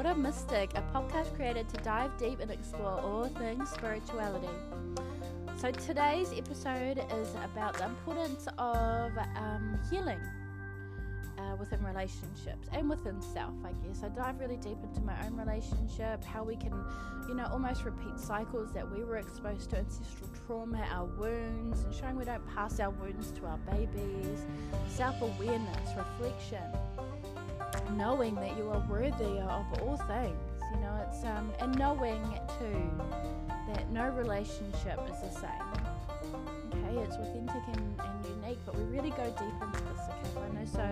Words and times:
Ora 0.00 0.14
Mystic, 0.14 0.70
a 0.76 0.82
podcast 0.94 1.36
created 1.36 1.68
to 1.68 1.76
dive 1.82 2.16
deep 2.16 2.40
and 2.40 2.50
explore 2.50 2.98
all 3.02 3.26
things 3.26 3.68
spirituality. 3.68 4.48
So, 5.58 5.70
today's 5.72 6.32
episode 6.32 7.04
is 7.12 7.34
about 7.44 7.74
the 7.74 7.84
importance 7.84 8.48
of 8.56 9.12
um, 9.36 9.78
healing 9.90 10.18
uh, 11.36 11.54
within 11.56 11.84
relationships 11.84 12.66
and 12.72 12.88
within 12.88 13.20
self, 13.20 13.52
I 13.62 13.72
guess. 13.86 14.02
I 14.02 14.08
dive 14.08 14.40
really 14.40 14.56
deep 14.56 14.78
into 14.82 15.02
my 15.02 15.14
own 15.26 15.36
relationship, 15.36 16.24
how 16.24 16.44
we 16.44 16.56
can, 16.56 16.72
you 17.28 17.34
know, 17.34 17.46
almost 17.52 17.84
repeat 17.84 18.18
cycles 18.18 18.72
that 18.72 18.90
we 18.90 19.04
were 19.04 19.18
exposed 19.18 19.68
to 19.68 19.80
ancestral 19.80 20.30
trauma, 20.46 20.82
our 20.90 21.04
wounds, 21.04 21.82
and 21.82 21.94
showing 21.94 22.16
we 22.16 22.24
don't 22.24 22.46
pass 22.54 22.80
our 22.80 22.88
wounds 22.88 23.32
to 23.32 23.44
our 23.44 23.58
babies, 23.70 24.46
self 24.88 25.20
awareness, 25.20 25.90
reflection, 25.94 26.64
knowing 27.92 28.34
that 28.36 28.56
you 28.56 28.70
are 28.70 28.84
worthy 28.88 29.38
of 29.40 29.66
all 29.82 29.96
things. 30.06 30.36
You 30.74 30.80
know, 30.80 31.06
it's 31.08 31.24
um, 31.24 31.52
and 31.60 31.76
knowing 31.78 32.22
too 32.58 32.90
that 33.68 33.90
no 33.90 34.08
relationship 34.10 35.00
is 35.08 35.20
the 35.20 35.40
same 35.40 35.80
okay? 36.90 36.98
It's 37.02 37.16
authentic 37.16 37.62
and, 37.74 38.00
and 38.00 38.42
unique, 38.42 38.58
but 38.64 38.76
we 38.76 38.84
really 38.84 39.10
go 39.10 39.24
deep 39.24 39.62
into 39.62 39.84
this, 39.84 40.00
okay, 40.08 40.40
I 40.40 40.54
know. 40.54 40.66
So 40.66 40.82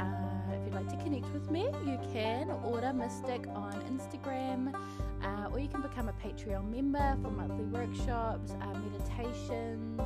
uh, 0.00 0.54
if 0.54 0.64
you'd 0.64 0.74
like 0.74 0.88
to 0.88 0.96
connect 1.04 1.32
with 1.32 1.50
me, 1.50 1.68
you 1.84 1.98
can 2.12 2.50
Ora 2.64 2.92
Mystic 2.92 3.46
on 3.48 3.72
Instagram, 3.90 4.74
uh, 5.22 5.50
or 5.52 5.58
you 5.58 5.68
can 5.68 5.82
become 5.82 6.08
a 6.08 6.14
Patreon 6.14 6.70
member 6.70 7.16
for 7.22 7.30
monthly 7.30 7.64
workshops, 7.64 8.52
uh, 8.60 8.78
meditations, 8.78 10.00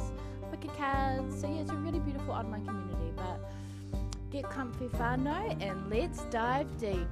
wicker 0.51 0.73
cards. 0.77 1.41
So 1.41 1.49
yeah, 1.49 1.63
it's 1.63 1.71
a 1.71 1.77
really 1.77 2.01
beautiful 2.01 2.33
online 2.33 2.65
community. 2.65 3.13
But 3.17 3.51
get 4.31 4.49
comfy, 4.49 4.87
whānau, 4.87 5.61
and 5.61 5.91
let's 5.91 6.23
dive 6.31 6.69
deep. 6.79 7.09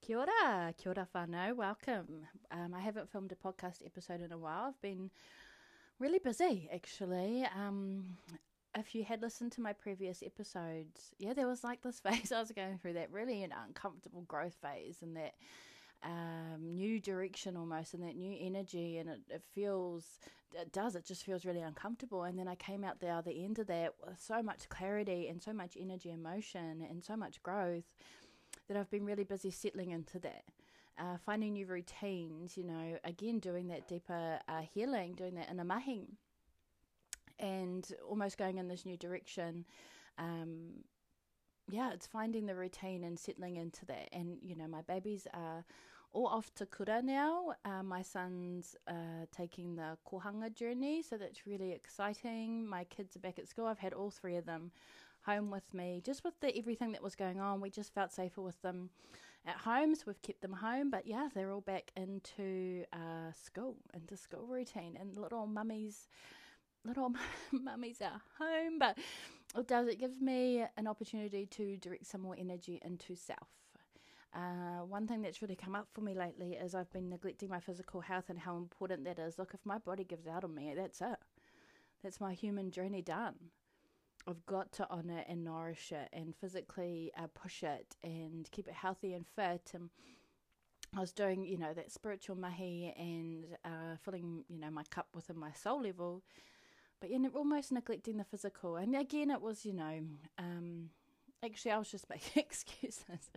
Kia 0.00 0.18
ora, 0.18 0.72
kia 0.78 0.94
ora 0.96 1.54
welcome. 1.54 2.26
Um, 2.50 2.72
I 2.74 2.80
haven't 2.80 3.10
filmed 3.10 3.32
a 3.32 3.34
podcast 3.34 3.84
episode 3.84 4.22
in 4.22 4.32
a 4.32 4.38
while. 4.38 4.64
I've 4.68 4.80
been 4.80 5.10
really 5.98 6.18
busy 6.18 6.70
actually. 6.72 7.46
Um, 7.54 8.16
if 8.74 8.94
you 8.94 9.04
had 9.04 9.20
listened 9.20 9.52
to 9.52 9.60
my 9.60 9.74
previous 9.74 10.22
episodes, 10.22 11.14
yeah, 11.18 11.34
there 11.34 11.46
was 11.46 11.62
like 11.62 11.82
this 11.82 12.00
phase 12.04 12.32
I 12.32 12.40
was 12.40 12.50
going 12.52 12.78
through 12.78 12.94
that 12.94 13.12
really 13.12 13.42
an 13.42 13.52
uncomfortable 13.66 14.22
growth 14.22 14.56
phase 14.62 14.98
and 15.02 15.16
that 15.16 15.34
um, 16.02 16.76
new 16.76 17.00
direction 17.00 17.56
almost 17.56 17.94
and 17.94 18.02
that 18.04 18.16
new 18.16 18.36
energy 18.40 18.98
and 18.98 19.08
it, 19.08 19.20
it 19.28 19.42
feels 19.54 20.20
it 20.54 20.72
does 20.72 20.94
it 20.94 21.04
just 21.04 21.24
feels 21.24 21.44
really 21.44 21.60
uncomfortable 21.60 22.22
and 22.22 22.38
then 22.38 22.48
I 22.48 22.54
came 22.54 22.84
out 22.84 23.00
the 23.00 23.08
other 23.08 23.32
end 23.34 23.58
of 23.58 23.66
that 23.66 23.94
with 24.04 24.20
so 24.20 24.42
much 24.42 24.68
clarity 24.68 25.28
and 25.28 25.42
so 25.42 25.52
much 25.52 25.76
energy 25.78 26.10
and 26.10 26.22
motion 26.22 26.86
and 26.88 27.04
so 27.04 27.16
much 27.16 27.42
growth 27.42 27.84
that 28.68 28.76
I've 28.76 28.90
been 28.90 29.04
really 29.04 29.24
busy 29.24 29.50
settling 29.50 29.90
into 29.90 30.18
that. 30.20 30.44
Uh, 30.98 31.16
finding 31.24 31.52
new 31.52 31.66
routines, 31.66 32.56
you 32.56 32.64
know, 32.64 32.98
again, 33.04 33.38
doing 33.38 33.68
that 33.68 33.86
deeper 33.86 34.40
uh, 34.48 34.62
healing, 34.74 35.14
doing 35.14 35.34
that 35.36 35.48
in 35.48 35.60
a 35.60 35.64
mahi, 35.64 36.08
and 37.38 37.92
almost 38.08 38.36
going 38.36 38.58
in 38.58 38.66
this 38.66 38.84
new 38.84 38.96
direction. 38.96 39.64
Um, 40.18 40.82
yeah, 41.70 41.92
it's 41.92 42.06
finding 42.06 42.46
the 42.46 42.54
routine 42.54 43.04
and 43.04 43.18
settling 43.18 43.56
into 43.56 43.84
that. 43.86 44.08
And, 44.12 44.38
you 44.42 44.56
know, 44.56 44.66
my 44.66 44.82
babies 44.82 45.26
are 45.34 45.64
all 46.12 46.26
off 46.26 46.52
to 46.54 46.66
kura 46.66 47.02
now. 47.02 47.54
Uh, 47.64 47.82
my 47.82 48.02
son's 48.02 48.74
uh, 48.86 49.26
taking 49.30 49.76
the 49.76 49.96
kohanga 50.10 50.52
journey, 50.52 51.02
so 51.02 51.16
that's 51.16 51.46
really 51.46 51.72
exciting. 51.72 52.66
My 52.66 52.84
kids 52.84 53.16
are 53.16 53.20
back 53.20 53.38
at 53.38 53.48
school. 53.48 53.66
I've 53.66 53.78
had 53.78 53.92
all 53.92 54.10
three 54.10 54.36
of 54.36 54.46
them 54.46 54.70
home 55.26 55.50
with 55.50 55.74
me, 55.74 56.00
just 56.04 56.24
with 56.24 56.38
the 56.40 56.56
everything 56.56 56.92
that 56.92 57.02
was 57.02 57.14
going 57.14 57.40
on. 57.40 57.60
We 57.60 57.70
just 57.70 57.92
felt 57.92 58.12
safer 58.12 58.40
with 58.40 58.60
them 58.62 58.88
at 59.46 59.56
home, 59.56 59.94
so 59.94 60.04
we've 60.06 60.22
kept 60.22 60.40
them 60.40 60.52
home. 60.52 60.90
But 60.90 61.06
yeah, 61.06 61.28
they're 61.34 61.52
all 61.52 61.60
back 61.60 61.90
into 61.96 62.84
uh, 62.92 63.32
school, 63.44 63.76
into 63.94 64.16
school 64.16 64.46
routine, 64.46 64.96
and 64.98 65.16
little 65.16 65.46
mummies, 65.46 66.08
little 66.84 67.12
mummies 67.52 68.00
are 68.00 68.22
home. 68.38 68.78
But 68.78 68.96
it 69.56 69.66
does 69.66 69.88
it 69.88 69.98
gives 69.98 70.20
me 70.20 70.64
an 70.76 70.86
opportunity 70.86 71.46
to 71.46 71.76
direct 71.78 72.06
some 72.06 72.20
more 72.20 72.36
energy 72.38 72.80
into 72.84 73.14
self. 73.14 73.48
Uh, 74.34 74.84
one 74.86 75.06
thing 75.06 75.22
that's 75.22 75.40
really 75.40 75.56
come 75.56 75.74
up 75.74 75.88
for 75.92 76.02
me 76.02 76.14
lately 76.14 76.52
is 76.52 76.74
I've 76.74 76.92
been 76.92 77.08
neglecting 77.08 77.48
my 77.48 77.60
physical 77.60 78.02
health 78.02 78.24
and 78.28 78.38
how 78.38 78.56
important 78.56 79.04
that 79.04 79.18
is. 79.18 79.38
Look, 79.38 79.52
if 79.54 79.60
my 79.64 79.78
body 79.78 80.04
gives 80.04 80.26
out 80.26 80.44
on 80.44 80.54
me, 80.54 80.74
that's 80.76 81.00
it. 81.00 81.16
That's 82.02 82.20
my 82.20 82.34
human 82.34 82.70
journey 82.70 83.02
done. 83.02 83.34
I've 84.28 84.44
got 84.44 84.72
to 84.72 84.90
honour 84.90 85.24
and 85.26 85.42
nourish 85.44 85.90
it 85.92 86.10
and 86.12 86.36
physically 86.36 87.10
uh, 87.16 87.28
push 87.34 87.62
it 87.62 87.96
and 88.04 88.48
keep 88.50 88.68
it 88.68 88.74
healthy 88.74 89.14
and 89.14 89.26
fit. 89.26 89.70
And 89.72 89.88
I 90.94 91.00
was 91.00 91.12
doing, 91.12 91.44
you 91.44 91.56
know, 91.56 91.72
that 91.72 91.90
spiritual 91.90 92.36
mahi 92.36 92.92
and 92.96 93.46
uh, 93.64 93.96
filling, 94.04 94.44
you 94.48 94.58
know, 94.58 94.70
my 94.70 94.84
cup 94.90 95.06
within 95.14 95.38
my 95.38 95.52
soul 95.52 95.82
level, 95.82 96.22
but 97.00 97.10
you 97.10 97.30
almost 97.34 97.72
neglecting 97.72 98.16
the 98.16 98.24
physical. 98.24 98.76
And 98.76 98.94
again, 98.96 99.30
it 99.30 99.40
was, 99.40 99.64
you 99.64 99.72
know, 99.72 100.00
um, 100.38 100.90
actually, 101.44 101.72
I 101.72 101.78
was 101.78 101.90
just 101.90 102.08
making 102.10 102.32
excuses. 102.42 103.30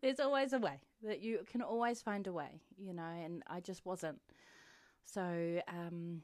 There's 0.00 0.20
always 0.20 0.52
a 0.52 0.58
way 0.58 0.80
that 1.02 1.20
you 1.20 1.40
can 1.50 1.62
always 1.62 2.02
find 2.02 2.26
a 2.26 2.32
way, 2.32 2.60
you 2.78 2.92
know, 2.92 3.02
and 3.02 3.42
I 3.46 3.60
just 3.60 3.84
wasn't. 3.86 4.20
So, 5.04 5.60
um, 5.68 6.22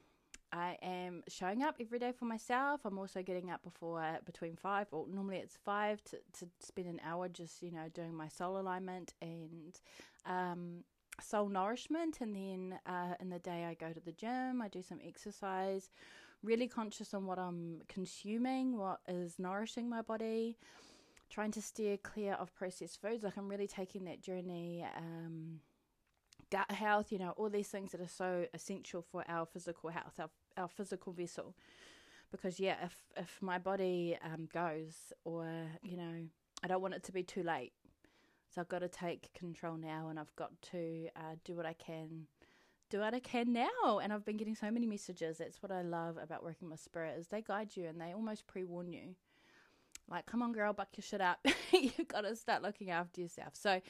I 0.52 0.78
am 0.80 1.22
showing 1.28 1.62
up 1.62 1.76
every 1.80 1.98
day 1.98 2.12
for 2.12 2.24
myself. 2.24 2.80
I'm 2.84 2.98
also 2.98 3.22
getting 3.22 3.50
up 3.50 3.62
before 3.62 4.02
between 4.24 4.56
five, 4.56 4.86
or 4.92 5.06
normally 5.12 5.38
it's 5.38 5.56
five, 5.56 6.02
to, 6.04 6.18
to 6.38 6.48
spend 6.60 6.86
an 6.86 7.00
hour 7.04 7.28
just, 7.28 7.62
you 7.62 7.72
know, 7.72 7.88
doing 7.92 8.14
my 8.14 8.28
soul 8.28 8.58
alignment 8.58 9.12
and 9.20 9.80
um, 10.24 10.84
soul 11.20 11.48
nourishment. 11.48 12.18
And 12.20 12.34
then 12.34 12.78
uh, 12.86 13.14
in 13.20 13.28
the 13.28 13.38
day, 13.38 13.64
I 13.64 13.74
go 13.74 13.92
to 13.92 14.00
the 14.00 14.12
gym, 14.12 14.62
I 14.62 14.68
do 14.68 14.82
some 14.82 15.00
exercise, 15.06 15.90
really 16.42 16.68
conscious 16.68 17.14
on 17.14 17.26
what 17.26 17.38
I'm 17.38 17.82
consuming, 17.88 18.76
what 18.76 19.00
is 19.08 19.38
nourishing 19.38 19.88
my 19.88 20.02
body, 20.02 20.56
trying 21.30 21.50
to 21.52 21.62
steer 21.62 21.96
clear 21.96 22.34
of 22.34 22.54
processed 22.54 23.00
foods. 23.00 23.24
Like 23.24 23.36
I'm 23.36 23.48
really 23.48 23.66
taking 23.66 24.04
that 24.04 24.20
journey. 24.22 24.84
Um, 24.96 25.60
gut 26.50 26.70
health, 26.70 27.10
you 27.10 27.18
know, 27.18 27.30
all 27.36 27.50
these 27.50 27.68
things 27.68 27.92
that 27.92 28.00
are 28.00 28.08
so 28.08 28.46
essential 28.54 29.02
for 29.02 29.24
our 29.28 29.46
physical 29.46 29.90
health, 29.90 30.14
our, 30.18 30.30
our 30.56 30.68
physical 30.68 31.12
vessel. 31.12 31.54
Because, 32.30 32.58
yeah, 32.60 32.76
if, 32.84 32.94
if 33.16 33.38
my 33.40 33.58
body 33.58 34.16
um, 34.24 34.48
goes, 34.52 35.12
or, 35.24 35.48
you 35.82 35.96
know, 35.96 36.26
I 36.62 36.66
don't 36.66 36.82
want 36.82 36.94
it 36.94 37.02
to 37.04 37.12
be 37.12 37.22
too 37.22 37.42
late. 37.42 37.72
So 38.54 38.60
I've 38.60 38.68
got 38.68 38.80
to 38.80 38.88
take 38.88 39.32
control 39.34 39.76
now 39.76 40.08
and 40.08 40.18
I've 40.18 40.34
got 40.36 40.50
to 40.72 41.08
uh, 41.16 41.34
do 41.44 41.56
what 41.56 41.66
I 41.66 41.74
can 41.74 42.26
do 42.90 43.00
what 43.00 43.14
I 43.14 43.20
can 43.20 43.52
now. 43.52 43.98
And 44.02 44.12
I've 44.12 44.24
been 44.24 44.36
getting 44.36 44.54
so 44.54 44.70
many 44.70 44.86
messages. 44.86 45.38
That's 45.38 45.62
what 45.62 45.72
I 45.72 45.82
love 45.82 46.18
about 46.22 46.42
working 46.42 46.70
with 46.70 46.80
spirit 46.80 47.16
is 47.18 47.28
they 47.28 47.42
guide 47.42 47.76
you 47.76 47.86
and 47.86 48.00
they 48.00 48.12
almost 48.12 48.46
pre 48.46 48.64
warn 48.64 48.92
you. 48.92 49.14
Like, 50.08 50.26
come 50.26 50.40
on, 50.42 50.52
girl, 50.52 50.72
buck 50.72 50.88
your 50.96 51.02
shit 51.02 51.20
up. 51.20 51.44
You've 51.72 52.08
got 52.08 52.20
to 52.20 52.36
start 52.36 52.62
looking 52.62 52.90
after 52.90 53.20
yourself. 53.20 53.54
So 53.54 53.80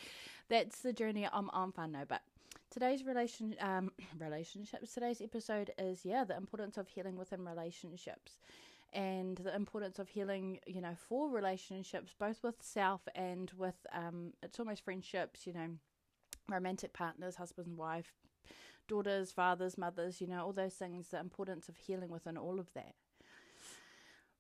that's 0.48 0.80
the 0.80 0.92
journey 0.92 1.28
I'm 1.30 1.50
on 1.50 1.72
now. 1.92 2.04
But 2.08 2.22
Today's 2.70 3.04
relation 3.04 3.54
um, 3.60 3.90
relationships. 4.18 4.92
Today's 4.92 5.22
episode 5.22 5.72
is 5.78 6.04
yeah 6.04 6.24
the 6.24 6.36
importance 6.36 6.76
of 6.76 6.88
healing 6.88 7.16
within 7.16 7.44
relationships, 7.44 8.38
and 8.92 9.36
the 9.38 9.54
importance 9.54 9.98
of 9.98 10.08
healing. 10.08 10.58
You 10.66 10.80
know, 10.80 10.94
for 11.08 11.30
relationships, 11.30 12.14
both 12.18 12.42
with 12.42 12.56
self 12.60 13.00
and 13.14 13.50
with 13.56 13.86
um, 13.92 14.32
it's 14.42 14.58
almost 14.58 14.84
friendships. 14.84 15.46
You 15.46 15.52
know, 15.54 15.68
romantic 16.48 16.92
partners, 16.92 17.36
husband 17.36 17.68
and 17.68 17.78
wife, 17.78 18.12
daughters, 18.88 19.32
fathers, 19.32 19.76
mothers. 19.78 20.20
You 20.20 20.26
know, 20.26 20.44
all 20.44 20.52
those 20.52 20.74
things. 20.74 21.08
The 21.08 21.20
importance 21.20 21.68
of 21.68 21.76
healing 21.76 22.10
within 22.10 22.36
all 22.36 22.58
of 22.60 22.72
that. 22.74 22.94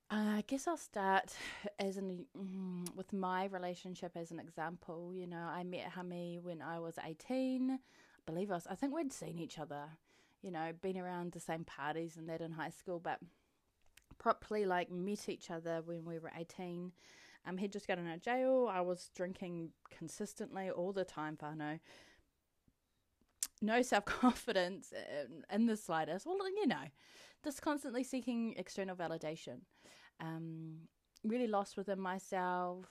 Uh, 0.08 0.36
I 0.36 0.44
guess 0.46 0.68
I'll 0.68 0.76
start 0.76 1.34
as 1.80 1.96
an 1.96 2.26
mm, 2.36 2.94
with 2.94 3.12
my 3.12 3.46
relationship 3.46 4.12
as 4.14 4.30
an 4.30 4.38
example. 4.38 5.12
You 5.14 5.26
know, 5.26 5.48
I 5.48 5.64
met 5.64 5.92
Hami 5.96 6.40
when 6.42 6.62
I 6.62 6.78
was 6.78 6.94
eighteen 7.04 7.80
believe 8.26 8.50
us. 8.50 8.66
I 8.68 8.74
think 8.74 8.94
we'd 8.94 9.12
seen 9.12 9.38
each 9.38 9.58
other, 9.58 9.84
you 10.42 10.50
know, 10.50 10.72
been 10.82 10.98
around 10.98 11.32
the 11.32 11.40
same 11.40 11.64
parties 11.64 12.16
and 12.16 12.28
that 12.28 12.40
in 12.40 12.52
high 12.52 12.70
school, 12.70 12.98
but 12.98 13.20
properly 14.18 14.66
like 14.66 14.90
met 14.90 15.28
each 15.28 15.50
other 15.50 15.80
when 15.84 16.04
we 16.04 16.18
were 16.18 16.32
18. 16.36 16.92
Um, 17.46 17.58
he'd 17.58 17.72
just 17.72 17.86
gotten 17.86 18.08
out 18.08 18.16
of 18.16 18.22
jail. 18.22 18.68
I 18.70 18.80
was 18.80 19.10
drinking 19.14 19.70
consistently 19.96 20.68
all 20.68 20.92
the 20.92 21.04
time, 21.04 21.36
whānau. 21.36 21.78
No 23.62 23.82
self 23.82 24.04
confidence 24.04 24.92
in, 24.92 25.44
in, 25.50 25.66
the 25.66 25.76
slightest. 25.76 26.26
Well, 26.26 26.36
you 26.56 26.66
know, 26.66 26.84
just 27.44 27.62
constantly 27.62 28.04
seeking 28.04 28.54
external 28.56 28.96
validation. 28.96 29.60
Um, 30.20 30.88
really 31.24 31.46
lost 31.46 31.76
within 31.76 32.00
myself 32.00 32.86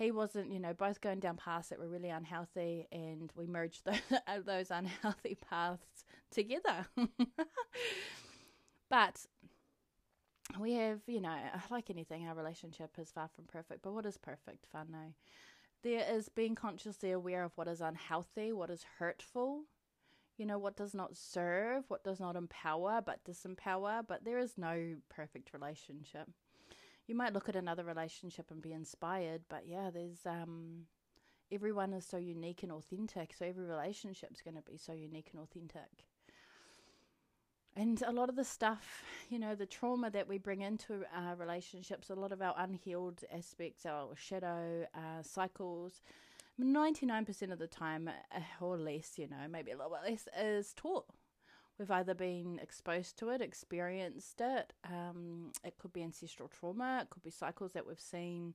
he 0.00 0.10
wasn't, 0.10 0.50
you 0.50 0.58
know, 0.58 0.72
both 0.72 1.02
going 1.02 1.20
down 1.20 1.36
paths 1.36 1.68
that 1.68 1.78
were 1.78 1.88
really 1.88 2.08
unhealthy, 2.08 2.88
and 2.90 3.30
we 3.36 3.46
merged 3.46 3.84
those, 3.84 4.00
those 4.46 4.70
unhealthy 4.70 5.36
paths 5.48 6.06
together. 6.30 6.86
but 8.88 9.26
we 10.58 10.72
have, 10.72 11.00
you 11.06 11.20
know, 11.20 11.36
like 11.70 11.90
anything, 11.90 12.26
our 12.26 12.34
relationship 12.34 12.92
is 12.98 13.12
far 13.12 13.28
from 13.36 13.44
perfect. 13.44 13.82
But 13.82 13.92
what 13.92 14.06
is 14.06 14.16
perfect? 14.16 14.66
Whānau. 14.74 15.12
There 15.82 16.06
is 16.10 16.30
being 16.30 16.54
consciously 16.54 17.10
aware 17.10 17.44
of 17.44 17.52
what 17.56 17.68
is 17.68 17.82
unhealthy, 17.82 18.52
what 18.52 18.70
is 18.70 18.86
hurtful, 18.98 19.64
you 20.40 20.46
know, 20.46 20.58
what 20.58 20.74
does 20.74 20.94
not 20.94 21.18
serve, 21.18 21.84
what 21.88 22.02
does 22.02 22.18
not 22.18 22.34
empower 22.34 23.02
but 23.04 23.22
disempower. 23.24 24.02
But 24.08 24.24
there 24.24 24.38
is 24.38 24.54
no 24.56 24.96
perfect 25.10 25.52
relationship. 25.52 26.30
You 27.06 27.14
might 27.14 27.34
look 27.34 27.50
at 27.50 27.56
another 27.56 27.84
relationship 27.84 28.50
and 28.50 28.62
be 28.62 28.72
inspired, 28.72 29.42
but 29.50 29.64
yeah, 29.66 29.90
there's 29.92 30.24
um 30.24 30.86
everyone 31.52 31.92
is 31.92 32.06
so 32.06 32.16
unique 32.16 32.62
and 32.62 32.72
authentic. 32.72 33.34
So 33.38 33.44
every 33.44 33.66
relationship 33.66 34.30
is 34.32 34.40
going 34.40 34.54
to 34.54 34.62
be 34.62 34.78
so 34.78 34.92
unique 34.94 35.28
and 35.32 35.42
authentic. 35.42 36.06
And 37.76 38.02
a 38.02 38.12
lot 38.12 38.30
of 38.30 38.36
the 38.36 38.44
stuff, 38.44 39.02
you 39.28 39.38
know, 39.38 39.54
the 39.54 39.66
trauma 39.66 40.10
that 40.10 40.26
we 40.26 40.38
bring 40.38 40.62
into 40.62 41.04
our 41.14 41.36
relationships, 41.36 42.08
a 42.08 42.14
lot 42.14 42.32
of 42.32 42.40
our 42.40 42.54
unhealed 42.56 43.24
aspects, 43.30 43.84
our 43.84 44.14
shadow 44.16 44.86
uh, 44.94 45.22
cycles, 45.22 46.00
99% 46.62 47.52
of 47.52 47.58
the 47.58 47.66
time, 47.66 48.08
uh, 48.08 48.40
or 48.60 48.76
less, 48.76 49.18
you 49.18 49.28
know, 49.28 49.48
maybe 49.50 49.70
a 49.70 49.76
little 49.76 49.92
bit 49.92 50.10
less, 50.10 50.28
is 50.38 50.72
taught. 50.74 51.06
We've 51.78 51.90
either 51.90 52.14
been 52.14 52.58
exposed 52.62 53.18
to 53.18 53.30
it, 53.30 53.40
experienced 53.40 54.40
it. 54.40 54.72
Um, 54.84 55.52
it 55.64 55.78
could 55.78 55.92
be 55.92 56.02
ancestral 56.02 56.48
trauma, 56.48 57.00
it 57.02 57.10
could 57.10 57.22
be 57.22 57.30
cycles 57.30 57.72
that 57.72 57.86
we've 57.86 58.00
seen 58.00 58.54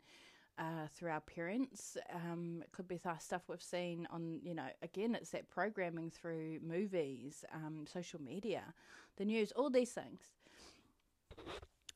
uh, 0.58 0.88
through 0.94 1.12
our 1.12 1.22
parents. 1.22 1.98
Um, 2.14 2.60
it 2.62 2.72
could 2.72 2.88
be 2.88 3.00
stuff 3.20 3.44
we've 3.48 3.62
seen 3.62 4.08
on, 4.12 4.40
you 4.44 4.54
know, 4.54 4.68
again, 4.82 5.16
it's 5.16 5.32
that 5.32 5.50
programming 5.50 6.12
through 6.12 6.60
movies, 6.62 7.44
um, 7.54 7.86
social 7.92 8.22
media, 8.22 8.74
the 9.18 9.26
news, 9.26 9.52
all 9.54 9.70
these 9.70 9.92
things. 9.92 10.22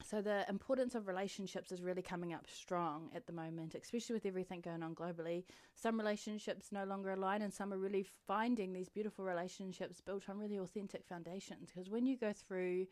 So 0.09 0.23
the 0.23 0.43
importance 0.49 0.95
of 0.95 1.07
relationships 1.07 1.71
is 1.71 1.83
really 1.83 2.01
coming 2.01 2.33
up 2.33 2.47
strong 2.49 3.11
at 3.13 3.27
the 3.27 3.33
moment, 3.33 3.75
especially 3.75 4.15
with 4.15 4.25
everything 4.25 4.59
going 4.59 4.81
on 4.81 4.95
globally. 4.95 5.43
Some 5.75 5.99
relationships 5.99 6.71
no 6.71 6.83
longer 6.83 7.11
align, 7.11 7.43
and 7.43 7.53
some 7.53 7.71
are 7.71 7.77
really 7.77 8.07
finding 8.25 8.73
these 8.73 8.89
beautiful 8.89 9.23
relationships 9.23 10.01
built 10.01 10.27
on 10.27 10.39
really 10.39 10.57
authentic 10.57 11.05
foundations. 11.05 11.69
Because 11.69 11.91
when 11.91 12.07
you 12.07 12.17
go 12.17 12.33
through 12.33 12.87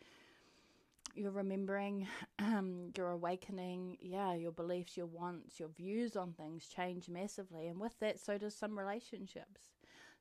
you're 1.15 1.31
remembering, 1.31 2.07
um, 2.39 2.91
you're 2.95 3.09
awakening, 3.09 3.97
yeah, 3.99 4.35
your 4.35 4.51
beliefs, 4.51 4.95
your 4.95 5.07
wants, 5.07 5.59
your 5.59 5.69
views 5.69 6.15
on 6.15 6.33
things 6.33 6.67
change 6.67 7.09
massively. 7.09 7.67
And 7.67 7.79
with 7.79 7.97
that, 7.99 8.19
so 8.19 8.37
does 8.37 8.53
some 8.53 8.77
relationships. 8.77 9.71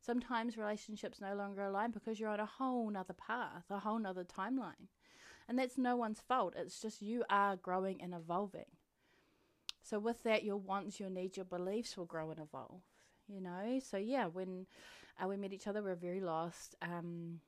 Sometimes 0.01 0.57
relationships 0.57 1.21
no 1.21 1.35
longer 1.35 1.65
align 1.65 1.91
because 1.91 2.19
you're 2.19 2.31
on 2.31 2.41
a 2.41 2.47
whole 2.47 2.89
nother 2.89 3.13
path, 3.15 3.65
a 3.69 3.81
whole 3.81 3.99
nother 3.99 4.25
timeline. 4.25 4.89
And 5.49 5.59
that's 5.59 5.79
no 5.79 5.97
one's 5.97 6.21
fault. 6.21 6.55
It's 6.57 6.81
just 6.81 7.03
you 7.03 7.25
are 7.31 7.57
growing 7.57 8.03
and 8.03 8.15
evolving. 8.15 8.67
So 9.83 9.99
with 9.99 10.23
that, 10.25 10.45
your 10.45 10.57
wants, 10.57 10.99
your 10.99 11.11
needs, 11.11 11.37
your 11.37 11.45
beliefs 11.45 11.97
will 11.97 12.07
grow 12.07 12.31
and 12.31 12.41
evolve. 12.41 12.83
You 13.29 13.41
know. 13.41 13.81
So 13.83 13.97
yeah, 13.97 14.27
when 14.27 14.67
uh, 15.23 15.29
we 15.29 15.37
met 15.37 15.53
each 15.53 15.67
other, 15.67 15.83
we 15.83 15.91
were 15.91 15.97
very 15.97 16.21
lost, 16.21 16.75
um, 16.83 17.41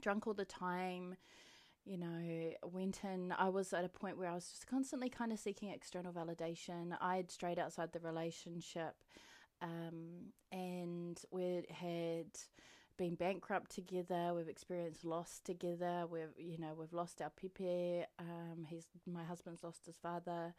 drunk 0.00 0.26
all 0.26 0.34
the 0.34 0.44
time 0.44 1.16
you 1.84 1.96
know, 1.96 2.52
went 2.62 3.00
in. 3.04 3.32
I 3.36 3.48
was 3.48 3.72
at 3.72 3.84
a 3.84 3.88
point 3.88 4.18
where 4.18 4.28
I 4.28 4.34
was 4.34 4.46
just 4.48 4.66
constantly 4.66 5.08
kind 5.08 5.32
of 5.32 5.38
seeking 5.38 5.70
external 5.70 6.12
validation. 6.12 6.96
I'd 7.00 7.30
strayed 7.30 7.58
outside 7.58 7.92
the 7.92 8.00
relationship, 8.00 8.94
um, 9.62 10.32
and 10.52 11.20
we 11.30 11.64
had 11.70 12.26
been 13.00 13.14
bankrupt 13.14 13.70
together. 13.70 14.34
We've 14.36 14.46
experienced 14.46 15.06
loss 15.06 15.40
together. 15.42 16.04
We've, 16.06 16.34
you 16.36 16.58
know, 16.58 16.74
we've 16.78 16.92
lost 16.92 17.22
our 17.22 17.30
pipe. 17.30 18.06
Um, 18.18 18.66
he's 18.68 18.84
my 19.10 19.24
husband's 19.24 19.64
lost 19.64 19.86
his 19.86 19.96
father. 19.96 20.52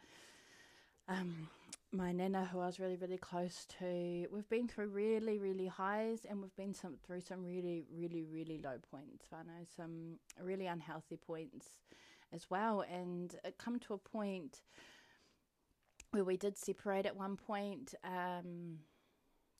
Um, 1.07 1.49
my 1.91 2.11
nana, 2.11 2.49
who 2.51 2.59
I 2.59 2.65
was 2.65 2.79
really, 2.79 2.95
really 2.95 3.19
close 3.19 3.67
to, 3.79 4.25
we've 4.31 4.49
been 4.49 4.67
through 4.67 4.87
really, 4.87 5.37
really 5.37 5.67
highs 5.67 6.25
and 6.27 6.41
we've 6.41 6.55
been 6.55 6.73
some, 6.73 6.95
through 7.05 7.21
some 7.21 7.45
really, 7.45 7.85
really, 7.93 8.23
really 8.23 8.57
low 8.57 8.77
points, 8.89 9.27
I 9.31 9.43
know 9.43 9.63
some 9.75 10.17
really 10.41 10.65
unhealthy 10.65 11.17
points 11.17 11.67
as 12.33 12.49
well. 12.49 12.83
And 12.91 13.35
it 13.45 13.59
come 13.59 13.77
to 13.81 13.93
a 13.93 13.99
point 13.99 14.63
where 16.09 16.23
we 16.23 16.37
did 16.37 16.57
separate 16.57 17.05
at 17.05 17.15
one 17.15 17.37
point. 17.37 17.93
Um, 18.03 18.79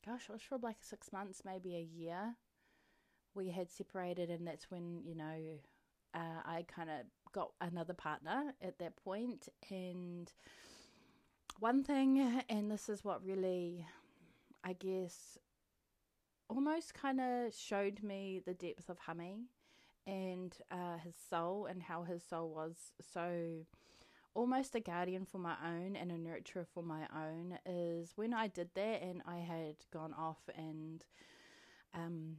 gosh, 0.04 0.24
I 0.30 0.34
was 0.34 0.42
for 0.42 0.58
like 0.58 0.78
six 0.82 1.14
months, 1.14 1.44
maybe 1.46 1.76
a 1.76 1.80
year. 1.80 2.38
We 3.34 3.50
had 3.50 3.70
separated, 3.70 4.30
and 4.30 4.48
that's 4.48 4.70
when, 4.70 5.02
you 5.06 5.16
know, 5.16 5.36
uh, 6.14 6.42
I 6.46 6.66
kind 6.68 6.90
of 6.90 7.06
got 7.32 7.52
another 7.62 7.94
partner 7.94 8.54
at 8.62 8.78
that 8.80 8.96
point. 8.98 9.48
and 9.70 10.32
one 11.60 11.84
thing, 11.84 12.42
and 12.50 12.72
this 12.72 12.90
is 12.90 13.04
what 13.04 13.24
really, 13.24 13.86
I 14.64 14.74
guess, 14.74 15.38
almost 16.50 16.96
kind 16.96 17.22
of 17.22 17.54
showed 17.54 18.02
me 18.02 18.42
the 18.44 18.54
depth 18.54 18.90
of 18.90 18.98
Hami 19.08 19.44
and 20.08 20.58
uh, 20.72 20.98
his 20.98 21.16
soul 21.30 21.68
and 21.68 21.84
how 21.84 22.04
his 22.04 22.24
soul 22.24 22.50
was 22.50 22.76
so 23.14 23.66
almost 24.34 24.76
a 24.76 24.80
guardian 24.80 25.26
for 25.26 25.38
my 25.38 25.56
own 25.66 25.96
and 25.96 26.12
a 26.12 26.16
nurturer 26.16 26.66
for 26.74 26.82
my 26.84 27.06
own 27.16 27.58
is 27.66 28.14
when 28.16 28.34
I 28.34 28.48
did 28.48 28.70
that 28.76 29.02
and 29.02 29.22
I 29.28 29.38
had 29.38 29.76
gone 29.94 30.14
off 30.18 30.40
and 30.56 31.04
um, 31.94 32.38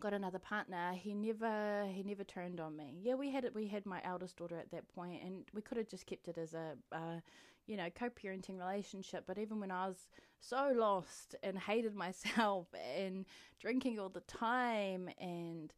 got 0.00 0.12
another 0.12 0.38
partner 0.38 0.92
he 0.94 1.14
never 1.14 1.86
he 1.92 2.02
never 2.02 2.24
turned 2.24 2.60
on 2.60 2.76
me 2.76 2.98
yeah 3.02 3.14
we 3.14 3.30
had 3.30 3.44
it 3.44 3.54
we 3.54 3.66
had 3.68 3.86
my 3.86 4.00
eldest 4.04 4.36
daughter 4.36 4.58
at 4.58 4.70
that 4.70 4.86
point 4.94 5.22
and 5.22 5.44
we 5.54 5.62
could 5.62 5.76
have 5.76 5.88
just 5.88 6.06
kept 6.06 6.28
it 6.28 6.38
as 6.38 6.54
a 6.54 6.74
uh, 6.92 7.18
you 7.66 7.76
know, 7.76 7.88
co 7.94 8.08
parenting 8.10 8.58
relationship. 8.58 9.24
But 9.26 9.38
even 9.38 9.60
when 9.60 9.70
I 9.70 9.88
was 9.88 10.08
so 10.40 10.72
lost 10.74 11.34
and 11.42 11.58
hated 11.58 11.94
myself 12.06 12.66
and 12.96 13.26
drinking 13.60 13.98
all 13.98 14.08
the 14.08 14.20
time 14.20 15.08
and 15.18 15.72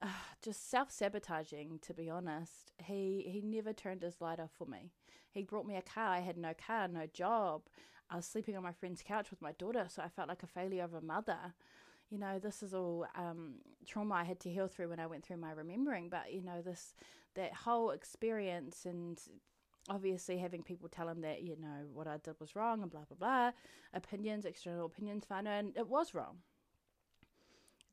uh, 0.00 0.08
just 0.42 0.70
self 0.70 0.90
sabotaging, 0.90 1.78
to 1.82 1.94
be 1.94 2.10
honest, 2.10 2.72
he, 2.78 3.24
he 3.26 3.40
never 3.44 3.72
turned 3.72 4.02
his 4.02 4.20
light 4.20 4.40
off 4.40 4.50
for 4.56 4.66
me. 4.66 4.92
He 5.30 5.42
brought 5.42 5.66
me 5.66 5.76
a 5.76 5.82
car. 5.82 6.08
I 6.08 6.20
had 6.20 6.36
no 6.36 6.52
car, 6.54 6.88
no 6.88 7.06
job. 7.06 7.62
I 8.10 8.16
was 8.16 8.26
sleeping 8.26 8.56
on 8.56 8.62
my 8.62 8.72
friend's 8.72 9.02
couch 9.02 9.30
with 9.30 9.40
my 9.40 9.52
daughter, 9.52 9.86
so 9.88 10.02
I 10.02 10.08
felt 10.08 10.28
like 10.28 10.42
a 10.42 10.46
failure 10.46 10.84
of 10.84 10.92
a 10.92 11.00
mother. 11.00 11.54
You 12.12 12.18
know, 12.18 12.38
this 12.38 12.62
is 12.62 12.74
all 12.74 13.06
um, 13.14 13.54
trauma 13.86 14.16
I 14.16 14.24
had 14.24 14.38
to 14.40 14.50
heal 14.50 14.68
through 14.68 14.90
when 14.90 15.00
I 15.00 15.06
went 15.06 15.24
through 15.24 15.38
my 15.38 15.52
remembering. 15.52 16.10
But 16.10 16.30
you 16.30 16.42
know, 16.42 16.60
this 16.60 16.94
that 17.36 17.54
whole 17.54 17.90
experience 17.90 18.84
and 18.84 19.18
obviously 19.88 20.36
having 20.36 20.62
people 20.62 20.90
tell 20.90 21.08
him 21.08 21.22
that 21.22 21.42
you 21.42 21.56
know 21.58 21.86
what 21.94 22.06
I 22.06 22.18
did 22.18 22.34
was 22.38 22.54
wrong 22.54 22.82
and 22.82 22.90
blah 22.90 23.04
blah 23.08 23.16
blah, 23.18 23.52
opinions, 23.94 24.44
external 24.44 24.84
opinions, 24.84 25.24
fine, 25.24 25.46
and 25.46 25.74
it 25.74 25.88
was 25.88 26.12
wrong 26.12 26.36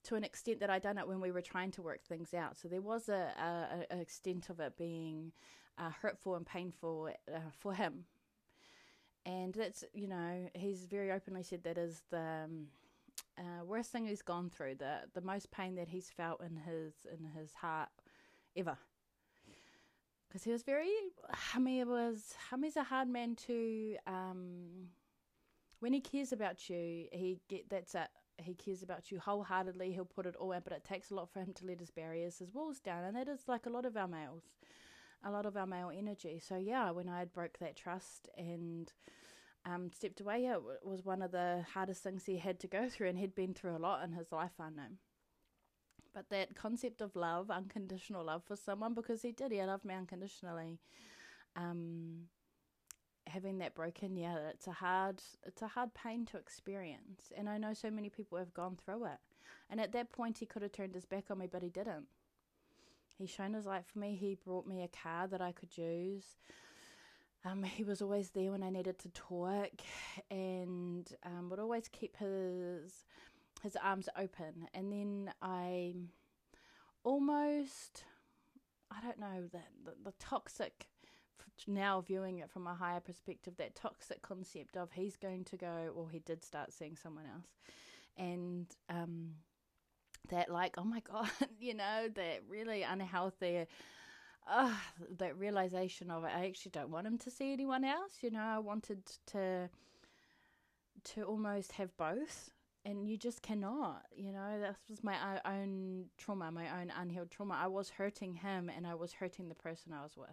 to 0.03 0.15
an 0.15 0.25
extent 0.25 0.59
that 0.59 0.69
I 0.69 0.79
done 0.79 0.97
it 0.97 1.07
when 1.07 1.21
we 1.21 1.31
were 1.31 1.41
trying 1.41 1.71
to 1.71 1.81
work 1.81 2.03
things 2.05 2.33
out. 2.33 2.57
So 2.57 2.67
there 2.67 2.81
was 2.81 3.07
a, 3.09 3.31
a, 3.39 3.95
a 3.95 3.99
extent 4.01 4.49
of 4.49 4.59
it 4.59 4.77
being 4.77 5.31
uh, 5.77 5.91
hurtful 6.01 6.35
and 6.35 6.45
painful 6.45 7.09
uh, 7.33 7.39
for 7.57 7.73
him, 7.73 8.03
and 9.25 9.53
that's 9.53 9.85
you 9.93 10.09
know 10.09 10.49
he's 10.55 10.87
very 10.87 11.09
openly 11.09 11.43
said 11.43 11.63
that 11.63 11.77
is 11.77 12.01
the 12.11 12.43
um, 12.43 12.67
uh, 13.39 13.63
worst 13.63 13.91
thing 13.91 14.05
he's 14.05 14.21
gone 14.21 14.49
through, 14.49 14.75
the 14.75 15.01
the 15.13 15.21
most 15.21 15.51
pain 15.51 15.75
that 15.75 15.87
he's 15.87 16.09
felt 16.09 16.41
in 16.41 16.57
his 16.57 16.93
in 17.11 17.25
his 17.25 17.53
heart 17.53 17.89
ever. 18.55 18.77
Because 20.27 20.43
he 20.43 20.51
was 20.51 20.63
very 20.63 20.91
Hami 21.53 21.85
was 21.85 22.33
Hami's 22.51 22.77
a 22.77 22.83
hard 22.83 23.07
man 23.07 23.35
to 23.47 23.95
um, 24.05 24.89
when 25.79 25.93
he 25.93 26.01
cares 26.01 26.31
about 26.31 26.69
you 26.69 27.07
he 27.11 27.39
get 27.47 27.69
that's 27.69 27.95
it 27.95 28.09
he 28.37 28.53
cares 28.53 28.83
about 28.83 29.11
you 29.11 29.19
wholeheartedly 29.19 29.91
he'll 29.91 30.05
put 30.05 30.25
it 30.25 30.35
all 30.35 30.53
out 30.53 30.63
but 30.63 30.71
it 30.71 30.83
takes 30.83 31.11
a 31.11 31.15
lot 31.15 31.29
for 31.29 31.39
him 31.39 31.51
to 31.53 31.65
let 31.65 31.79
his 31.79 31.91
barriers 31.91 32.39
his 32.39 32.53
walls 32.53 32.79
down 32.79 33.03
and 33.03 33.15
that 33.15 33.27
is 33.27 33.41
like 33.47 33.65
a 33.65 33.69
lot 33.69 33.85
of 33.85 33.97
our 33.97 34.07
males 34.07 34.43
a 35.23 35.31
lot 35.31 35.45
of 35.45 35.57
our 35.57 35.67
male 35.67 35.91
energy. 35.95 36.39
So 36.39 36.57
yeah 36.57 36.91
when 36.91 37.09
I 37.09 37.19
had 37.19 37.33
broke 37.33 37.59
that 37.59 37.75
trust 37.75 38.29
and 38.37 38.91
um, 39.65 39.91
stepped 39.93 40.21
away 40.21 40.43
yeah, 40.43 40.55
it 40.55 40.87
was 40.87 41.05
one 41.05 41.21
of 41.21 41.31
the 41.31 41.65
hardest 41.73 42.03
things 42.03 42.25
he 42.25 42.37
had 42.37 42.59
to 42.59 42.67
go 42.67 42.89
through 42.89 43.09
and 43.09 43.17
he'd 43.19 43.35
been 43.35 43.53
through 43.53 43.75
a 43.75 43.77
lot 43.77 44.03
in 44.03 44.13
his 44.13 44.31
life 44.31 44.53
I 44.59 44.69
know 44.69 44.97
but 46.13 46.29
that 46.29 46.55
concept 46.55 47.01
of 47.01 47.15
love, 47.15 47.49
unconditional 47.49 48.25
love 48.25 48.43
for 48.43 48.55
someone, 48.55 48.93
because 48.93 49.21
he 49.21 49.31
did, 49.31 49.51
he 49.51 49.63
loved 49.63 49.85
me 49.85 49.95
unconditionally. 49.95 50.79
Um, 51.55 52.23
having 53.27 53.59
that 53.59 53.75
broken, 53.75 54.17
yeah, 54.17 54.37
it's 54.49 54.67
a 54.67 54.71
hard, 54.71 55.21
it's 55.45 55.61
a 55.61 55.67
hard 55.67 55.93
pain 55.93 56.25
to 56.27 56.37
experience, 56.37 57.31
and 57.35 57.47
I 57.47 57.57
know 57.57 57.73
so 57.73 57.91
many 57.91 58.09
people 58.09 58.37
have 58.37 58.53
gone 58.53 58.77
through 58.83 59.05
it. 59.05 59.19
And 59.69 59.79
at 59.79 59.91
that 59.91 60.11
point, 60.11 60.39
he 60.39 60.45
could 60.45 60.63
have 60.63 60.71
turned 60.71 60.95
his 60.95 61.05
back 61.05 61.25
on 61.29 61.37
me, 61.37 61.47
but 61.51 61.61
he 61.61 61.69
didn't. 61.69 62.07
He 63.17 63.27
shone 63.27 63.53
his 63.53 63.65
light 63.65 63.85
for 63.85 63.99
me. 63.99 64.15
He 64.15 64.35
brought 64.35 64.65
me 64.65 64.81
a 64.81 64.87
car 64.87 65.27
that 65.27 65.41
I 65.41 65.51
could 65.51 65.77
use. 65.77 66.37
Um, 67.45 67.63
he 67.63 67.83
was 67.83 68.01
always 68.01 68.31
there 68.31 68.51
when 68.51 68.63
I 68.63 68.69
needed 68.69 68.99
to 68.99 69.09
talk, 69.09 69.71
and 70.29 71.07
um, 71.23 71.49
would 71.49 71.59
always 71.59 71.87
keep 71.87 72.17
his 72.17 73.05
his 73.63 73.75
arms 73.75 74.09
open. 74.17 74.67
And 74.73 74.91
then 74.91 75.33
I 75.41 75.93
almost, 77.03 78.03
I 78.91 79.01
don't 79.01 79.19
know 79.19 79.47
that 79.51 79.67
the, 79.83 79.91
the 80.03 80.13
toxic 80.19 80.87
now 81.67 82.01
viewing 82.01 82.39
it 82.39 82.49
from 82.49 82.67
a 82.67 82.73
higher 82.73 83.01
perspective 83.01 83.53
that 83.57 83.75
toxic 83.75 84.21
concept 84.21 84.77
of 84.77 84.91
he's 84.93 85.17
going 85.17 85.43
to 85.43 85.57
go 85.57 85.91
or 85.93 86.09
he 86.09 86.19
did 86.19 86.43
start 86.43 86.71
seeing 86.71 86.95
someone 86.95 87.25
else 87.25 87.49
and 88.17 88.67
um 88.89 89.31
that 90.29 90.49
like 90.49 90.75
oh 90.77 90.83
my 90.83 91.01
god 91.11 91.29
you 91.59 91.73
know 91.73 92.07
that 92.15 92.41
really 92.47 92.83
unhealthy 92.83 93.65
uh, 94.49 94.73
that 95.17 95.37
realization 95.37 96.11
of 96.11 96.23
it 96.23 96.31
i 96.35 96.45
actually 96.45 96.71
don't 96.71 96.89
want 96.89 97.07
him 97.07 97.17
to 97.17 97.31
see 97.31 97.53
anyone 97.53 97.83
else 97.83 98.17
you 98.21 98.31
know 98.31 98.43
i 98.43 98.59
wanted 98.59 98.99
to 99.27 99.69
to 101.03 101.23
almost 101.23 101.73
have 101.73 101.95
both 101.97 102.51
and 102.85 103.07
you 103.07 103.17
just 103.17 103.41
cannot 103.41 104.03
you 104.15 104.31
know 104.31 104.59
this 104.59 104.77
was 104.89 105.03
my 105.03 105.15
own 105.45 106.05
trauma 106.17 106.51
my 106.51 106.81
own 106.81 106.91
unhealed 106.99 107.31
trauma. 107.31 107.57
I 107.61 107.67
was 107.67 107.89
hurting 107.89 108.35
him 108.35 108.69
and 108.75 108.85
i 108.87 108.95
was 108.95 109.13
hurting 109.13 109.49
the 109.49 109.55
person 109.55 109.93
i 109.93 110.03
was 110.03 110.17
with 110.17 110.29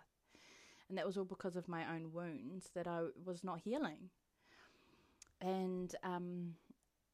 and 0.89 0.97
that 0.99 1.07
was 1.07 1.17
all 1.17 1.25
because 1.25 1.57
of 1.57 1.69
my 1.69 1.83
own 1.95 2.13
wounds 2.13 2.71
that 2.75 2.87
i 2.87 3.03
was 3.25 3.43
not 3.45 3.61
healing. 3.61 4.11
And 5.41 5.95
um 6.03 6.55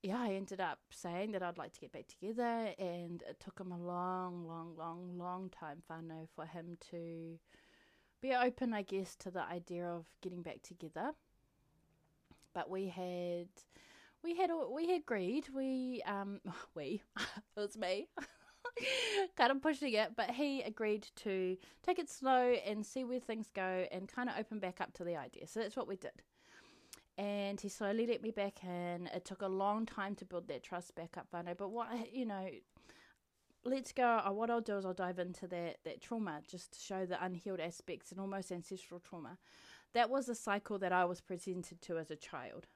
yeah, 0.02 0.20
I 0.20 0.32
ended 0.34 0.60
up 0.60 0.80
saying 0.90 1.32
that 1.32 1.42
I'd 1.42 1.58
like 1.58 1.72
to 1.74 1.80
get 1.80 1.92
back 1.92 2.08
together, 2.08 2.70
and 2.78 3.22
it 3.28 3.38
took 3.38 3.60
him 3.60 3.70
a 3.70 3.78
long, 3.78 4.46
long, 4.48 4.74
long, 4.76 5.16
long 5.16 5.48
time, 5.50 5.82
whānau, 5.88 6.28
for 6.34 6.44
him 6.44 6.76
to 6.90 7.38
be 8.20 8.34
open, 8.34 8.74
I 8.74 8.82
guess, 8.82 9.14
to 9.16 9.30
the 9.30 9.42
idea 9.42 9.86
of 9.86 10.06
getting 10.20 10.42
back 10.42 10.62
together. 10.62 11.12
But 12.52 12.68
we 12.68 12.88
had, 12.88 13.48
we 14.24 14.36
had, 14.36 14.50
we 14.74 14.92
agreed. 14.94 15.46
We, 15.54 16.02
um, 16.04 16.40
we, 16.74 17.02
it 17.16 17.60
was 17.60 17.78
me, 17.78 18.08
kind 19.36 19.52
of 19.52 19.62
pushing 19.62 19.92
it, 19.92 20.16
but 20.16 20.32
he 20.32 20.62
agreed 20.62 21.06
to 21.16 21.56
take 21.84 22.00
it 22.00 22.10
slow 22.10 22.54
and 22.66 22.84
see 22.84 23.04
where 23.04 23.20
things 23.20 23.50
go, 23.54 23.86
and 23.92 24.08
kind 24.08 24.28
of 24.28 24.34
open 24.36 24.58
back 24.58 24.80
up 24.80 24.92
to 24.94 25.04
the 25.04 25.16
idea. 25.16 25.46
So 25.46 25.60
that's 25.60 25.76
what 25.76 25.86
we 25.86 25.94
did 25.94 26.22
and 27.18 27.60
he 27.60 27.68
slowly 27.68 28.06
let 28.06 28.22
me 28.22 28.30
back 28.30 28.64
in. 28.64 29.08
It 29.14 29.24
took 29.24 29.42
a 29.42 29.48
long 29.48 29.86
time 29.86 30.14
to 30.16 30.24
build 30.24 30.48
that 30.48 30.62
trust 30.62 30.94
back 30.94 31.16
up, 31.16 31.28
whānau. 31.32 31.56
But 31.56 31.70
what 31.70 31.88
you 32.12 32.24
know, 32.24 32.48
let's 33.64 33.92
go. 33.92 34.20
Uh, 34.24 34.32
what 34.32 34.50
I'll 34.50 34.60
do 34.60 34.76
is 34.76 34.84
I'll 34.84 34.94
dive 34.94 35.18
into 35.18 35.46
that 35.48 35.78
that 35.84 36.00
trauma 36.00 36.40
just 36.48 36.72
to 36.72 36.80
show 36.80 37.06
the 37.06 37.22
unhealed 37.22 37.60
aspects 37.60 38.10
and 38.10 38.20
almost 38.20 38.50
ancestral 38.50 39.00
trauma. 39.00 39.38
That 39.94 40.08
was 40.08 40.28
a 40.28 40.34
cycle 40.34 40.78
that 40.78 40.92
I 40.92 41.04
was 41.04 41.20
presented 41.20 41.82
to 41.82 41.98
as 41.98 42.10
a 42.10 42.16
child. 42.16 42.66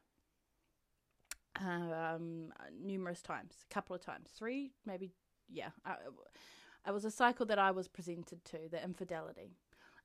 Um, 1.58 2.52
numerous 2.78 3.22
times, 3.22 3.64
a 3.70 3.72
couple 3.72 3.96
of 3.96 4.02
times, 4.02 4.28
three, 4.36 4.72
maybe, 4.84 5.14
yeah. 5.48 5.70
It 6.86 6.92
was 6.92 7.06
a 7.06 7.10
cycle 7.10 7.46
that 7.46 7.58
I 7.58 7.70
was 7.70 7.88
presented 7.88 8.44
to, 8.44 8.58
the 8.70 8.84
infidelity. 8.84 9.56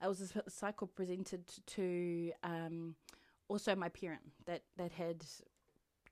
I 0.01 0.07
was 0.07 0.33
a 0.33 0.49
cycle 0.49 0.87
presented 0.87 1.43
to 1.67 2.31
um, 2.41 2.95
also 3.51 3.75
my 3.75 3.89
parent 3.89 4.21
that 4.45 4.63
that 4.77 4.93
had 4.93 5.25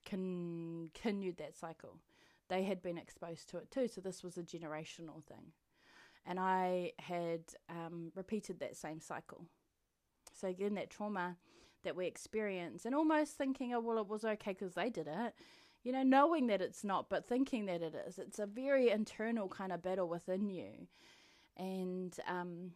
continued 0.04 1.38
that 1.38 1.56
cycle. 1.56 1.98
They 2.48 2.64
had 2.64 2.82
been 2.82 2.98
exposed 2.98 3.48
to 3.50 3.58
it 3.58 3.70
too, 3.70 3.88
so 3.88 4.00
this 4.00 4.22
was 4.22 4.36
a 4.36 4.42
generational 4.42 5.22
thing, 5.24 5.52
and 6.26 6.38
I 6.40 6.92
had 6.98 7.42
um, 7.68 8.12
repeated 8.14 8.60
that 8.60 8.76
same 8.76 9.00
cycle. 9.00 9.46
So 10.34 10.48
again, 10.48 10.74
that 10.74 10.90
trauma 10.90 11.36
that 11.84 11.96
we 11.96 12.06
experience, 12.06 12.84
and 12.84 12.94
almost 12.94 13.38
thinking, 13.38 13.72
oh 13.72 13.80
well, 13.80 13.98
it 13.98 14.08
was 14.08 14.24
okay 14.24 14.52
because 14.52 14.74
they 14.74 14.90
did 14.90 15.06
it. 15.06 15.34
You 15.82 15.92
know, 15.92 16.02
knowing 16.02 16.48
that 16.48 16.60
it's 16.60 16.84
not, 16.84 17.08
but 17.08 17.26
thinking 17.26 17.66
that 17.66 17.82
it 17.82 17.94
is. 18.06 18.18
It's 18.18 18.38
a 18.38 18.46
very 18.46 18.90
internal 18.90 19.48
kind 19.48 19.72
of 19.72 19.82
battle 19.82 20.08
within 20.08 20.50
you. 20.50 20.88
And 21.56 22.14
um, 22.28 22.72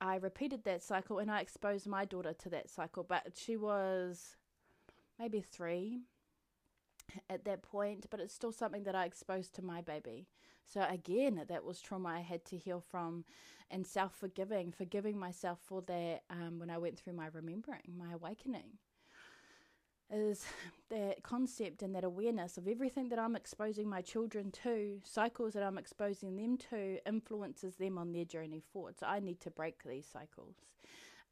I 0.00 0.16
repeated 0.16 0.64
that 0.64 0.82
cycle 0.82 1.18
and 1.18 1.30
I 1.30 1.40
exposed 1.40 1.86
my 1.86 2.04
daughter 2.04 2.32
to 2.32 2.48
that 2.50 2.68
cycle, 2.68 3.02
but 3.02 3.32
she 3.34 3.56
was 3.56 4.36
maybe 5.18 5.40
three 5.40 6.00
at 7.30 7.44
that 7.44 7.62
point, 7.62 8.06
but 8.10 8.20
it's 8.20 8.34
still 8.34 8.52
something 8.52 8.84
that 8.84 8.94
I 8.94 9.04
exposed 9.04 9.54
to 9.54 9.62
my 9.62 9.80
baby. 9.80 10.28
So 10.64 10.84
again, 10.88 11.44
that 11.48 11.64
was 11.64 11.80
trauma 11.80 12.08
I 12.08 12.20
had 12.20 12.44
to 12.46 12.56
heal 12.56 12.80
from 12.80 13.24
and 13.70 13.86
self 13.86 14.14
forgiving, 14.14 14.72
forgiving 14.72 15.18
myself 15.18 15.58
for 15.64 15.82
that 15.82 16.22
um, 16.30 16.58
when 16.58 16.70
I 16.70 16.78
went 16.78 16.98
through 16.98 17.14
my 17.14 17.28
remembering, 17.32 17.94
my 17.96 18.12
awakening 18.12 18.78
is 20.12 20.44
that 20.90 21.22
concept 21.22 21.82
and 21.82 21.94
that 21.94 22.04
awareness 22.04 22.56
of 22.56 22.68
everything 22.68 23.08
that 23.08 23.18
I'm 23.18 23.34
exposing 23.34 23.88
my 23.88 24.02
children 24.02 24.52
to, 24.62 25.00
cycles 25.04 25.54
that 25.54 25.62
I'm 25.62 25.78
exposing 25.78 26.36
them 26.36 26.56
to, 26.70 26.98
influences 27.06 27.76
them 27.76 27.98
on 27.98 28.12
their 28.12 28.24
journey 28.24 28.62
forward. 28.72 28.98
So 28.98 29.06
I 29.06 29.20
need 29.20 29.40
to 29.40 29.50
break 29.50 29.82
these 29.82 30.06
cycles. 30.06 30.56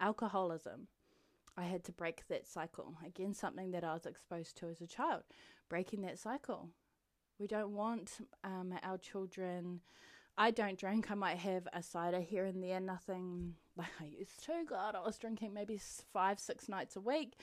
Alcoholism, 0.01 0.89
I 1.57 1.65
had 1.65 1.85
to 1.85 1.93
break 1.93 2.27
that 2.29 2.49
cycle. 2.49 2.95
Again, 3.07 3.33
something 3.33 3.71
that 3.71 3.85
I 3.85 3.95
was 3.95 4.07
exposed 4.07 4.57
to 4.59 4.69
as 4.69 4.81
a 4.81 4.87
child, 4.87 5.23
breaking 5.69 6.03
that 6.03 6.19
cycle. 6.19 6.69
We 7.39 7.47
don't 7.47 7.73
want 7.73 8.19
um, 8.43 8.75
our 8.83 8.99
children. 8.99 9.81
I 10.37 10.51
don't 10.51 10.79
drink. 10.79 11.11
I 11.11 11.15
might 11.15 11.39
have 11.39 11.69
a 11.73 11.83
cider 11.83 12.21
here 12.21 12.45
and 12.45 12.63
there, 12.63 12.81
nothing 12.81 13.55
like 13.77 13.87
I 14.01 14.07
used 14.07 14.45
to. 14.47 14.65
God, 14.69 14.97
I 14.97 15.07
was 15.07 15.17
drinking 15.17 15.55
maybe 15.55 15.81
five, 16.13 16.41
six 16.41 16.69
nights 16.69 16.97
a 16.97 17.01
week 17.01 17.35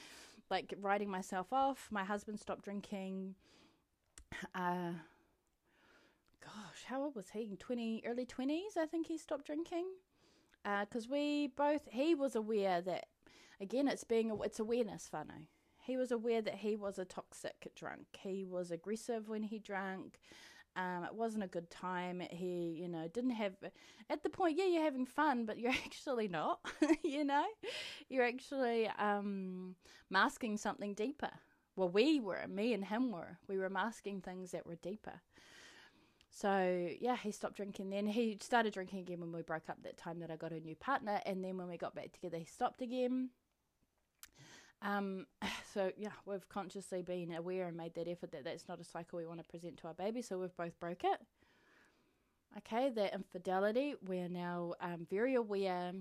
like 0.51 0.73
writing 0.79 1.09
myself 1.09 1.51
off. 1.51 1.87
My 1.89 2.03
husband 2.03 2.39
stopped 2.39 2.65
drinking. 2.65 3.35
Uh, 4.53 4.93
gosh, 6.43 6.83
how 6.85 7.01
old 7.01 7.15
was 7.15 7.29
he? 7.29 7.55
Twenty, 7.57 8.03
early 8.05 8.25
twenties, 8.25 8.77
I 8.77 8.85
think 8.85 9.07
he 9.07 9.17
stopped 9.17 9.45
drinking. 9.45 9.85
Because 10.63 11.05
uh, 11.05 11.13
we 11.13 11.47
both, 11.47 11.87
he 11.89 12.13
was 12.13 12.35
aware 12.35 12.81
that, 12.81 13.05
again, 13.59 13.87
it's 13.87 14.03
being 14.03 14.31
it's 14.43 14.59
awareness, 14.59 15.09
whānau. 15.11 15.47
He 15.79 15.97
was 15.97 16.11
aware 16.11 16.43
that 16.43 16.57
he 16.57 16.75
was 16.75 16.99
a 16.99 17.05
toxic 17.05 17.71
drunk. 17.75 18.05
He 18.19 18.45
was 18.45 18.69
aggressive 18.69 19.27
when 19.27 19.41
he 19.41 19.57
drank. 19.57 20.19
Um, 20.75 21.03
it 21.03 21.13
wasn't 21.13 21.43
a 21.43 21.47
good 21.47 21.69
time. 21.69 22.21
He, 22.31 22.77
you 22.81 22.87
know, 22.87 23.07
didn't 23.07 23.31
have, 23.31 23.53
at 24.09 24.23
the 24.23 24.29
point, 24.29 24.57
yeah, 24.57 24.65
you're 24.65 24.83
having 24.83 25.05
fun, 25.05 25.45
but 25.45 25.59
you're 25.59 25.71
actually 25.85 26.27
not, 26.27 26.59
you 27.03 27.23
know? 27.23 27.45
You're 28.09 28.25
actually 28.25 28.87
um, 28.97 29.75
masking 30.09 30.57
something 30.57 30.93
deeper. 30.93 31.31
Well, 31.75 31.89
we 31.89 32.19
were, 32.19 32.45
me 32.47 32.73
and 32.73 32.85
him 32.85 33.11
were. 33.11 33.37
We 33.47 33.57
were 33.57 33.69
masking 33.69 34.21
things 34.21 34.51
that 34.51 34.65
were 34.65 34.75
deeper. 34.75 35.21
So, 36.29 36.89
yeah, 36.99 37.17
he 37.17 37.31
stopped 37.31 37.57
drinking 37.57 37.89
then. 37.89 38.07
He 38.07 38.37
started 38.41 38.73
drinking 38.73 38.99
again 38.99 39.19
when 39.19 39.31
we 39.31 39.41
broke 39.41 39.69
up 39.69 39.83
that 39.83 39.97
time 39.97 40.19
that 40.19 40.31
I 40.31 40.37
got 40.37 40.53
a 40.53 40.59
new 40.59 40.75
partner. 40.75 41.19
And 41.25 41.43
then 41.43 41.57
when 41.57 41.67
we 41.67 41.77
got 41.77 41.93
back 41.93 42.13
together, 42.13 42.37
he 42.37 42.45
stopped 42.45 42.81
again. 42.81 43.29
Um, 44.81 45.25
so 45.73 45.91
yeah, 45.97 46.11
we've 46.25 46.47
consciously 46.49 47.01
been 47.01 47.33
aware 47.33 47.67
and 47.67 47.77
made 47.77 47.95
that 47.95 48.07
effort 48.07 48.31
that 48.31 48.43
that's 48.43 48.67
not 48.67 48.79
a 48.79 48.83
cycle 48.83 49.17
we 49.17 49.25
want 49.25 49.39
to 49.39 49.45
present 49.45 49.77
to 49.77 49.87
our 49.87 49.93
baby. 49.93 50.21
So 50.21 50.39
we've 50.39 50.55
both 50.55 50.79
broke 50.79 51.03
it. 51.03 51.19
Okay, 52.57 52.89
that 52.89 53.13
infidelity, 53.13 53.95
we're 54.05 54.27
now 54.27 54.73
um, 54.81 55.07
very 55.09 55.35
aware, 55.35 55.93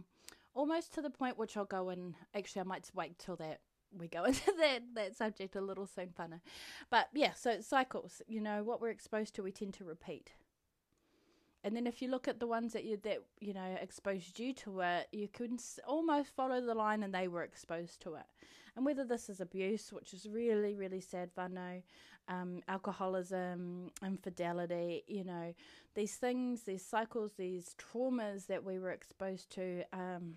almost 0.53 0.93
to 0.95 1.03
the 1.03 1.11
point 1.11 1.39
which 1.39 1.57
I'll 1.57 1.65
go 1.65 1.91
and 1.91 2.15
Actually, 2.35 2.63
I 2.63 2.65
might 2.65 2.91
wait 2.93 3.19
till 3.21 3.37
that 3.37 3.61
we 3.97 4.09
go 4.09 4.25
into 4.27 4.53
that 4.59 4.83
that 4.95 5.17
subject 5.17 5.55
a 5.57 5.61
little 5.61 5.87
soon, 5.87 6.09
funner. 6.19 6.41
But 6.91 7.09
yeah, 7.15 7.35
so 7.35 7.61
cycles. 7.61 8.23
You 8.27 8.41
know 8.41 8.63
what 8.65 8.81
we're 8.81 8.91
exposed 8.91 9.35
to, 9.37 9.43
we 9.43 9.53
tend 9.53 9.75
to 9.75 9.85
repeat. 9.85 10.33
And 11.63 11.77
then 11.77 11.87
if 11.87 12.01
you 12.01 12.09
look 12.09 12.27
at 12.27 12.41
the 12.41 12.47
ones 12.47 12.73
that 12.73 12.85
you 12.85 12.99
that 13.03 13.19
you 13.41 13.53
know 13.53 13.77
exposed 13.81 14.39
you 14.39 14.53
to 14.55 14.81
it, 14.81 15.09
you 15.13 15.29
can 15.29 15.59
almost 15.87 16.35
follow 16.35 16.61
the 16.61 16.75
line, 16.75 17.03
and 17.03 17.15
they 17.15 17.29
were 17.29 17.43
exposed 17.43 18.01
to 18.03 18.15
it 18.15 18.27
and 18.77 18.85
whether 18.85 19.05
this 19.05 19.29
is 19.29 19.41
abuse, 19.41 19.93
which 19.93 20.15
is 20.15 20.29
really, 20.29 20.75
really 20.75 21.01
sad, 21.01 21.31
whānau, 21.37 21.83
um, 22.29 22.63
alcoholism, 22.69 23.91
infidelity, 24.05 25.03
you 25.07 25.25
know, 25.25 25.55
these 25.95 26.15
things, 26.17 26.63
these 26.63 26.85
cycles, 26.85 27.33
these 27.37 27.75
traumas 27.79 28.47
that 28.47 28.65
we 28.65 28.79
were 28.79 28.91
exposed 28.91 29.51
to. 29.51 29.83
Um, 29.93 30.37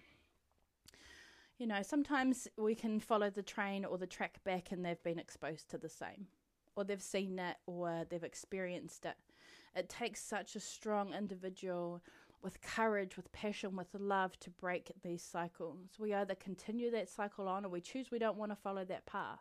you 1.58 1.68
know, 1.68 1.82
sometimes 1.84 2.48
we 2.58 2.76
can 2.76 3.00
follow 3.00 3.30
the 3.30 3.44
train 3.44 3.86
or 3.86 3.98
the 3.98 4.08
track 4.08 4.44
back 4.44 4.72
and 4.72 4.84
they've 4.84 5.04
been 5.04 5.20
exposed 5.20 5.70
to 5.70 5.78
the 5.78 5.90
same, 5.90 6.28
or 6.76 6.84
they've 6.84 7.02
seen 7.02 7.38
it, 7.38 7.58
or 7.68 8.06
they've 8.10 8.24
experienced 8.24 9.06
it. 9.06 9.16
It 9.76 9.90
takes 9.90 10.22
such 10.22 10.56
a 10.56 10.60
strong 10.60 11.14
individual 11.14 12.02
with 12.44 12.62
courage, 12.62 13.16
with 13.16 13.32
passion, 13.32 13.76
with 13.76 13.88
love 13.94 14.38
to 14.42 14.50
break 14.50 14.92
these 15.02 15.24
cycles. 15.24 15.92
We 15.98 16.14
either 16.14 16.36
continue 16.36 16.92
that 16.92 17.10
cycle 17.10 17.48
on 17.48 17.66
or 17.66 17.70
we 17.70 17.82
choose 17.82 18.12
we 18.12 18.20
don't 18.20 18.38
want 18.38 18.52
to 18.52 18.56
follow 18.56 18.84
that 18.86 19.06
path. 19.06 19.40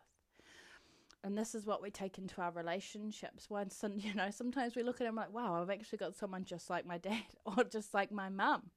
And 1.25 1.37
this 1.37 1.55
is 1.55 1.65
what 1.65 1.81
we 1.81 1.89
take 1.89 2.17
into 2.17 2.41
our 2.41 2.51
relationships. 2.51 3.49
Once, 3.49 3.83
you 3.97 4.13
know, 4.13 4.31
sometimes 4.31 4.75
we 4.75 4.83
look 4.83 5.01
at 5.01 5.05
them 5.05 5.15
like, 5.15 5.33
wow, 5.33 5.61
I've 5.61 5.69
actually 5.69 5.99
got 5.99 6.15
someone 6.15 6.45
just 6.45 6.69
like 6.69 6.85
my 6.85 6.97
dad 6.97 7.23
or 7.45 7.63
just 7.63 7.93
like 7.93 8.11
my 8.11 8.29
mum. 8.29 8.71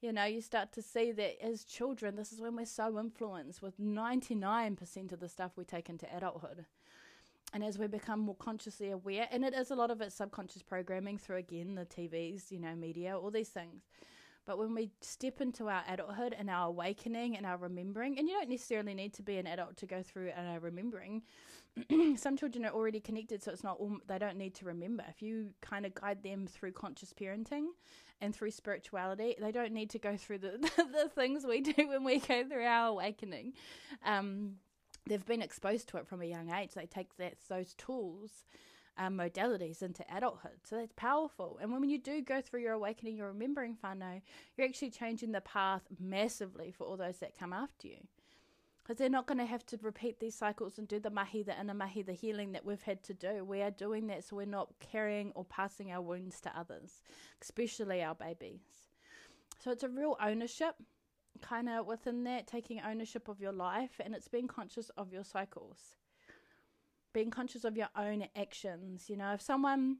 You 0.00 0.12
know, 0.12 0.24
you 0.24 0.40
start 0.40 0.72
to 0.72 0.82
see 0.82 1.10
that 1.12 1.44
as 1.44 1.64
children, 1.64 2.14
this 2.14 2.32
is 2.32 2.40
when 2.40 2.54
we're 2.54 2.66
so 2.66 2.98
influenced 3.00 3.62
with 3.62 3.80
99% 3.80 5.12
of 5.12 5.18
the 5.18 5.28
stuff 5.28 5.52
we 5.56 5.64
take 5.64 5.88
into 5.88 6.06
adulthood 6.14 6.66
and 7.52 7.64
as 7.64 7.78
we 7.78 7.86
become 7.86 8.20
more 8.20 8.36
consciously 8.36 8.90
aware, 8.90 9.26
and 9.30 9.44
it 9.44 9.54
is 9.54 9.70
a 9.70 9.74
lot 9.74 9.90
of 9.90 10.00
it 10.00 10.12
subconscious 10.12 10.62
programming 10.62 11.18
through 11.18 11.36
again 11.36 11.74
the 11.74 11.86
TVs, 11.86 12.50
you 12.50 12.60
know, 12.60 12.74
media, 12.74 13.18
all 13.18 13.30
these 13.30 13.48
things. 13.48 13.82
But 14.48 14.58
when 14.58 14.74
we 14.74 14.90
step 15.02 15.42
into 15.42 15.68
our 15.68 15.82
adulthood 15.86 16.34
and 16.36 16.48
our 16.48 16.68
awakening 16.68 17.36
and 17.36 17.44
our 17.44 17.58
remembering, 17.58 18.18
and 18.18 18.26
you 18.26 18.34
don't 18.34 18.48
necessarily 18.48 18.94
need 18.94 19.12
to 19.14 19.22
be 19.22 19.36
an 19.36 19.46
adult 19.46 19.76
to 19.76 19.86
go 19.86 20.02
through 20.02 20.30
a 20.30 20.58
remembering. 20.58 21.20
Some 22.16 22.34
children 22.34 22.64
are 22.64 22.72
already 22.72 22.98
connected, 22.98 23.42
so 23.42 23.52
it's 23.52 23.62
not 23.62 23.76
all, 23.78 23.98
they 24.06 24.18
don't 24.18 24.38
need 24.38 24.54
to 24.54 24.64
remember. 24.64 25.04
If 25.06 25.20
you 25.20 25.50
kind 25.60 25.84
of 25.84 25.94
guide 25.94 26.22
them 26.22 26.46
through 26.46 26.72
conscious 26.72 27.12
parenting 27.12 27.66
and 28.22 28.34
through 28.34 28.52
spirituality, 28.52 29.36
they 29.38 29.52
don't 29.52 29.72
need 29.72 29.90
to 29.90 29.98
go 29.98 30.16
through 30.16 30.38
the 30.38 30.58
the 30.76 31.10
things 31.14 31.44
we 31.46 31.60
do 31.60 31.86
when 31.86 32.02
we 32.02 32.18
go 32.18 32.42
through 32.42 32.64
our 32.64 32.88
awakening. 32.88 33.52
Um, 34.02 34.54
they've 35.08 35.26
been 35.26 35.42
exposed 35.42 35.88
to 35.88 35.96
it 35.96 36.06
from 36.06 36.22
a 36.22 36.26
young 36.26 36.50
age. 36.52 36.74
They 36.74 36.86
take 36.86 37.16
that 37.16 37.34
those 37.48 37.74
tools 37.74 38.44
um, 38.98 39.16
modalities 39.16 39.82
into 39.82 40.04
adulthood. 40.14 40.58
So 40.64 40.76
that's 40.76 40.92
powerful. 40.96 41.58
And 41.62 41.72
when 41.72 41.88
you 41.88 41.98
do 41.98 42.20
go 42.20 42.40
through 42.40 42.62
your 42.62 42.72
awakening, 42.72 43.16
you're 43.16 43.28
remembering 43.28 43.76
whānau, 43.82 44.20
you're 44.56 44.66
actually 44.66 44.90
changing 44.90 45.32
the 45.32 45.40
path 45.40 45.82
massively 46.00 46.72
for 46.72 46.84
all 46.84 46.96
those 46.96 47.18
that 47.18 47.38
come 47.38 47.52
after 47.52 47.86
you. 47.88 47.98
Because 48.82 48.98
they're 48.98 49.10
not 49.10 49.26
going 49.26 49.38
to 49.38 49.44
have 49.44 49.66
to 49.66 49.78
repeat 49.82 50.18
these 50.18 50.34
cycles 50.34 50.78
and 50.78 50.88
do 50.88 50.98
the 50.98 51.10
mahi, 51.10 51.42
the 51.42 51.58
inner 51.60 51.74
mahi, 51.74 52.02
the 52.02 52.14
healing 52.14 52.52
that 52.52 52.64
we've 52.64 52.82
had 52.82 53.02
to 53.04 53.14
do. 53.14 53.44
We 53.44 53.60
are 53.60 53.70
doing 53.70 54.06
that 54.06 54.24
so 54.24 54.36
we're 54.36 54.46
not 54.46 54.70
carrying 54.80 55.30
or 55.34 55.44
passing 55.44 55.92
our 55.92 56.00
wounds 56.00 56.40
to 56.40 56.58
others, 56.58 57.02
especially 57.42 58.02
our 58.02 58.14
babies. 58.14 58.62
So 59.62 59.70
it's 59.72 59.82
a 59.82 59.88
real 59.88 60.16
ownership 60.22 60.74
kind 61.38 61.68
of 61.68 61.86
within 61.86 62.24
that, 62.24 62.46
taking 62.46 62.80
ownership 62.80 63.28
of 63.28 63.40
your 63.40 63.52
life, 63.52 64.00
and 64.04 64.14
it's 64.14 64.28
being 64.28 64.48
conscious 64.48 64.90
of 64.96 65.12
your 65.12 65.24
cycles 65.24 65.96
being 67.12 67.30
conscious 67.30 67.64
of 67.64 67.76
your 67.76 67.88
own 67.96 68.26
actions. 68.36 69.08
You 69.08 69.16
know, 69.16 69.32
if 69.32 69.42
someone, 69.42 69.98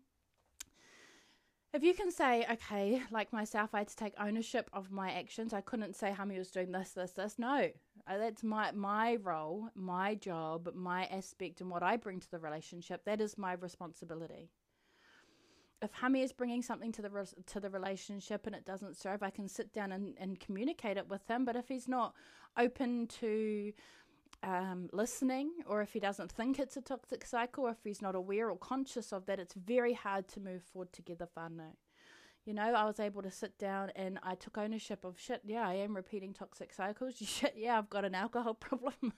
if 1.73 1.83
you 1.83 1.95
can 1.95 2.11
say, 2.11 2.47
okay, 2.51 3.03
like 3.11 3.33
myself, 3.33 3.71
I 3.75 3.79
had 3.79 3.89
to 3.89 3.97
take 3.97 4.15
ownership 4.21 4.71
of 4.73 4.91
my 4.91 5.11
actions. 5.11 5.53
I 5.53 5.61
couldn't 5.61 5.97
say 5.97 6.15
Hami 6.17 6.39
was 6.39 6.51
doing 6.51 6.73
this, 6.73 6.91
this, 6.91 7.13
this. 7.13 7.39
No, 7.39 7.71
uh, 8.07 8.19
that's 8.19 8.43
my 8.43 8.71
my 8.73 9.17
role, 9.17 9.69
my 9.75 10.15
job, 10.15 10.71
my 10.75 11.07
aspect, 11.07 11.61
and 11.61 11.71
what 11.71 11.83
I 11.83 11.97
bring 11.97 12.21
to 12.21 12.31
the 12.31 12.39
relationship. 12.39 13.05
That 13.05 13.21
is 13.21 13.37
my 13.37 13.55
responsibility. 13.55 14.51
If 15.81 15.93
Hami 15.95 16.25
is 16.25 16.33
bringing 16.33 16.63
something 16.63 16.91
to 16.93 17.03
the 17.03 17.11
re- 17.11 17.43
to 17.47 17.61
the 17.61 17.71
relationship 17.71 18.47
and 18.47 18.55
it 18.55 18.65
doesn't 18.65 18.97
serve, 18.97 19.23
I 19.23 19.31
can 19.31 19.49
sit 19.49 19.73
down 19.73 19.93
and, 19.93 20.15
and 20.19 20.41
communicate 20.41 20.97
it 20.97 21.09
with 21.09 21.29
him. 21.29 21.45
But 21.45 21.57
if 21.57 21.69
he's 21.69 21.87
not 21.87 22.15
open 22.57 23.07
to 23.21 23.73
um, 24.43 24.89
listening, 24.93 25.51
or 25.67 25.83
if 25.83 25.93
he 25.93 26.01
doesn't 26.01 26.33
think 26.33 26.59
it's 26.59 26.77
a 26.77 26.81
toxic 26.81 27.25
cycle, 27.25 27.67
or 27.67 27.71
if 27.71 27.79
he's 27.85 28.03
not 28.03 28.15
aware 28.15 28.51
or 28.51 28.57
conscious 28.57 29.13
of 29.13 29.27
that, 29.27 29.39
it's 29.39 29.55
very 29.55 29.95
hard 29.95 30.29
to 30.29 30.41
move 30.41 30.63
forward 30.63 30.93
together, 30.93 31.29
whānau. 31.37 31.75
You 32.45 32.55
know, 32.55 32.73
I 32.75 32.87
was 32.87 32.99
able 32.99 33.21
to 33.23 33.31
sit 33.31 33.59
down 33.59 33.91
and 33.95 34.19
I 34.23 34.35
took 34.35 34.57
ownership 34.57 35.05
of 35.05 35.21
shit. 35.21 35.43
Yeah, 35.45 35.69
I 35.69 35.75
am 35.75 35.95
repeating 35.95 36.33
toxic 36.33 36.73
cycles. 36.73 37.17
Shit, 37.23 37.55
yeah, 37.59 37.77
I've 37.77 37.91
got 37.91 38.07
an 38.07 38.15
alcohol 38.15 38.55
problem. 38.69 39.13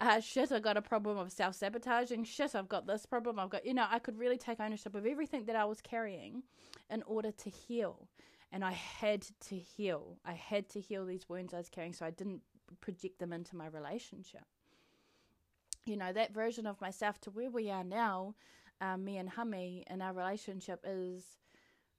Uh, 0.00 0.20
shit, 0.20 0.52
I've 0.52 0.62
got 0.62 0.76
a 0.76 0.82
problem 0.82 1.18
of 1.18 1.32
self 1.32 1.54
sabotaging. 1.54 2.24
Shit, 2.24 2.54
I've 2.54 2.68
got 2.68 2.86
this 2.86 3.06
problem. 3.06 3.38
I've 3.38 3.50
got, 3.50 3.64
you 3.64 3.74
know, 3.74 3.86
I 3.88 3.98
could 3.98 4.18
really 4.18 4.38
take 4.38 4.60
ownership 4.60 4.94
of 4.94 5.06
everything 5.06 5.46
that 5.46 5.56
I 5.56 5.64
was 5.64 5.80
carrying 5.80 6.42
in 6.90 7.02
order 7.04 7.30
to 7.32 7.50
heal. 7.50 8.08
And 8.52 8.64
I 8.64 8.72
had 8.72 9.22
to 9.48 9.56
heal. 9.56 10.18
I 10.24 10.32
had 10.32 10.68
to 10.70 10.80
heal 10.80 11.06
these 11.06 11.28
wounds 11.28 11.54
I 11.54 11.58
was 11.58 11.68
carrying 11.68 11.92
so 11.92 12.04
I 12.04 12.10
didn't 12.10 12.42
project 12.80 13.18
them 13.18 13.32
into 13.32 13.56
my 13.56 13.66
relationship. 13.68 14.44
You 15.86 15.96
know, 15.96 16.12
that 16.12 16.34
version 16.34 16.66
of 16.66 16.80
myself 16.80 17.20
to 17.22 17.30
where 17.30 17.50
we 17.50 17.70
are 17.70 17.84
now, 17.84 18.34
um, 18.80 19.04
me 19.04 19.16
and 19.16 19.30
Hami, 19.30 19.84
and 19.86 20.02
our 20.02 20.12
relationship 20.12 20.84
is 20.86 21.24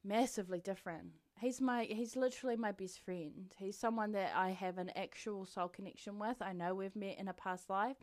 massively 0.03 0.59
different. 0.59 1.13
He's 1.41 1.59
my 1.59 1.85
he's 1.85 2.15
literally 2.15 2.55
my 2.55 2.71
best 2.71 2.99
friend. 2.99 3.51
He's 3.57 3.75
someone 3.75 4.11
that 4.11 4.31
I 4.35 4.51
have 4.51 4.77
an 4.77 4.91
actual 4.95 5.43
soul 5.43 5.69
connection 5.69 6.19
with. 6.19 6.39
I 6.39 6.53
know 6.53 6.75
we've 6.75 6.95
met 6.95 7.17
in 7.17 7.27
a 7.27 7.33
past 7.33 7.67
life. 7.67 7.97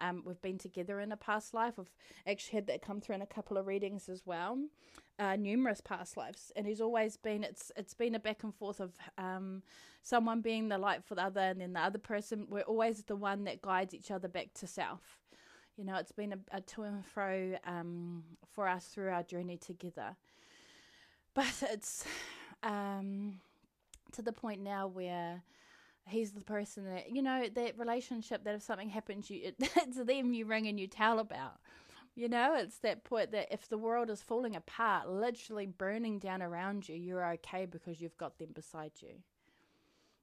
Um, 0.00 0.24
we've 0.26 0.42
been 0.42 0.58
together 0.58 0.98
in 0.98 1.12
a 1.12 1.16
past 1.16 1.54
life. 1.54 1.74
I've 1.78 1.94
actually 2.26 2.56
had 2.56 2.66
that 2.66 2.82
come 2.82 3.00
through 3.00 3.14
in 3.14 3.22
a 3.22 3.26
couple 3.26 3.56
of 3.58 3.68
readings 3.68 4.08
as 4.08 4.26
well, 4.26 4.58
uh, 5.20 5.36
numerous 5.36 5.80
past 5.80 6.16
lives. 6.16 6.50
And 6.56 6.66
he's 6.66 6.80
always 6.80 7.16
been 7.16 7.44
it's 7.44 7.70
it's 7.76 7.94
been 7.94 8.16
a 8.16 8.18
back 8.18 8.42
and 8.42 8.52
forth 8.52 8.80
of 8.80 8.94
um, 9.16 9.62
someone 10.02 10.40
being 10.40 10.68
the 10.68 10.78
light 10.78 11.04
for 11.04 11.14
the 11.14 11.22
other, 11.22 11.42
and 11.42 11.60
then 11.60 11.74
the 11.74 11.80
other 11.80 12.00
person. 12.00 12.48
We're 12.50 12.62
always 12.62 13.04
the 13.04 13.14
one 13.14 13.44
that 13.44 13.62
guides 13.62 13.94
each 13.94 14.10
other 14.10 14.26
back 14.26 14.48
to 14.54 14.66
self. 14.66 15.20
You 15.76 15.84
know, 15.84 15.94
it's 15.94 16.10
been 16.10 16.32
a, 16.32 16.38
a 16.56 16.60
to 16.60 16.82
and 16.82 17.06
fro 17.06 17.54
um, 17.64 18.24
for 18.52 18.66
us 18.66 18.86
through 18.86 19.10
our 19.10 19.22
journey 19.22 19.58
together. 19.58 20.16
But 21.34 21.62
it's 21.70 22.04
um, 22.62 23.40
to 24.12 24.22
the 24.22 24.32
point 24.32 24.60
now 24.62 24.86
where 24.86 25.42
he's 26.06 26.32
the 26.32 26.40
person 26.40 26.84
that 26.84 27.10
you 27.10 27.22
know 27.22 27.46
that 27.54 27.78
relationship 27.78 28.44
that 28.44 28.54
if 28.54 28.62
something 28.62 28.88
happens 28.88 29.30
you 29.30 29.40
it, 29.44 29.54
it's 29.76 30.02
them 30.02 30.32
you 30.32 30.46
ring 30.46 30.66
and 30.66 30.78
you 30.78 30.86
tell 30.86 31.18
about. 31.18 31.60
You 32.16 32.28
know 32.28 32.54
it's 32.56 32.78
that 32.78 33.04
point 33.04 33.32
that 33.32 33.52
if 33.52 33.68
the 33.68 33.78
world 33.78 34.10
is 34.10 34.22
falling 34.22 34.56
apart 34.56 35.08
literally 35.08 35.66
burning 35.66 36.18
down 36.18 36.42
around 36.42 36.88
you 36.88 36.96
you're 36.96 37.24
okay 37.34 37.66
because 37.66 38.00
you've 38.00 38.18
got 38.18 38.38
them 38.38 38.50
beside 38.54 38.92
you. 39.00 39.22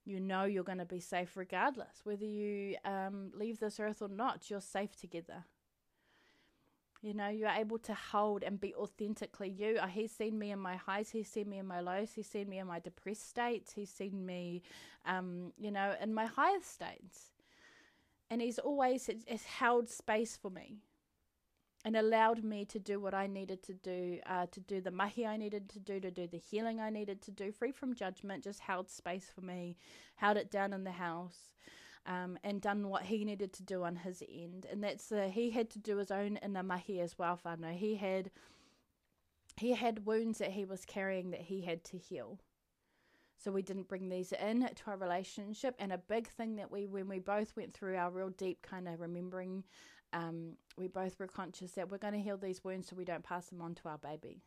You 0.06 0.20
know 0.20 0.44
you're 0.44 0.64
going 0.64 0.78
to 0.78 0.86
be 0.86 1.00
safe 1.00 1.36
regardless 1.36 2.02
whether 2.04 2.26
you 2.26 2.76
um, 2.86 3.32
leave 3.34 3.60
this 3.60 3.80
earth 3.80 4.02
or 4.02 4.10
not 4.10 4.50
you're 4.50 4.62
safe 4.62 4.96
together 4.96 5.46
you 7.02 7.14
know, 7.14 7.30
you're 7.30 7.50
able 7.50 7.78
to 7.80 7.94
hold 7.94 8.44
and 8.44 8.60
be 8.60 8.74
authentically 8.76 9.50
you. 9.50 9.78
Uh, 9.82 9.88
he's 9.88 10.12
seen 10.12 10.38
me 10.38 10.52
in 10.52 10.60
my 10.60 10.76
highs, 10.76 11.10
he's 11.10 11.30
seen 11.30 11.50
me 11.50 11.60
in 11.60 11.68
my 11.68 11.80
lows, 11.80 12.14
he's 12.14 12.28
seen 12.28 12.50
me 12.50 12.60
in 12.60 12.68
my 12.68 12.80
depressed 12.80 13.30
states, 13.30 13.74
he's 13.74 13.90
seen 13.90 14.26
me, 14.26 14.62
um, 15.06 15.54
you 15.58 15.72
know, 15.72 15.96
in 16.02 16.14
my 16.14 16.26
highest 16.26 16.74
states. 16.74 17.32
And 18.30 18.42
he's 18.42 18.60
always 18.60 19.10
has 19.28 19.44
held 19.46 19.90
space 19.90 20.36
for 20.36 20.50
me 20.50 20.80
and 21.86 21.96
allowed 21.96 22.44
me 22.44 22.66
to 22.66 22.80
do 22.80 23.00
what 23.00 23.14
I 23.14 23.28
needed 23.28 23.64
to 23.64 23.74
do, 23.74 24.20
uh, 24.26 24.48
to 24.52 24.60
do 24.60 24.82
the 24.82 24.92
mahi 24.92 25.26
I 25.26 25.38
needed 25.38 25.70
to 25.70 25.80
do, 25.80 26.00
to 26.02 26.12
do 26.12 26.28
the 26.28 26.38
healing 26.38 26.82
I 26.82 26.90
needed 26.90 27.22
to 27.22 27.32
do, 27.32 27.52
free 27.52 27.72
from 27.72 27.96
judgment, 27.96 28.44
just 28.44 28.60
held 28.60 28.90
space 28.90 29.32
for 29.34 29.42
me, 29.42 29.78
held 30.16 30.36
it 30.36 30.52
down 30.52 30.74
in 30.74 30.84
the 30.84 30.92
house 30.92 31.54
um, 32.08 32.40
and 32.44 32.62
done 32.62 32.88
what 32.88 33.04
he 33.04 33.26
needed 33.26 33.54
to 33.54 33.64
do 33.64 33.84
on 33.84 33.98
his 33.98 34.24
end. 34.28 34.66
And 34.72 34.84
that's 34.84 35.12
uh, 35.12 35.30
he 35.32 35.52
had 35.52 35.70
to 35.72 35.80
do 35.80 35.98
his 35.98 36.10
own 36.10 36.38
inner 36.38 36.64
mahi 36.64 37.02
as 37.02 37.20
well, 37.20 37.40
whānau. 37.46 37.74
He 37.74 37.96
had 37.96 38.32
he 39.58 39.74
had 39.74 40.06
wounds 40.06 40.40
that 40.40 40.52
he 40.52 40.66
was 40.66 40.86
carrying 40.86 41.32
that 41.32 41.42
he 41.42 41.62
had 41.62 41.84
to 41.86 41.98
heal. 41.98 42.40
So 43.40 43.52
we 43.52 43.62
didn't 43.62 43.88
bring 43.88 44.10
these 44.10 44.32
in 44.32 44.62
to 44.62 44.84
our 44.88 44.98
relationship. 44.98 45.76
And 45.80 45.92
a 45.92 45.98
big 45.98 46.28
thing 46.28 46.56
that 46.56 46.72
we, 46.72 46.88
when 46.88 47.08
we 47.08 47.20
both 47.20 47.56
went 47.56 47.74
through 47.74 47.96
our 47.96 48.10
real 48.10 48.30
deep 48.30 48.62
kind 48.62 48.88
of 48.88 49.00
remembering, 49.00 49.64
um, 50.14 50.54
we 50.78 50.88
both 50.88 51.20
were 51.20 51.28
conscious 51.28 51.72
that 51.74 51.90
we're 51.90 51.98
going 51.98 52.14
to 52.14 52.20
heal 52.20 52.38
these 52.38 52.64
wounds 52.64 52.88
so 52.88 52.96
we 52.96 53.06
don't 53.06 53.24
pass 53.24 53.48
them 53.48 53.62
on 53.62 53.76
to 53.76 53.90
our 53.90 53.98
babies. 53.98 54.42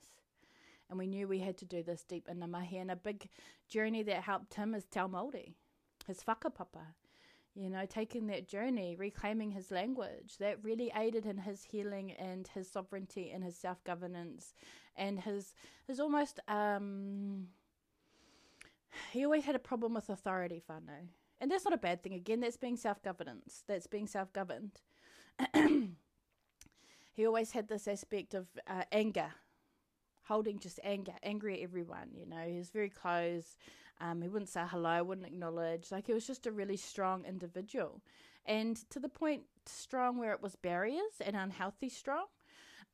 And 0.89 0.99
we 0.99 1.07
knew 1.07 1.29
we 1.29 1.39
had 1.39 1.59
to 1.59 1.65
do 1.65 1.83
this 1.85 2.03
deep 2.03 2.29
in 2.29 2.41
the 2.41 2.49
mahi. 2.49 2.79
And 2.79 2.91
a 2.91 2.97
big 2.97 3.29
journey 3.69 4.03
that 4.05 4.23
helped 4.23 4.55
him 4.55 4.75
is 4.75 4.85
Te 4.85 5.01
Māori, 5.01 5.53
his 6.07 6.25
whakapapa 6.25 6.95
you 7.61 7.69
know, 7.69 7.85
taking 7.87 8.27
that 8.29 8.49
journey, 8.49 8.97
reclaiming 8.97 9.51
his 9.51 9.71
language, 9.71 10.39
that 10.39 10.65
really 10.65 10.91
aided 10.97 11.27
in 11.27 11.39
his 11.39 11.65
healing 11.65 12.13
and 12.13 12.49
his 12.49 12.71
sovereignty 12.71 13.31
and 13.31 13.45
his 13.45 13.57
self 13.57 13.83
governance 13.85 14.55
and 14.97 15.21
his 15.21 15.55
his 15.87 16.01
almost 16.01 16.41
um 16.49 17.49
he 19.13 19.25
always 19.25 19.45
had 19.45 19.55
a 19.55 19.61
problem 19.61 19.95
with 19.95 20.09
authority, 20.09 20.63
whānau. 20.69 21.09
And 21.41 21.51
that's 21.51 21.65
not 21.65 21.73
a 21.73 21.79
bad 21.79 22.03
thing. 22.03 22.15
Again, 22.15 22.41
that's 22.41 22.57
being 22.57 22.77
self 22.77 23.03
governance. 23.03 23.65
That's 23.67 23.87
being 23.87 24.07
self 24.07 24.33
governed. 24.33 24.81
he 25.55 27.27
always 27.27 27.53
had 27.53 27.69
this 27.69 27.89
aspect 27.89 28.35
of 28.35 28.47
uh, 28.67 28.83
anger, 28.93 29.33
holding 30.31 30.61
just 30.61 30.79
anger, 30.85 31.13
angry 31.25 31.57
at 31.57 31.65
everyone. 31.65 32.09
You 32.15 32.25
know, 32.25 32.45
he 32.47 32.57
was 32.57 32.71
very 32.71 32.89
close. 32.89 33.57
Um, 34.01 34.23
he 34.23 34.29
wouldn't 34.29 34.49
say 34.49 34.63
hello, 34.65 35.03
wouldn't 35.03 35.27
acknowledge. 35.27 35.91
Like 35.91 36.07
he 36.07 36.15
was 36.15 36.25
just 36.25 36.47
a 36.47 36.53
really 36.53 36.77
strong 36.77 37.25
individual, 37.25 38.01
and 38.47 38.77
to 38.91 39.01
the 39.01 39.09
point 39.09 39.43
strong 39.67 40.19
where 40.19 40.33
it 40.33 40.41
was 40.41 40.55
barriers 40.55 41.17
and 41.21 41.35
unhealthy 41.35 41.89
strong, 41.89 42.27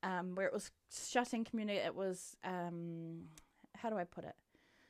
um, 0.02 0.34
where 0.34 0.46
it 0.46 0.52
was 0.54 0.70
shutting 0.90 1.44
community. 1.44 1.78
It 1.78 1.94
was 1.94 2.36
um, 2.42 3.24
how 3.76 3.90
do 3.90 3.98
I 3.98 4.04
put 4.04 4.24
it? 4.24 4.34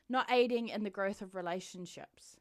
Not 0.07 0.31
aiding 0.31 0.69
in 0.69 0.83
the 0.83 0.89
growth 0.89 1.21
of 1.21 1.35
relationships. 1.35 2.37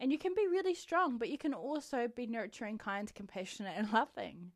And 0.00 0.10
you 0.10 0.18
can 0.18 0.34
be 0.34 0.48
really 0.48 0.74
strong, 0.74 1.18
but 1.18 1.30
you 1.30 1.38
can 1.38 1.54
also 1.54 2.08
be 2.08 2.26
nurturing, 2.26 2.78
kind, 2.78 3.14
compassionate, 3.14 3.74
and 3.76 3.92
loving. 3.92 4.50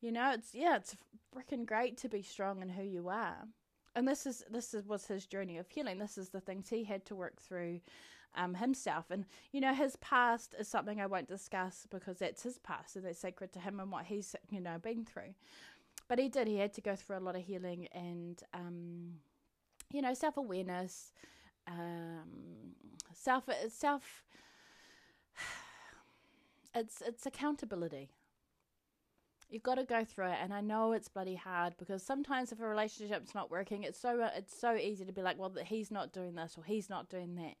You 0.00 0.12
know, 0.12 0.30
it's 0.34 0.54
yeah, 0.54 0.76
it's 0.76 0.94
freaking 1.34 1.66
great 1.66 1.96
to 1.98 2.08
be 2.08 2.22
strong 2.22 2.62
in 2.62 2.68
who 2.68 2.84
you 2.84 3.08
are 3.08 3.48
and 3.96 4.06
this 4.08 4.26
is 4.26 4.44
this 4.50 4.74
is, 4.74 4.86
was 4.86 5.06
his 5.06 5.26
journey 5.26 5.58
of 5.58 5.68
healing. 5.68 5.98
This 5.98 6.18
is 6.18 6.30
the 6.30 6.40
things 6.40 6.68
he 6.68 6.84
had 6.84 7.04
to 7.06 7.14
work 7.14 7.40
through 7.40 7.80
um, 8.36 8.54
himself, 8.54 9.06
and 9.10 9.24
you 9.52 9.60
know 9.60 9.74
his 9.74 9.96
past 9.96 10.54
is 10.58 10.68
something 10.68 11.00
I 11.00 11.06
won't 11.06 11.28
discuss 11.28 11.86
because 11.90 12.18
that's 12.18 12.42
his 12.42 12.58
past 12.58 12.96
and 12.96 13.04
it's 13.06 13.20
sacred 13.20 13.52
to 13.52 13.60
him 13.60 13.80
and 13.80 13.90
what 13.92 14.06
he's 14.06 14.34
you 14.50 14.60
know 14.60 14.78
been 14.78 15.04
through. 15.04 15.34
But 16.08 16.18
he 16.18 16.28
did. 16.28 16.48
He 16.48 16.58
had 16.58 16.72
to 16.74 16.80
go 16.80 16.96
through 16.96 17.18
a 17.18 17.20
lot 17.20 17.36
of 17.36 17.42
healing 17.44 17.88
and 17.92 18.42
um, 18.52 19.14
you 19.92 20.02
know 20.02 20.14
self 20.14 20.36
awareness. 20.36 21.12
um, 21.66 22.74
self 23.14 23.44
self. 23.68 24.24
It's 26.76 27.00
it's 27.06 27.24
accountability. 27.24 28.10
You've 29.54 29.62
got 29.62 29.76
to 29.76 29.84
go 29.84 30.04
through 30.04 30.30
it, 30.32 30.38
and 30.42 30.52
I 30.52 30.60
know 30.60 30.90
it's 30.90 31.06
bloody 31.06 31.36
hard 31.36 31.74
because 31.78 32.02
sometimes 32.02 32.50
if 32.50 32.58
a 32.58 32.66
relationship's 32.66 33.36
not 33.36 33.52
working, 33.52 33.84
it's 33.84 34.00
so 34.00 34.20
uh, 34.20 34.30
it's 34.36 34.58
so 34.58 34.74
easy 34.74 35.04
to 35.04 35.12
be 35.12 35.22
like, 35.22 35.38
well, 35.38 35.54
he's 35.64 35.92
not 35.92 36.12
doing 36.12 36.34
this 36.34 36.56
or 36.58 36.64
he's 36.64 36.90
not 36.90 37.08
doing 37.08 37.36
that. 37.36 37.54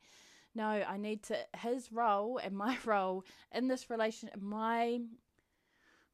No, 0.56 0.64
I 0.66 0.96
need 0.96 1.22
to 1.24 1.36
his 1.56 1.92
role 1.92 2.38
and 2.38 2.56
my 2.56 2.76
role 2.84 3.24
in 3.52 3.68
this 3.68 3.90
relationship, 3.90 4.42
my 4.42 5.02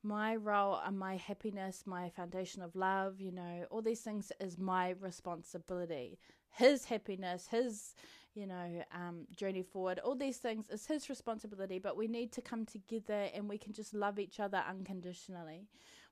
my 0.03 0.37
role 0.37 0.79
and 0.85 0.99
my 0.99 1.17
happiness, 1.17 1.85
my 1.87 2.11
foundation 2.11 2.61
of 2.61 2.77
love, 2.77 3.19
you 3.19 3.33
know, 3.33 3.65
all 3.71 3.81
these 3.81 4.03
things 4.03 4.33
is 4.39 4.59
my 4.59 4.91
responsibility. 5.01 6.19
His 6.51 6.85
happiness, 6.85 7.49
his, 7.51 7.95
you 8.35 8.47
know, 8.47 8.83
um, 8.95 9.27
journey 9.35 9.63
forward, 9.63 9.99
all 9.99 10.15
these 10.15 10.39
things 10.39 10.69
is 10.71 10.87
his 10.87 11.09
responsibility, 11.09 11.79
but 11.79 11.97
we 11.97 12.07
need 12.07 12.33
to 12.33 12.41
come 12.41 12.65
together 12.65 13.29
and 13.35 13.49
we 13.49 13.59
can 13.59 13.73
just 13.73 13.93
love 13.95 14.19
each 14.19 14.41
other 14.41 14.63
unconditionally. 14.69 15.67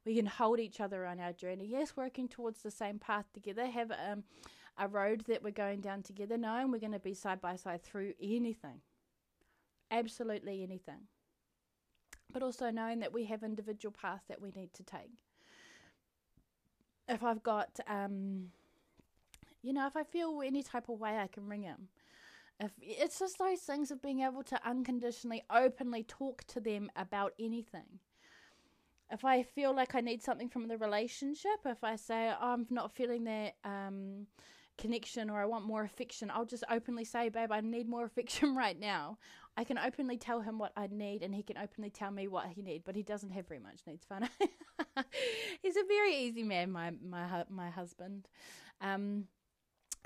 We 0.04 0.16
can 0.16 0.26
hold 0.26 0.60
each 0.60 0.80
other 0.80 1.06
on 1.06 1.20
our 1.20 1.32
journey. 1.32 1.66
Yes, 1.66 1.96
working 1.96 2.28
towards 2.28 2.62
the 2.62 2.70
same 2.70 2.98
path 2.98 3.26
together, 3.32 3.66
have 3.66 3.90
um, 3.90 4.24
a 4.78 4.88
road 4.88 5.24
that 5.28 5.42
we're 5.42 5.50
going 5.50 5.80
down 5.80 6.02
together, 6.02 6.36
knowing 6.36 6.70
we're 6.70 6.78
going 6.78 6.92
to 6.92 6.98
be 6.98 7.14
side 7.14 7.40
by 7.40 7.56
side 7.56 7.82
through 7.82 8.14
anything. 8.20 8.80
Absolutely 9.90 10.62
anything 10.62 11.08
but 12.32 12.42
also 12.42 12.70
knowing 12.70 13.00
that 13.00 13.12
we 13.12 13.24
have 13.24 13.42
individual 13.42 13.92
paths 13.92 14.24
that 14.28 14.40
we 14.40 14.50
need 14.54 14.72
to 14.74 14.82
take. 14.82 15.12
If 17.08 17.22
I've 17.22 17.42
got, 17.42 17.80
um, 17.86 18.48
you 19.62 19.72
know, 19.72 19.86
if 19.86 19.96
I 19.96 20.02
feel 20.04 20.42
any 20.44 20.62
type 20.62 20.88
of 20.88 20.98
way, 20.98 21.18
I 21.18 21.26
can 21.26 21.48
ring 21.48 21.62
him. 21.62 21.88
If 22.60 22.72
it's 22.80 23.18
just 23.20 23.38
those 23.38 23.60
things 23.60 23.90
of 23.90 24.02
being 24.02 24.20
able 24.20 24.42
to 24.44 24.68
unconditionally, 24.68 25.44
openly 25.50 26.02
talk 26.02 26.44
to 26.48 26.60
them 26.60 26.90
about 26.96 27.32
anything. 27.38 28.00
If 29.10 29.24
I 29.24 29.42
feel 29.42 29.74
like 29.74 29.94
I 29.94 30.00
need 30.00 30.22
something 30.22 30.48
from 30.48 30.68
the 30.68 30.76
relationship, 30.76 31.60
if 31.64 31.84
I 31.84 31.96
say 31.96 32.30
oh, 32.30 32.52
I'm 32.52 32.66
not 32.68 32.92
feeling 32.92 33.24
that 33.24 33.54
um, 33.64 34.26
connection 34.76 35.30
or 35.30 35.40
I 35.40 35.46
want 35.46 35.66
more 35.66 35.82
affection, 35.82 36.30
I'll 36.34 36.44
just 36.44 36.64
openly 36.70 37.04
say, 37.04 37.28
babe, 37.28 37.52
I 37.52 37.60
need 37.60 37.88
more 37.88 38.04
affection 38.06 38.54
right 38.54 38.78
now. 38.78 39.18
I 39.56 39.64
can 39.64 39.78
openly 39.78 40.16
tell 40.16 40.40
him 40.40 40.58
what 40.58 40.72
I 40.76 40.88
need, 40.90 41.22
and 41.22 41.34
he 41.34 41.42
can 41.42 41.58
openly 41.58 41.90
tell 41.90 42.12
me 42.12 42.28
what 42.28 42.46
he 42.46 42.62
needs. 42.62 42.84
But 42.86 42.94
he 42.94 43.02
doesn't 43.02 43.30
have 43.30 43.48
very 43.48 43.58
much 43.60 43.80
needs, 43.86 44.04
fun. 44.04 44.28
He's 45.62 45.76
a 45.76 45.84
very 45.84 46.14
easy 46.16 46.44
man, 46.44 46.70
my 46.70 46.92
my 47.04 47.44
my 47.50 47.68
husband. 47.68 48.28
Um, 48.80 49.24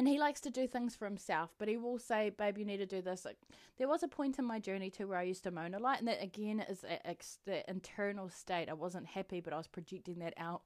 and 0.03 0.09
he 0.09 0.19
likes 0.19 0.41
to 0.41 0.51
do 0.51 0.67
things 0.67 0.97
for 0.97 1.05
himself, 1.05 1.51
but 1.61 1.69
he 1.69 1.77
will 1.77 1.97
say, 1.97 2.31
"Babe, 2.31 2.59
you 2.59 2.65
need 2.65 2.79
to 2.79 2.87
do 2.87 3.01
this." 3.01 3.25
Like, 3.25 3.37
there 3.79 3.87
was 3.87 4.03
a 4.03 4.09
point 4.09 4.37
in 4.37 4.45
my 4.45 4.59
journey 4.59 4.91
too 4.91 5.07
where 5.07 5.17
I 5.17 5.23
used 5.23 5.45
to 5.45 5.53
moan 5.53 5.75
a 5.75 5.79
lot, 5.79 6.01
and 6.01 6.09
that 6.09 6.21
again 6.21 6.59
is 6.59 6.83
a, 6.83 6.99
a, 7.09 7.17
the 7.45 7.71
internal 7.71 8.29
state. 8.29 8.69
I 8.69 8.73
wasn't 8.73 9.07
happy, 9.07 9.41
but 9.41 9.53
I 9.53 9.59
was 9.59 9.69
projecting 9.69 10.19
that 10.19 10.35
out 10.37 10.62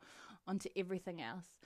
onto 0.47 0.71
everything 0.75 1.21
else. 1.21 1.59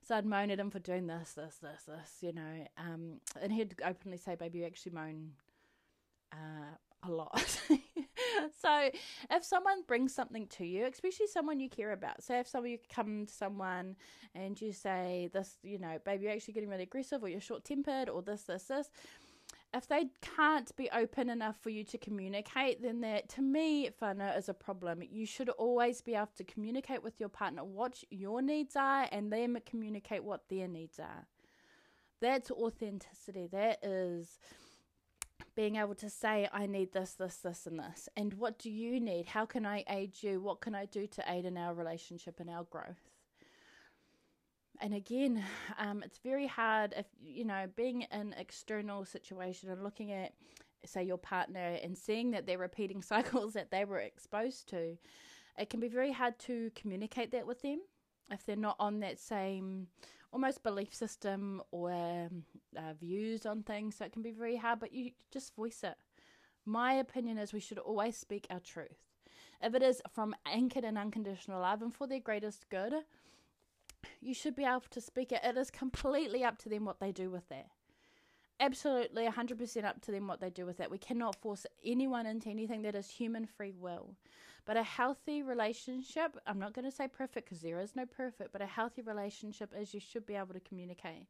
So 0.00 0.16
I'd 0.16 0.24
moan 0.24 0.50
at 0.50 0.58
him 0.58 0.70
for 0.70 0.78
doing 0.78 1.06
this, 1.06 1.34
this, 1.34 1.56
this, 1.56 1.82
this, 1.82 2.16
you 2.22 2.32
know. 2.32 2.66
Um, 2.78 3.20
and 3.42 3.52
he'd 3.52 3.74
openly 3.84 4.16
say, 4.16 4.34
"Baby, 4.34 4.60
you 4.60 4.64
actually 4.64 4.92
moan 4.92 5.32
uh, 6.32 6.76
a 7.02 7.10
lot. 7.10 7.60
so 8.60 8.90
if 9.30 9.44
someone 9.44 9.82
brings 9.86 10.14
something 10.14 10.46
to 10.48 10.64
you, 10.64 10.86
especially 10.86 11.26
someone 11.26 11.60
you 11.60 11.68
care 11.68 11.92
about, 11.92 12.22
say 12.22 12.40
if 12.40 12.48
someone 12.48 12.70
you 12.70 12.78
come 12.92 13.26
to 13.26 13.32
someone 13.32 13.96
and 14.34 14.60
you 14.60 14.72
say 14.72 15.28
this, 15.32 15.56
you 15.62 15.78
know, 15.78 15.98
baby, 16.04 16.24
you're 16.24 16.32
actually 16.32 16.54
getting 16.54 16.68
really 16.68 16.84
aggressive 16.84 17.22
or 17.22 17.28
you're 17.28 17.40
short 17.40 17.64
tempered 17.64 18.08
or 18.08 18.22
this, 18.22 18.42
this, 18.42 18.64
this. 18.64 18.90
If 19.74 19.86
they 19.86 20.06
can't 20.22 20.74
be 20.76 20.88
open 20.90 21.28
enough 21.28 21.58
for 21.60 21.68
you 21.68 21.84
to 21.84 21.98
communicate, 21.98 22.80
then 22.82 23.02
that 23.02 23.28
to 23.30 23.42
me, 23.42 23.90
whānau, 24.00 24.36
is 24.36 24.48
a 24.48 24.54
problem. 24.54 25.02
You 25.02 25.26
should 25.26 25.50
always 25.50 26.00
be 26.00 26.14
able 26.14 26.30
to 26.36 26.44
communicate 26.44 27.02
with 27.02 27.20
your 27.20 27.28
partner 27.28 27.64
what 27.64 28.02
your 28.10 28.40
needs 28.40 28.76
are 28.76 29.06
and 29.12 29.30
them 29.30 29.58
communicate 29.66 30.24
what 30.24 30.48
their 30.48 30.68
needs 30.68 30.98
are. 30.98 31.26
That's 32.20 32.50
authenticity. 32.50 33.46
That 33.52 33.78
is 33.84 34.38
being 35.54 35.76
able 35.76 35.94
to 35.96 36.10
say, 36.10 36.48
I 36.52 36.66
need 36.66 36.92
this, 36.92 37.12
this, 37.12 37.36
this, 37.36 37.66
and 37.66 37.78
this. 37.78 38.08
And 38.16 38.34
what 38.34 38.58
do 38.58 38.70
you 38.70 39.00
need? 39.00 39.26
How 39.26 39.46
can 39.46 39.66
I 39.66 39.84
aid 39.88 40.12
you? 40.20 40.40
What 40.40 40.60
can 40.60 40.74
I 40.74 40.86
do 40.86 41.06
to 41.06 41.24
aid 41.28 41.44
in 41.44 41.56
our 41.56 41.74
relationship 41.74 42.40
and 42.40 42.48
our 42.48 42.64
growth? 42.64 43.10
And 44.80 44.94
again, 44.94 45.44
um, 45.78 46.02
it's 46.04 46.18
very 46.18 46.46
hard 46.46 46.94
if, 46.96 47.06
you 47.20 47.44
know, 47.44 47.66
being 47.74 48.02
in 48.12 48.34
external 48.38 49.04
situation 49.04 49.70
and 49.70 49.82
looking 49.82 50.12
at, 50.12 50.32
say, 50.84 51.02
your 51.02 51.18
partner 51.18 51.78
and 51.82 51.98
seeing 51.98 52.30
that 52.30 52.46
they're 52.46 52.58
repeating 52.58 53.02
cycles 53.02 53.54
that 53.54 53.70
they 53.70 53.84
were 53.84 53.98
exposed 53.98 54.68
to, 54.70 54.96
it 55.58 55.70
can 55.70 55.80
be 55.80 55.88
very 55.88 56.12
hard 56.12 56.38
to 56.40 56.70
communicate 56.76 57.32
that 57.32 57.46
with 57.46 57.62
them 57.62 57.80
if 58.30 58.44
they're 58.44 58.56
not 58.56 58.76
on 58.78 59.00
that 59.00 59.18
same 59.18 59.88
almost 60.32 60.62
belief 60.62 60.94
system 60.94 61.62
or 61.70 61.92
um, 61.92 62.44
uh, 62.76 62.92
views 63.00 63.46
on 63.46 63.62
things. 63.62 63.96
So 63.96 64.04
it 64.04 64.12
can 64.12 64.22
be 64.22 64.30
very 64.30 64.56
hard, 64.56 64.80
but 64.80 64.92
you 64.92 65.12
just 65.30 65.54
voice 65.54 65.82
it. 65.82 65.94
My 66.64 66.92
opinion 66.94 67.38
is 67.38 67.52
we 67.52 67.60
should 67.60 67.78
always 67.78 68.16
speak 68.16 68.46
our 68.50 68.60
truth. 68.60 68.98
If 69.62 69.74
it 69.74 69.82
is 69.82 70.02
from 70.12 70.34
anchored 70.46 70.84
in 70.84 70.96
unconditional 70.96 71.60
love 71.60 71.82
and 71.82 71.94
for 71.94 72.06
their 72.06 72.20
greatest 72.20 72.68
good, 72.68 72.92
you 74.20 74.34
should 74.34 74.54
be 74.54 74.64
able 74.64 74.82
to 74.90 75.00
speak 75.00 75.32
it. 75.32 75.40
It 75.42 75.56
is 75.56 75.70
completely 75.70 76.44
up 76.44 76.58
to 76.58 76.68
them 76.68 76.84
what 76.84 77.00
they 77.00 77.12
do 77.12 77.30
with 77.30 77.48
that. 77.48 77.66
Absolutely 78.60 79.26
100% 79.26 79.84
up 79.84 80.00
to 80.02 80.10
them 80.10 80.26
what 80.26 80.40
they 80.40 80.50
do 80.50 80.66
with 80.66 80.78
that. 80.78 80.90
We 80.90 80.98
cannot 80.98 81.36
force 81.36 81.64
anyone 81.84 82.26
into 82.26 82.48
anything 82.48 82.82
that 82.82 82.96
is 82.96 83.08
human 83.08 83.46
free 83.46 83.72
will. 83.72 84.14
But 84.64 84.76
a 84.76 84.82
healthy 84.82 85.42
relationship, 85.42 86.36
I'm 86.46 86.58
not 86.58 86.74
going 86.74 86.84
to 86.84 86.90
say 86.90 87.08
perfect 87.08 87.48
because 87.48 87.62
there 87.62 87.80
is 87.80 87.96
no 87.96 88.04
perfect, 88.04 88.52
but 88.52 88.60
a 88.60 88.66
healthy 88.66 89.00
relationship 89.00 89.72
is 89.78 89.94
you 89.94 90.00
should 90.00 90.26
be 90.26 90.34
able 90.34 90.52
to 90.54 90.60
communicate. 90.60 91.26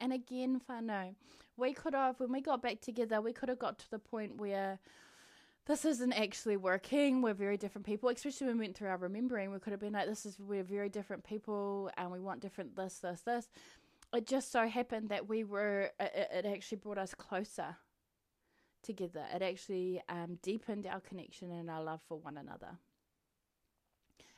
And 0.00 0.12
again, 0.12 0.60
whānau, 0.68 1.14
we 1.56 1.74
could 1.74 1.92
have, 1.92 2.18
when 2.20 2.32
we 2.32 2.40
got 2.40 2.62
back 2.62 2.80
together, 2.80 3.20
we 3.20 3.34
could 3.34 3.50
have 3.50 3.58
got 3.58 3.78
to 3.80 3.90
the 3.90 3.98
point 3.98 4.38
where 4.38 4.78
this 5.66 5.84
isn't 5.84 6.14
actually 6.14 6.56
working. 6.56 7.20
We're 7.20 7.34
very 7.34 7.56
different 7.56 7.86
people, 7.86 8.08
especially 8.08 8.46
when 8.46 8.58
we 8.58 8.64
went 8.64 8.76
through 8.76 8.88
our 8.88 8.96
remembering. 8.96 9.52
We 9.52 9.58
could 9.58 9.72
have 9.72 9.80
been 9.80 9.92
like, 9.92 10.08
this 10.08 10.24
is, 10.24 10.38
we're 10.40 10.64
very 10.64 10.88
different 10.88 11.22
people 11.22 11.90
and 11.98 12.10
we 12.10 12.18
want 12.18 12.40
different 12.40 12.76
this, 12.76 12.98
this, 12.98 13.20
this. 13.20 13.48
It 14.12 14.26
just 14.26 14.50
so 14.50 14.66
happened 14.66 15.08
that 15.10 15.28
we 15.28 15.44
were, 15.44 15.90
it, 16.00 16.28
it 16.32 16.46
actually 16.46 16.78
brought 16.78 16.98
us 16.98 17.14
closer 17.14 17.76
together. 18.82 19.24
It 19.34 19.42
actually 19.42 20.02
um, 20.08 20.38
deepened 20.42 20.86
our 20.86 21.00
connection 21.00 21.50
and 21.52 21.70
our 21.70 21.82
love 21.82 22.00
for 22.08 22.18
one 22.18 22.36
another. 22.36 22.78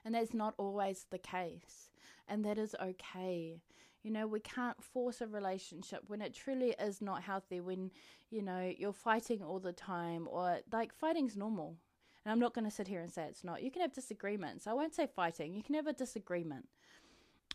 And 0.05 0.15
that's 0.15 0.35
not 0.35 0.55
always 0.59 1.07
the 1.11 1.19
case. 1.19 1.91
And 2.29 2.45
that 2.45 2.59
is 2.59 2.75
okay. 2.83 3.61
You 4.03 4.11
know, 4.11 4.27
we 4.27 4.41
can't 4.41 4.83
force 4.83 5.21
a 5.21 5.27
relationship 5.27 6.03
when 6.09 6.21
it 6.21 6.35
truly 6.35 6.75
is 6.79 7.01
not 7.01 7.23
healthy, 7.23 7.61
when, 7.61 7.93
you 8.31 8.43
know, 8.43 8.73
you're 8.77 8.93
fighting 8.93 9.43
all 9.43 9.61
the 9.61 9.73
time, 9.73 10.27
or 10.31 10.59
like 10.73 10.93
fighting's 10.93 11.37
normal. 11.37 11.77
And 12.25 12.33
I'm 12.33 12.41
not 12.41 12.53
going 12.55 12.65
to 12.65 12.71
sit 12.71 12.89
here 12.89 13.01
and 13.01 13.13
say 13.13 13.25
it's 13.25 13.45
not. 13.45 13.63
You 13.63 13.71
can 13.71 13.83
have 13.83 13.93
disagreements. 13.93 14.67
I 14.67 14.73
won't 14.73 14.95
say 14.95 15.07
fighting. 15.07 15.55
You 15.55 15.63
can 15.63 15.77
have 15.77 15.87
a 15.87 15.93
disagreement 15.93 16.67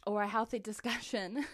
or 0.07 0.23
a 0.23 0.27
healthy 0.27 0.59
discussion. 0.71 1.45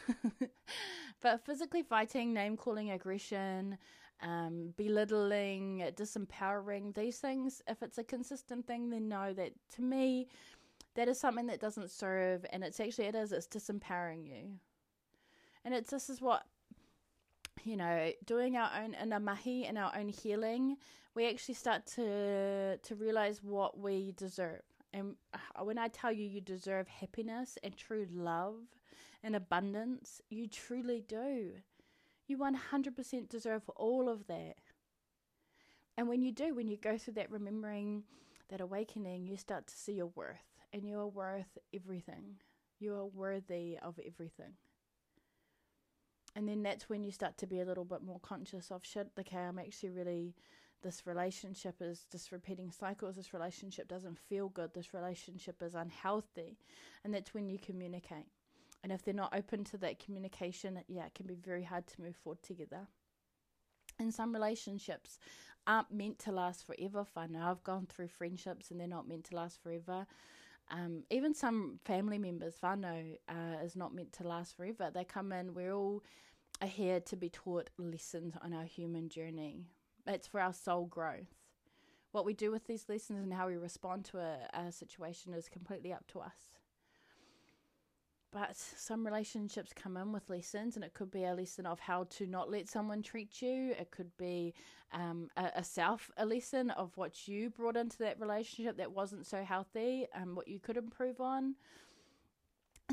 but 1.21 1.43
physically 1.45 1.81
fighting, 1.81 2.33
name 2.33 2.55
calling, 2.55 2.91
aggression, 2.91 3.77
um, 4.21 4.73
belittling, 4.77 5.83
disempowering, 5.95 6.95
these 6.95 7.17
things, 7.17 7.61
if 7.67 7.81
it's 7.81 7.97
a 7.97 8.03
consistent 8.03 8.65
thing, 8.65 8.89
then 8.89 9.09
know 9.09 9.33
that 9.33 9.51
to 9.75 9.81
me, 9.81 10.27
that 10.95 11.07
is 11.07 11.19
something 11.19 11.47
that 11.47 11.59
doesn't 11.59 11.89
serve, 11.89 12.45
and 12.51 12.63
it's 12.63 12.79
actually, 12.79 13.05
it 13.05 13.15
is, 13.15 13.31
it's 13.31 13.47
disempowering 13.47 14.25
you. 14.27 14.59
And 15.65 15.73
it's, 15.73 15.89
this 15.89 16.09
is 16.09 16.21
what, 16.21 16.43
you 17.63 17.75
know, 17.75 18.11
doing 18.25 18.55
our 18.55 18.69
own 18.81 18.95
inner 19.01 19.19
mahi 19.19 19.65
and 19.65 19.77
our 19.77 19.91
own 19.97 20.09
healing, 20.09 20.77
we 21.15 21.27
actually 21.27 21.55
start 21.55 21.85
to, 21.95 22.77
to 22.77 22.95
realize 22.95 23.41
what 23.41 23.79
we 23.79 24.13
deserve. 24.15 24.61
And 24.93 25.15
when 25.59 25.79
I 25.79 25.87
tell 25.87 26.11
you 26.11 26.23
you 26.23 26.39
deserve 26.39 26.87
happiness 26.87 27.57
and 27.63 27.75
true 27.75 28.07
love 28.13 28.55
and 29.23 29.35
abundance, 29.35 30.21
you 30.29 30.47
truly 30.47 31.03
do. 31.07 31.53
You 32.27 32.37
100% 32.37 33.27
deserve 33.27 33.69
all 33.75 34.07
of 34.07 34.27
that. 34.27 34.55
And 35.97 36.07
when 36.07 36.21
you 36.21 36.31
do, 36.31 36.53
when 36.53 36.67
you 36.67 36.77
go 36.77 36.97
through 36.97 37.15
that 37.15 37.31
remembering, 37.31 38.03
that 38.49 38.61
awakening, 38.61 39.25
you 39.25 39.35
start 39.35 39.67
to 39.67 39.75
see 39.75 39.93
your 39.93 40.11
worth. 40.15 40.45
And 40.71 40.87
you 40.87 40.99
are 40.99 41.07
worth 41.07 41.57
everything. 41.73 42.35
You 42.79 42.95
are 42.95 43.05
worthy 43.05 43.77
of 43.81 43.99
everything. 44.05 44.53
And 46.35 46.47
then 46.47 46.63
that's 46.63 46.89
when 46.89 47.03
you 47.03 47.11
start 47.11 47.37
to 47.39 47.47
be 47.47 47.59
a 47.59 47.65
little 47.65 47.85
bit 47.85 48.01
more 48.03 48.19
conscious 48.19 48.71
of 48.71 48.83
shit, 48.83 49.07
okay, 49.19 49.37
I'm 49.37 49.59
actually 49.59 49.91
really, 49.91 50.33
this 50.83 51.07
relationship 51.07 51.75
is 51.81 52.05
just 52.11 52.31
repeating 52.31 52.71
cycles. 52.71 53.15
This 53.15 53.33
relationship 53.33 53.87
doesn't 53.87 54.19
feel 54.19 54.49
good. 54.49 54.73
This 54.73 54.93
relationship 54.93 55.63
is 55.63 55.73
unhealthy. 55.73 56.57
And 57.03 57.13
that's 57.13 57.33
when 57.33 57.49
you 57.49 57.57
communicate. 57.57 58.27
And 58.83 58.91
if 58.91 59.03
they're 59.03 59.13
not 59.13 59.35
open 59.35 59.63
to 59.65 59.77
that 59.77 60.03
communication, 60.03 60.79
yeah, 60.87 61.05
it 61.05 61.15
can 61.15 61.25
be 61.25 61.35
very 61.35 61.63
hard 61.63 61.87
to 61.87 62.01
move 62.01 62.15
forward 62.17 62.43
together. 62.43 62.87
And 63.99 64.13
some 64.13 64.33
relationships 64.33 65.19
aren't 65.65 65.91
meant 65.91 66.19
to 66.19 66.31
last 66.31 66.67
forever. 66.67 67.05
Fun. 67.05 67.35
I've 67.35 67.63
gone 67.63 67.87
through 67.87 68.09
friendships 68.09 68.69
and 68.69 68.79
they're 68.79 68.87
not 68.87 69.07
meant 69.07 69.25
to 69.25 69.35
last 69.35 69.61
forever. 69.63 70.05
Um, 70.69 71.03
even 71.09 71.33
some 71.33 71.79
family 71.85 72.17
members, 72.17 72.55
whānau, 72.61 73.17
uh, 73.29 73.63
is 73.63 73.75
not 73.75 73.93
meant 73.93 74.13
to 74.13 74.27
last 74.27 74.55
forever. 74.55 74.91
They 74.93 75.03
come 75.03 75.31
in, 75.31 75.53
we're 75.53 75.73
all 75.73 76.03
here 76.65 76.99
to 77.01 77.15
be 77.15 77.29
taught 77.29 77.69
lessons 77.77 78.33
on 78.41 78.53
our 78.53 78.63
human 78.63 79.09
journey. 79.09 79.65
It's 80.05 80.27
for 80.27 80.39
our 80.39 80.53
soul 80.53 80.85
growth. 80.85 81.35
What 82.11 82.25
we 82.25 82.33
do 82.33 82.51
with 82.51 82.67
these 82.67 82.85
lessons 82.89 83.23
and 83.23 83.33
how 83.33 83.47
we 83.47 83.55
respond 83.55 84.05
to 84.05 84.19
a, 84.19 84.37
a 84.53 84.71
situation 84.71 85.33
is 85.33 85.49
completely 85.49 85.93
up 85.93 86.05
to 86.07 86.19
us. 86.19 86.53
But 88.31 88.55
some 88.55 89.05
relationships 89.05 89.73
come 89.75 89.95
in 89.95 90.11
with 90.11 90.29
lessons, 90.29 90.75
and 90.75 90.83
it 90.83 90.95
could 90.95 91.11
be 91.11 91.23
a 91.23 91.35
lesson 91.35 91.67
of 91.67 91.79
how 91.79 92.05
to 92.11 92.25
not 92.25 92.49
let 92.49 92.67
someone 92.67 93.03
treat 93.03 93.43
you. 93.43 93.75
It 93.79 93.91
could 93.91 94.09
be 94.17 94.55
um, 94.91 95.29
a, 95.37 95.51
a, 95.57 95.63
self 95.63 96.09
a 96.17 96.25
lesson 96.25 96.71
of 96.71 96.97
what 96.97 97.27
you 97.27 97.51
brought 97.51 97.77
into 97.77 97.99
that 97.99 98.19
relationship 98.19 98.77
that 98.77 98.91
wasn't 98.91 99.27
so 99.27 99.43
healthy, 99.43 100.07
and 100.15 100.29
um, 100.29 100.35
what 100.35 100.47
you 100.47 100.59
could 100.59 100.77
improve 100.77 101.21
on. 101.21 101.53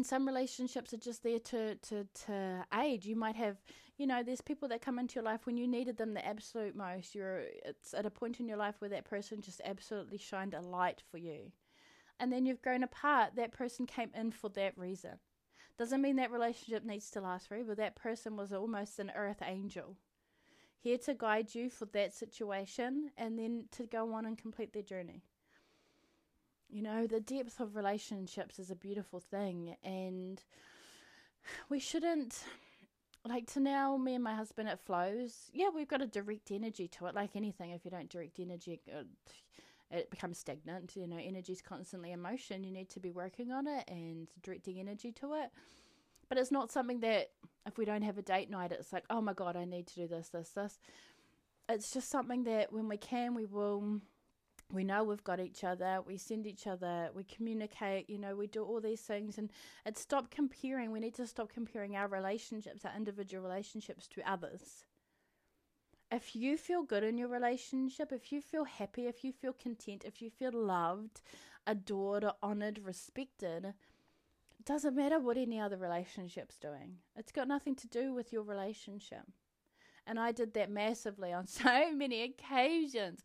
And 0.01 0.07
some 0.07 0.27
relationships 0.27 0.95
are 0.95 0.97
just 0.97 1.23
there 1.23 1.39
to 1.39 1.75
to 1.75 2.07
to 2.25 2.65
aid. 2.73 3.05
You 3.05 3.17
might 3.17 3.37
have, 3.37 3.59
you 3.99 4.07
know, 4.07 4.23
there's 4.23 4.41
people 4.41 4.67
that 4.69 4.81
come 4.81 4.99
into 4.99 5.17
your 5.17 5.25
life 5.25 5.45
when 5.45 5.59
you 5.59 5.69
needed 5.69 5.99
them 5.99 6.15
the 6.15 6.27
absolute 6.27 6.75
most. 6.75 7.15
You're 7.15 7.43
it's 7.67 7.93
at 7.93 8.07
a 8.07 8.11
point 8.11 8.41
in 8.41 8.49
your 8.49 8.57
life 8.57 8.77
where 8.79 8.89
that 8.89 9.05
person 9.05 9.43
just 9.43 9.61
absolutely 9.63 10.17
shined 10.17 10.55
a 10.55 10.63
light 10.63 11.03
for 11.11 11.19
you, 11.19 11.53
and 12.19 12.33
then 12.33 12.47
you've 12.47 12.63
grown 12.63 12.83
apart. 12.83 13.37
That 13.37 13.53
person 13.53 13.85
came 13.85 14.11
in 14.15 14.31
for 14.31 14.49
that 14.49 14.79
reason 14.79 15.19
doesn't 15.77 16.01
mean 16.01 16.17
that 16.17 16.33
relationship 16.33 16.83
needs 16.83 17.11
to 17.11 17.21
last 17.21 17.49
forever. 17.49 17.75
That 17.75 17.95
person 17.95 18.39
was 18.39 18.55
almost 18.55 18.99
an 19.01 19.13
earth 19.15 19.43
angel, 19.45 19.99
here 20.79 20.97
to 20.97 21.13
guide 21.13 21.55
you 21.55 21.69
for 21.69 21.85
that 21.93 22.15
situation 22.15 23.11
and 23.19 23.39
then 23.39 23.67
to 23.73 23.85
go 23.85 24.15
on 24.15 24.25
and 24.25 24.39
complete 24.39 24.73
their 24.73 24.83
journey. 24.83 25.25
You 26.71 26.83
know, 26.83 27.07
the 27.07 27.21
depth 27.21 27.61
of 27.61 27.75
relationships 27.75 28.59
is 28.59 28.71
a 28.71 28.77
beautiful 28.77 29.21
thing, 29.21 29.77
and 29.83 30.43
we 31.69 31.81
shouldn't 31.81 32.45
like 33.27 33.47
to 33.53 33.61
now 33.61 33.97
me 33.97 34.15
and 34.15 34.25
my 34.25 34.35
husband 34.35 34.67
it 34.67 34.81
flows 34.81 35.51
yeah 35.53 35.69
we've 35.75 35.89
got 35.89 36.01
a 36.01 36.07
direct 36.07 36.51
energy 36.51 36.89
to 36.89 37.05
it 37.05 37.15
like 37.15 37.37
anything 37.37 37.71
if 37.71 37.85
you 37.85 37.91
don't 37.91 38.09
direct 38.09 38.41
energy 38.41 38.81
it 39.91 40.11
becomes 40.11 40.39
stagnant. 40.39 40.97
You 40.97 41.07
know, 41.07 41.19
energy 41.19 41.53
is 41.53 41.63
constantly 41.63 42.13
in 42.13 42.21
motion. 42.21 42.65
You 42.65 42.73
need 42.73 42.91
to 42.91 43.01
be 43.01 43.11
working 43.11 43.51
on 43.51 43.67
it 43.67 43.85
and 43.89 44.29
directing 44.43 44.79
energy 44.79 45.13
to 45.13 45.35
it. 45.35 45.51
But 46.29 46.39
it's 46.39 46.53
not 46.53 46.71
something 46.71 47.01
that 47.01 47.31
if 47.67 47.77
we 47.77 47.85
don't 47.85 48.03
have 48.03 48.17
a 48.17 48.23
date 48.23 48.51
night, 48.51 48.73
it's 48.73 48.93
like, 48.93 49.05
oh 49.11 49.21
my 49.21 49.33
God, 49.33 49.57
I 49.57 49.65
need 49.65 49.89
to 49.89 49.95
do 49.95 50.07
this, 50.07 50.29
this, 50.29 50.51
this. 50.51 50.79
It's 51.69 51.93
just 51.93 52.09
something 52.09 52.45
that 52.45 52.73
when 52.73 52.89
we 52.89 52.97
can, 52.97 53.35
we 53.35 53.47
will. 53.47 54.01
We 54.73 54.85
know 54.85 55.03
we've 55.03 55.25
got 55.25 55.41
each 55.41 55.65
other, 55.65 56.01
we 56.07 56.17
send 56.17 56.47
each 56.47 56.67
other, 56.67 57.11
we 57.15 57.25
communicate, 57.25 58.09
you 58.09 58.19
know, 58.19 58.37
we 58.37 58.47
do 58.47 58.63
all 58.63 58.81
these 58.81 59.01
things 59.01 59.37
and 59.37 59.51
it's 59.85 60.01
stop 60.01 60.31
comparing. 60.31 60.93
We 60.93 61.01
need 61.01 61.15
to 61.15 61.27
stop 61.27 61.53
comparing 61.53 61.97
our 61.97 62.07
relationships, 62.07 62.85
our 62.85 62.93
individual 62.97 63.43
relationships 63.43 64.07
to 64.09 64.31
others 64.31 64.85
if 66.11 66.35
you 66.35 66.57
feel 66.57 66.83
good 66.83 67.05
in 67.05 67.17
your 67.17 67.29
relationship, 67.29 68.13
if 68.13 68.33
you 68.33 68.41
feel 68.41 68.65
happy, 68.65 69.07
if 69.07 69.23
you 69.23 69.33
feel 69.33 69.53
content, 69.53 70.05
if 70.05 70.21
you 70.21 70.31
feel 70.31 70.53
loved, 70.53 71.21
adored, 71.67 72.25
honored, 72.43 72.81
respected, 72.85 73.67
it 74.59 74.65
doesn't 74.65 74.97
matter 74.97 75.19
what 75.19 75.37
any 75.37 75.61
other 75.61 75.77
relationship's 75.77 76.59
doing. 76.59 76.97
It's 77.17 77.33
got 77.33 77.49
nothing 77.49 77.77
to 77.77 77.87
do 77.87 78.13
with 78.13 78.33
your 78.33 78.43
relationship. 78.43 79.23
And 80.11 80.19
I 80.19 80.33
did 80.33 80.55
that 80.55 80.71
massively 80.73 81.33
on 81.33 81.47
so 81.63 81.93
many 81.95 82.23
occasions. 82.23 83.21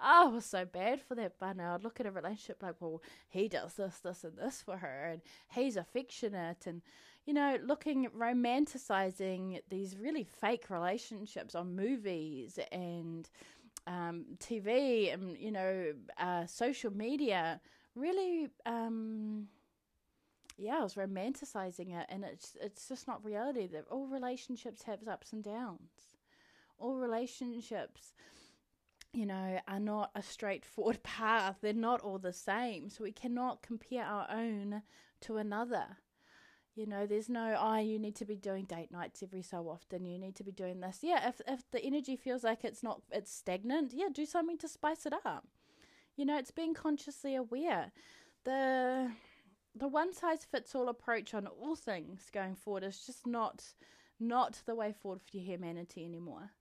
Oh, 0.00 0.24
I 0.24 0.28
was 0.28 0.46
so 0.46 0.64
bad 0.64 1.02
for 1.02 1.14
that 1.16 1.34
but 1.38 1.58
now 1.58 1.74
I'd 1.74 1.84
look 1.84 2.00
at 2.00 2.06
a 2.06 2.10
relationship 2.10 2.62
like, 2.62 2.76
well, 2.80 3.02
he 3.28 3.46
does 3.46 3.74
this, 3.74 3.98
this, 3.98 4.24
and 4.24 4.38
this 4.38 4.62
for 4.62 4.78
her, 4.78 5.10
and 5.12 5.20
he's 5.52 5.76
affectionate, 5.76 6.66
and 6.66 6.80
you 7.26 7.34
know, 7.34 7.58
looking 7.62 8.08
romanticizing 8.16 9.60
these 9.68 9.98
really 9.98 10.24
fake 10.24 10.70
relationships 10.70 11.54
on 11.54 11.76
movies 11.76 12.58
and 12.72 13.28
um, 13.86 14.24
TV 14.38 15.12
and 15.12 15.36
you 15.36 15.52
know 15.52 15.92
uh, 16.18 16.46
social 16.46 16.90
media. 16.90 17.60
Really, 17.94 18.48
um, 18.64 19.48
yeah, 20.56 20.78
I 20.80 20.82
was 20.82 20.94
romanticizing 20.94 21.98
it, 21.98 22.06
and 22.08 22.24
it's 22.24 22.56
it's 22.62 22.88
just 22.88 23.06
not 23.06 23.22
reality. 23.24 23.66
That 23.66 23.84
all 23.90 24.06
relationships 24.06 24.84
have 24.84 25.06
ups 25.06 25.34
and 25.34 25.44
downs. 25.44 26.09
All 26.80 26.96
relationships 26.96 28.12
you 29.12 29.26
know, 29.26 29.58
are 29.66 29.80
not 29.80 30.10
a 30.14 30.22
straightforward 30.22 31.02
path. 31.02 31.56
They're 31.60 31.72
not 31.72 32.00
all 32.00 32.18
the 32.18 32.32
same. 32.32 32.90
So 32.90 33.04
we 33.04 33.12
cannot 33.12 33.62
compare 33.62 34.04
our 34.04 34.28
own 34.30 34.82
to 35.22 35.36
another. 35.36 35.98
You 36.76 36.86
know, 36.86 37.06
there's 37.06 37.28
no, 37.28 37.56
oh, 37.58 37.78
you 37.78 37.98
need 37.98 38.14
to 38.16 38.24
be 38.24 38.36
doing 38.36 38.64
date 38.64 38.92
nights 38.92 39.22
every 39.22 39.42
so 39.42 39.68
often. 39.68 40.06
You 40.06 40.18
need 40.18 40.36
to 40.36 40.44
be 40.44 40.52
doing 40.52 40.80
this. 40.80 41.00
Yeah, 41.02 41.28
if 41.28 41.40
if 41.46 41.68
the 41.72 41.84
energy 41.84 42.16
feels 42.16 42.44
like 42.44 42.64
it's 42.64 42.82
not, 42.82 43.02
it's 43.10 43.32
stagnant. 43.32 43.92
Yeah, 43.92 44.06
do 44.12 44.24
something 44.24 44.56
to 44.58 44.68
spice 44.68 45.04
it 45.04 45.12
up. 45.24 45.48
You 46.16 46.24
know, 46.24 46.38
it's 46.38 46.52
being 46.52 46.74
consciously 46.74 47.34
aware. 47.34 47.92
The 48.44 49.10
the 49.74 49.88
one 49.88 50.12
size 50.14 50.44
fits 50.44 50.74
all 50.74 50.88
approach 50.88 51.34
on 51.34 51.46
all 51.48 51.76
things 51.76 52.30
going 52.32 52.54
forward 52.54 52.84
is 52.84 53.04
just 53.04 53.26
not 53.26 53.74
not 54.20 54.62
the 54.64 54.74
way 54.74 54.92
forward 54.92 55.20
for 55.20 55.38
humanity 55.38 56.04
anymore. 56.04 56.52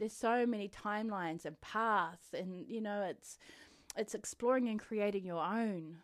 There's 0.00 0.12
so 0.12 0.46
many 0.46 0.68
timelines 0.68 1.44
and 1.44 1.60
paths, 1.60 2.34
and 2.34 2.66
you 2.68 2.80
know, 2.80 3.02
it's 3.02 3.38
it's 3.96 4.14
exploring 4.14 4.68
and 4.68 4.80
creating 4.80 5.24
your 5.24 5.44
own 5.44 5.98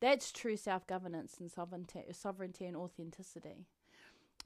that's 0.00 0.30
true 0.30 0.56
self 0.56 0.86
governance 0.86 1.36
and 1.40 1.50
sovereignty, 1.50 2.00
sovereignty 2.12 2.66
and 2.66 2.76
authenticity. 2.76 3.66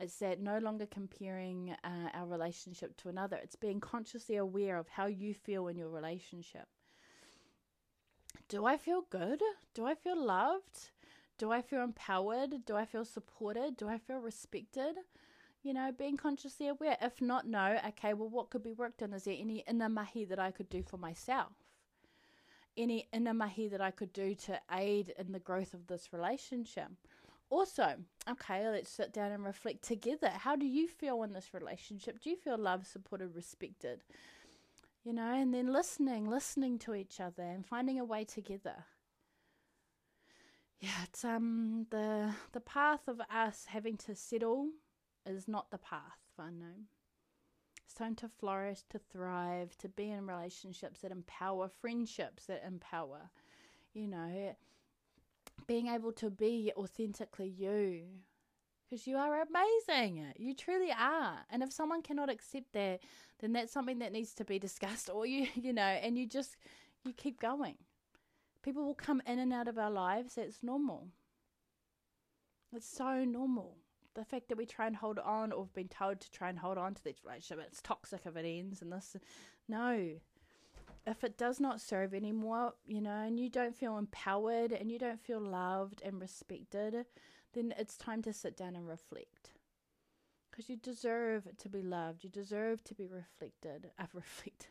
It's 0.00 0.16
that 0.18 0.40
no 0.40 0.58
longer 0.58 0.86
comparing 0.86 1.76
uh, 1.84 2.08
our 2.14 2.26
relationship 2.26 2.96
to 2.98 3.08
another. 3.08 3.36
It's 3.36 3.56
being 3.56 3.78
consciously 3.78 4.36
aware 4.36 4.78
of 4.78 4.88
how 4.88 5.06
you 5.06 5.34
feel 5.34 5.68
in 5.68 5.76
your 5.76 5.90
relationship. 5.90 6.66
Do 8.48 8.64
I 8.64 8.78
feel 8.78 9.04
good? 9.10 9.42
Do 9.74 9.84
I 9.84 9.94
feel 9.94 10.20
loved? 10.20 10.90
Do 11.36 11.52
I 11.52 11.60
feel 11.60 11.82
empowered? 11.82 12.64
Do 12.64 12.76
I 12.76 12.86
feel 12.86 13.04
supported? 13.04 13.76
Do 13.76 13.88
I 13.88 13.98
feel 13.98 14.18
respected? 14.18 14.96
You 15.62 15.74
know, 15.74 15.92
being 15.92 16.16
consciously 16.16 16.68
aware. 16.68 16.96
If 17.00 17.20
not, 17.20 17.46
no. 17.46 17.78
Okay, 17.88 18.14
well, 18.14 18.28
what 18.28 18.50
could 18.50 18.62
be 18.62 18.72
worked 18.72 19.02
on? 19.02 19.12
Is 19.12 19.24
there 19.24 19.36
any 19.38 19.64
inner 19.68 19.88
mahi 19.88 20.24
that 20.24 20.38
I 20.38 20.50
could 20.50 20.68
do 20.68 20.82
for 20.82 20.96
myself? 20.96 21.52
any 22.76 23.08
inner 23.12 23.34
mahi 23.34 23.68
that 23.68 23.80
I 23.80 23.90
could 23.90 24.12
do 24.12 24.34
to 24.34 24.60
aid 24.70 25.12
in 25.18 25.32
the 25.32 25.38
growth 25.38 25.74
of 25.74 25.86
this 25.86 26.12
relationship. 26.12 26.88
Also, 27.50 27.96
okay, 28.28 28.66
let's 28.68 28.90
sit 28.90 29.12
down 29.12 29.32
and 29.32 29.44
reflect 29.44 29.82
together. 29.82 30.30
How 30.30 30.56
do 30.56 30.66
you 30.66 30.88
feel 30.88 31.22
in 31.22 31.34
this 31.34 31.52
relationship? 31.52 32.20
Do 32.20 32.30
you 32.30 32.36
feel 32.36 32.56
loved, 32.56 32.86
supported, 32.86 33.34
respected? 33.34 34.04
You 35.04 35.12
know, 35.12 35.34
and 35.34 35.52
then 35.52 35.72
listening, 35.72 36.30
listening 36.30 36.78
to 36.80 36.94
each 36.94 37.20
other 37.20 37.42
and 37.42 37.66
finding 37.66 37.98
a 37.98 38.04
way 38.04 38.24
together. 38.24 38.84
Yeah, 40.80 41.04
it's 41.04 41.24
um 41.24 41.86
the 41.90 42.34
the 42.52 42.60
path 42.60 43.06
of 43.06 43.20
us 43.30 43.66
having 43.68 43.96
to 43.98 44.14
settle 44.14 44.70
is 45.26 45.48
not 45.48 45.70
the 45.70 45.78
path, 45.78 46.20
I 46.38 46.50
know. 46.50 46.86
It's 47.84 47.94
time 47.94 48.14
to 48.16 48.28
flourish, 48.28 48.80
to 48.90 48.98
thrive, 48.98 49.76
to 49.78 49.88
be 49.88 50.10
in 50.10 50.26
relationships 50.26 51.00
that 51.00 51.12
empower, 51.12 51.68
friendships 51.68 52.46
that 52.46 52.64
empower. 52.66 53.30
You 53.92 54.08
know, 54.08 54.56
being 55.66 55.88
able 55.88 56.12
to 56.12 56.30
be 56.30 56.72
authentically 56.76 57.48
you. 57.48 58.04
Because 58.88 59.06
you 59.06 59.16
are 59.16 59.42
amazing. 59.42 60.32
You 60.38 60.54
truly 60.54 60.90
are. 60.90 61.40
And 61.50 61.62
if 61.62 61.72
someone 61.72 62.02
cannot 62.02 62.30
accept 62.30 62.72
that, 62.72 63.00
then 63.40 63.52
that's 63.52 63.72
something 63.72 63.98
that 63.98 64.12
needs 64.12 64.34
to 64.34 64.44
be 64.44 64.58
discussed 64.58 65.10
or 65.12 65.26
you, 65.26 65.46
you 65.54 65.72
know, 65.72 65.82
and 65.82 66.16
you 66.18 66.26
just, 66.26 66.56
you 67.04 67.12
keep 67.12 67.40
going. 67.40 67.76
People 68.62 68.84
will 68.84 68.94
come 68.94 69.20
in 69.26 69.38
and 69.38 69.52
out 69.52 69.68
of 69.68 69.78
our 69.78 69.90
lives. 69.90 70.36
That's 70.36 70.62
normal. 70.62 71.08
It's 72.74 72.88
so 72.88 73.24
normal 73.24 73.76
the 74.14 74.24
fact 74.24 74.48
that 74.48 74.58
we 74.58 74.66
try 74.66 74.86
and 74.86 74.96
hold 74.96 75.18
on 75.18 75.52
or 75.52 75.64
have 75.64 75.74
been 75.74 75.88
told 75.88 76.20
to 76.20 76.30
try 76.30 76.48
and 76.48 76.58
hold 76.58 76.78
on 76.78 76.94
to 76.94 77.04
this 77.04 77.24
relationship, 77.24 77.64
it's 77.66 77.82
toxic 77.82 78.22
if 78.26 78.36
it 78.36 78.46
ends 78.46 78.82
and 78.82 78.92
this. 78.92 79.16
No. 79.68 80.10
If 81.06 81.24
it 81.24 81.36
does 81.36 81.58
not 81.58 81.80
serve 81.80 82.14
anymore, 82.14 82.74
you 82.86 83.00
know, 83.00 83.22
and 83.22 83.40
you 83.40 83.48
don't 83.48 83.74
feel 83.74 83.98
empowered 83.98 84.72
and 84.72 84.90
you 84.90 84.98
don't 84.98 85.20
feel 85.20 85.40
loved 85.40 86.00
and 86.04 86.20
respected, 86.20 87.06
then 87.54 87.74
it's 87.76 87.96
time 87.96 88.22
to 88.22 88.32
sit 88.32 88.56
down 88.56 88.76
and 88.76 88.86
reflect. 88.86 89.50
Because 90.50 90.68
you 90.68 90.76
deserve 90.76 91.48
to 91.58 91.68
be 91.68 91.82
loved. 91.82 92.24
You 92.24 92.30
deserve 92.30 92.84
to 92.84 92.94
be 92.94 93.06
reflected. 93.06 93.90
I've 93.98 94.06
uh, 94.06 94.08
reflected. 94.14 94.68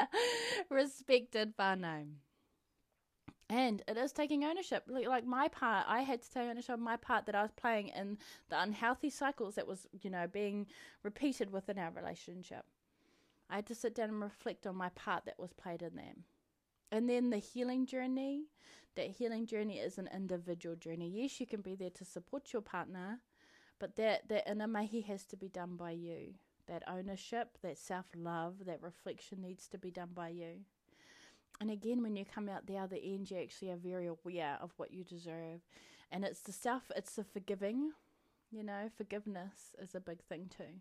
respected, 0.70 1.56
whānau 1.58 2.06
and 3.50 3.82
it 3.88 3.96
is 3.96 4.12
taking 4.12 4.44
ownership 4.44 4.84
like, 4.88 5.26
my 5.26 5.48
part 5.48 5.84
i 5.88 6.02
had 6.02 6.22
to 6.22 6.30
take 6.30 6.48
ownership 6.48 6.74
of 6.74 6.80
my 6.80 6.96
part 6.96 7.26
that 7.26 7.34
i 7.34 7.42
was 7.42 7.52
playing 7.52 7.88
in 7.88 8.18
the 8.50 8.60
unhealthy 8.60 9.10
cycles 9.10 9.54
that 9.54 9.66
was 9.66 9.86
you 10.02 10.10
know 10.10 10.26
being 10.26 10.66
repeated 11.02 11.50
within 11.52 11.78
our 11.78 11.90
relationship 11.90 12.64
I 13.50 13.56
had 13.56 13.66
to 13.66 13.74
sit 13.74 13.94
down 13.94 14.10
and 14.10 14.20
reflect 14.20 14.66
on 14.66 14.76
my 14.76 14.90
part 14.90 15.24
that 15.24 15.38
was 15.38 15.52
played 15.52 15.82
in 15.82 15.96
them. 15.96 16.24
And 16.90 17.08
then 17.08 17.30
the 17.30 17.38
healing 17.38 17.86
journey, 17.86 18.44
that 18.94 19.10
healing 19.10 19.46
journey 19.46 19.78
is 19.78 19.98
an 19.98 20.08
individual 20.14 20.76
journey. 20.76 21.08
Yes, 21.08 21.40
you 21.40 21.46
can 21.46 21.60
be 21.60 21.74
there 21.74 21.90
to 21.90 22.04
support 22.04 22.52
your 22.52 22.62
partner, 22.62 23.20
but 23.78 23.96
that, 23.96 24.28
that 24.28 24.50
inner 24.50 24.66
mahi 24.66 25.00
has 25.02 25.24
to 25.26 25.36
be 25.36 25.48
done 25.48 25.76
by 25.76 25.92
you. 25.92 26.34
That 26.66 26.82
ownership, 26.86 27.56
that 27.62 27.78
self 27.78 28.06
love, 28.14 28.66
that 28.66 28.82
reflection 28.82 29.40
needs 29.40 29.66
to 29.68 29.78
be 29.78 29.90
done 29.90 30.10
by 30.14 30.28
you. 30.28 30.64
And 31.60 31.70
again, 31.70 32.02
when 32.02 32.16
you 32.16 32.24
come 32.24 32.48
out 32.48 32.66
the 32.66 32.78
other 32.78 32.96
end, 33.02 33.30
you 33.30 33.38
actually 33.38 33.70
are 33.70 33.76
very 33.76 34.06
aware 34.06 34.58
of 34.60 34.72
what 34.76 34.92
you 34.92 35.04
deserve. 35.04 35.60
And 36.10 36.24
it's 36.24 36.40
the 36.40 36.52
self, 36.52 36.84
it's 36.94 37.16
the 37.16 37.24
forgiving, 37.24 37.92
you 38.50 38.62
know, 38.62 38.88
forgiveness 38.96 39.74
is 39.80 39.94
a 39.94 40.00
big 40.00 40.22
thing 40.22 40.50
too. 40.56 40.80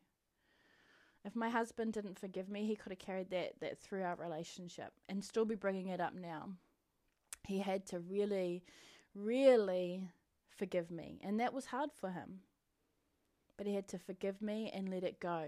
If 1.26 1.36
my 1.36 1.50
husband 1.50 1.94
didn't 1.94 2.20
forgive 2.20 2.48
me, 2.48 2.66
he 2.66 2.76
could 2.76 2.92
have 2.92 3.00
carried 3.00 3.32
that, 3.32 3.60
that 3.60 3.80
through 3.80 4.04
our 4.04 4.16
relationship 4.16 4.94
and 5.10 5.24
still 5.24 5.46
be 5.46 5.56
bringing 5.56 5.88
it 5.88 6.00
up 6.00 6.14
now. 6.14 6.50
He 7.46 7.60
had 7.60 7.86
to 7.88 8.00
really, 8.00 8.64
really 9.14 10.10
forgive 10.50 10.90
me. 10.90 11.20
And 11.24 11.40
that 11.40 11.54
was 11.54 11.66
hard 11.66 11.90
for 11.94 12.12
him. 12.12 12.40
But 13.58 13.68
he 13.68 13.76
had 13.76 13.88
to 13.90 14.00
forgive 14.00 14.42
me 14.42 14.72
and 14.74 14.90
let 14.90 15.04
it 15.04 15.20
go. 15.20 15.48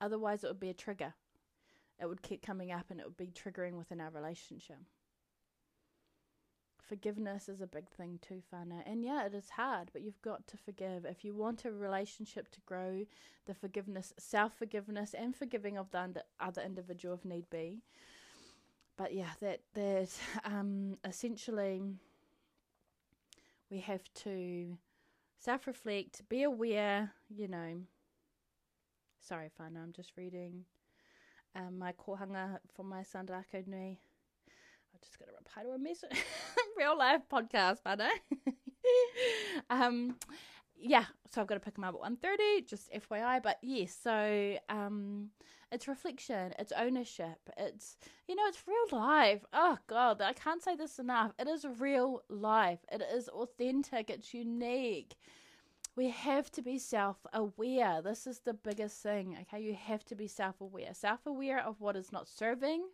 Otherwise, 0.00 0.44
it 0.44 0.48
would 0.48 0.60
be 0.60 0.70
a 0.70 0.74
trigger. 0.74 1.14
It 2.00 2.08
would 2.08 2.22
keep 2.22 2.44
coming 2.44 2.72
up 2.72 2.86
and 2.90 3.00
it 3.00 3.06
would 3.06 3.16
be 3.16 3.28
triggering 3.28 3.74
within 3.74 4.00
our 4.00 4.10
relationship. 4.10 4.78
Forgiveness 6.82 7.48
is 7.48 7.62
a 7.62 7.66
big 7.66 7.88
thing 7.88 8.18
too, 8.20 8.42
whānau. 8.52 8.82
And 8.84 9.04
yeah, 9.04 9.24
it 9.24 9.34
is 9.34 9.50
hard, 9.50 9.90
but 9.92 10.02
you've 10.02 10.20
got 10.20 10.46
to 10.48 10.58
forgive. 10.58 11.06
If 11.06 11.24
you 11.24 11.34
want 11.34 11.64
a 11.64 11.72
relationship 11.72 12.50
to 12.50 12.60
grow, 12.66 13.06
the 13.46 13.54
forgiveness, 13.54 14.12
self 14.18 14.58
forgiveness, 14.58 15.14
and 15.14 15.34
forgiving 15.34 15.78
of 15.78 15.90
the 15.92 16.24
other 16.38 16.60
individual 16.60 17.14
if 17.14 17.24
need 17.24 17.48
be. 17.48 17.80
But 18.98 19.14
yeah, 19.14 19.30
that 19.40 19.60
that 19.74 20.10
um, 20.44 20.98
essentially 21.04 21.82
we 23.70 23.80
have 23.80 24.02
to 24.24 24.76
self 25.38 25.66
reflect, 25.66 26.28
be 26.28 26.42
aware, 26.42 27.12
you 27.34 27.48
know. 27.48 27.80
Sorry, 29.20 29.50
whānau, 29.58 29.82
I'm 29.82 29.92
just 29.92 30.12
reading 30.18 30.64
um, 31.56 31.78
my 31.78 31.92
kohanga 31.92 32.58
from 32.74 32.88
my 32.88 33.02
Sandarako 33.02 33.66
Nui. 33.66 33.98
I 34.48 34.98
just 35.02 35.18
got 35.18 35.26
to 35.26 35.32
reply 35.38 35.62
to 35.64 35.70
a 35.70 35.78
message. 35.78 36.24
Real 36.76 36.96
life 36.96 37.22
podcast, 37.30 37.78
but 37.84 38.00
um, 39.70 40.16
yeah, 40.76 41.04
so 41.30 41.40
I've 41.40 41.46
got 41.46 41.54
to 41.54 41.60
pick 41.60 41.74
them 41.74 41.84
up 41.84 41.94
at 41.94 42.12
1.30, 42.12 42.66
just 42.66 42.92
FYI. 42.92 43.42
But 43.42 43.58
yes, 43.62 43.96
so 44.02 44.56
um, 44.68 45.30
it's 45.72 45.88
reflection, 45.88 46.52
it's 46.58 46.72
ownership, 46.72 47.38
it's, 47.56 47.96
you 48.28 48.34
know, 48.34 48.44
it's 48.46 48.62
real 48.66 49.00
life. 49.00 49.44
Oh, 49.52 49.78
God, 49.86 50.20
I 50.20 50.32
can't 50.32 50.62
say 50.62 50.76
this 50.76 50.98
enough. 50.98 51.32
It 51.38 51.48
is 51.48 51.66
real 51.78 52.22
life, 52.28 52.80
it 52.90 53.02
is 53.14 53.28
authentic, 53.28 54.10
it's 54.10 54.34
unique. 54.34 55.14
We 55.96 56.10
have 56.10 56.50
to 56.52 56.62
be 56.62 56.78
self 56.78 57.18
aware. 57.32 58.02
This 58.02 58.26
is 58.26 58.40
the 58.40 58.54
biggest 58.54 59.02
thing, 59.02 59.36
okay? 59.42 59.62
You 59.62 59.74
have 59.74 60.04
to 60.06 60.14
be 60.14 60.26
self 60.26 60.60
aware. 60.60 60.92
Self 60.92 61.26
aware 61.26 61.64
of 61.64 61.80
what 61.80 61.96
is 61.96 62.12
not 62.12 62.28
serving 62.28 62.84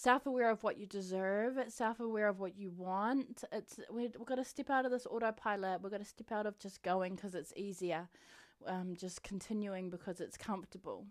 self 0.00 0.24
aware 0.24 0.50
of 0.50 0.62
what 0.62 0.78
you 0.78 0.86
deserve, 0.86 1.58
self 1.68 2.00
aware 2.00 2.28
of 2.28 2.40
what 2.40 2.56
you 2.56 2.70
want. 2.70 3.44
It's 3.52 3.78
we've, 3.92 4.14
we've 4.18 4.26
got 4.26 4.36
to 4.36 4.44
step 4.44 4.70
out 4.70 4.86
of 4.86 4.90
this 4.90 5.06
autopilot. 5.06 5.82
We've 5.82 5.92
got 5.92 6.00
to 6.00 6.06
step 6.06 6.32
out 6.32 6.46
of 6.46 6.58
just 6.58 6.82
going 6.82 7.16
because 7.16 7.34
it's 7.34 7.52
easier, 7.54 8.08
um, 8.66 8.94
just 8.96 9.22
continuing 9.22 9.90
because 9.90 10.20
it's 10.20 10.38
comfortable. 10.38 11.06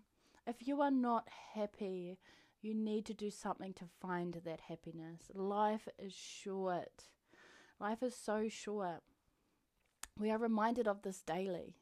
If 0.46 0.66
you 0.66 0.80
are 0.80 0.90
not 0.90 1.28
happy, 1.54 2.18
you 2.62 2.74
need 2.74 3.06
to 3.06 3.14
do 3.14 3.30
something 3.30 3.72
to 3.74 3.84
find 4.00 4.40
that 4.44 4.60
happiness. 4.68 5.30
Life 5.34 5.86
is 5.98 6.12
short. 6.12 7.04
Life 7.78 8.02
is 8.02 8.16
so 8.16 8.48
short. 8.48 9.02
We 10.20 10.30
are 10.30 10.38
reminded 10.38 10.86
of 10.86 11.00
this 11.00 11.22
daily. 11.22 11.76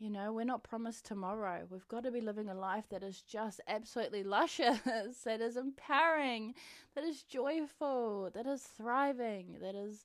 You 0.00 0.10
know, 0.10 0.32
we're 0.32 0.44
not 0.44 0.64
promised 0.64 1.04
tomorrow. 1.06 1.66
We've 1.70 1.86
got 1.86 2.02
to 2.02 2.10
be 2.10 2.20
living 2.20 2.48
a 2.48 2.54
life 2.54 2.88
that 2.90 3.04
is 3.04 3.22
just 3.22 3.60
absolutely 3.68 4.24
luscious, 4.24 4.80
that 5.24 5.40
is 5.40 5.56
empowering, 5.56 6.54
that 6.96 7.04
is 7.04 7.22
joyful, 7.22 8.30
that 8.34 8.46
is 8.46 8.62
thriving, 8.62 9.58
that 9.60 9.76
is 9.76 10.04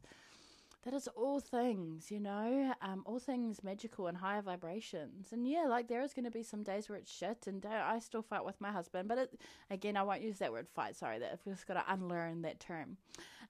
that 0.84 0.94
is 0.94 1.10
all 1.10 1.42
things, 1.42 2.10
you 2.10 2.22
know, 2.22 2.74
um, 2.82 3.04
all 3.06 3.20
things 3.20 3.64
magical 3.64 4.08
and 4.08 4.16
higher 4.16 4.42
vibrations. 4.42 5.34
And 5.34 5.46
yeah, 5.46 5.66
like 5.68 5.90
there 5.90 6.02
is 6.02 6.14
going 6.14 6.24
to 6.24 6.32
be 6.32 6.44
some 6.44 6.64
days 6.64 6.88
where 6.88 6.98
it's 6.98 7.12
shit, 7.12 7.48
and 7.48 7.66
I 7.66 8.00
still 8.00 8.22
fight 8.22 8.46
with 8.46 8.62
my 8.62 8.72
husband. 8.72 9.10
But 9.10 9.18
it, 9.18 9.42
again, 9.70 9.98
I 9.98 10.04
won't 10.04 10.22
use 10.22 10.38
that 10.38 10.54
word 10.54 10.68
fight. 10.74 10.96
Sorry, 10.96 11.20
that 11.20 11.32
I've 11.34 11.44
just 11.44 11.68
got 11.68 11.74
to 11.74 11.84
unlearn 11.92 12.44
that 12.44 12.62
term. 12.62 12.96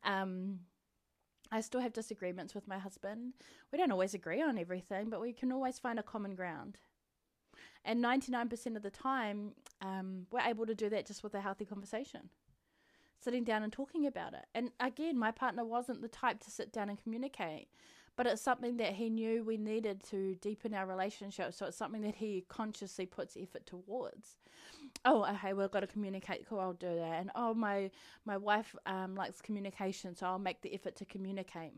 Um, 0.04 0.62
I 1.52 1.62
still 1.62 1.82
have 1.82 1.94
disagreements 1.94 2.54
with 2.54 2.68
my 2.68 2.78
husband. 2.78 3.34
We 3.72 3.78
don't 3.78 3.92
always 3.92 4.14
agree 4.14 4.42
on 4.42 4.58
everything, 4.58 5.10
but 5.10 5.22
we 5.22 5.34
can 5.34 5.52
always 5.52 5.80
find 5.80 6.00
a 6.00 6.04
common 6.04 6.36
ground. 6.36 6.78
And 7.84 8.04
99% 8.04 8.76
of 8.76 8.84
the 8.84 8.90
time, 8.90 9.54
um, 9.82 10.28
we're 10.32 10.42
able 10.42 10.66
to 10.66 10.76
do 10.76 10.90
that 10.90 11.08
just 11.08 11.24
with 11.24 11.34
a 11.34 11.42
healthy 11.42 11.66
conversation, 11.66 12.30
sitting 13.20 13.44
down 13.44 13.64
and 13.64 13.74
talking 13.74 14.06
about 14.06 14.34
it. 14.34 14.46
And 14.54 14.72
again, 14.80 15.18
my 15.18 15.32
partner 15.32 15.64
wasn't 15.64 16.02
the 16.02 16.08
type 16.08 16.40
to 16.42 16.52
sit 16.52 16.72
down 16.72 16.90
and 16.90 17.02
communicate 17.02 17.70
but 18.20 18.28
it's 18.28 18.42
something 18.42 18.76
that 18.76 18.96
he 18.96 19.10
knew 19.10 19.46
we 19.46 19.56
needed 19.56 20.04
to 20.04 20.36
deepen 20.42 20.74
our 20.74 20.86
relationship. 20.86 21.54
So 21.54 21.68
it's 21.68 21.78
something 21.78 22.02
that 22.02 22.16
he 22.16 22.44
consciously 22.50 23.06
puts 23.06 23.38
effort 23.38 23.66
towards. 23.66 24.36
Oh, 25.06 25.24
okay, 25.24 25.54
we've 25.54 25.72
got 25.72 25.80
to 25.80 25.88
communicate. 25.88 26.46
Cool, 26.46 26.60
I'll 26.60 26.74
do 26.74 26.94
that. 26.96 27.22
And 27.22 27.32
oh, 27.34 27.54
my 27.54 27.92
my 28.26 28.36
wife 28.36 28.76
um, 28.86 29.16
likes 29.16 29.42
communication, 29.42 30.16
so 30.16 30.26
I'll 30.26 30.38
make 30.38 30.60
the 30.60 30.74
effort 30.74 30.98
to 30.98 31.06
communicate. 31.06 31.72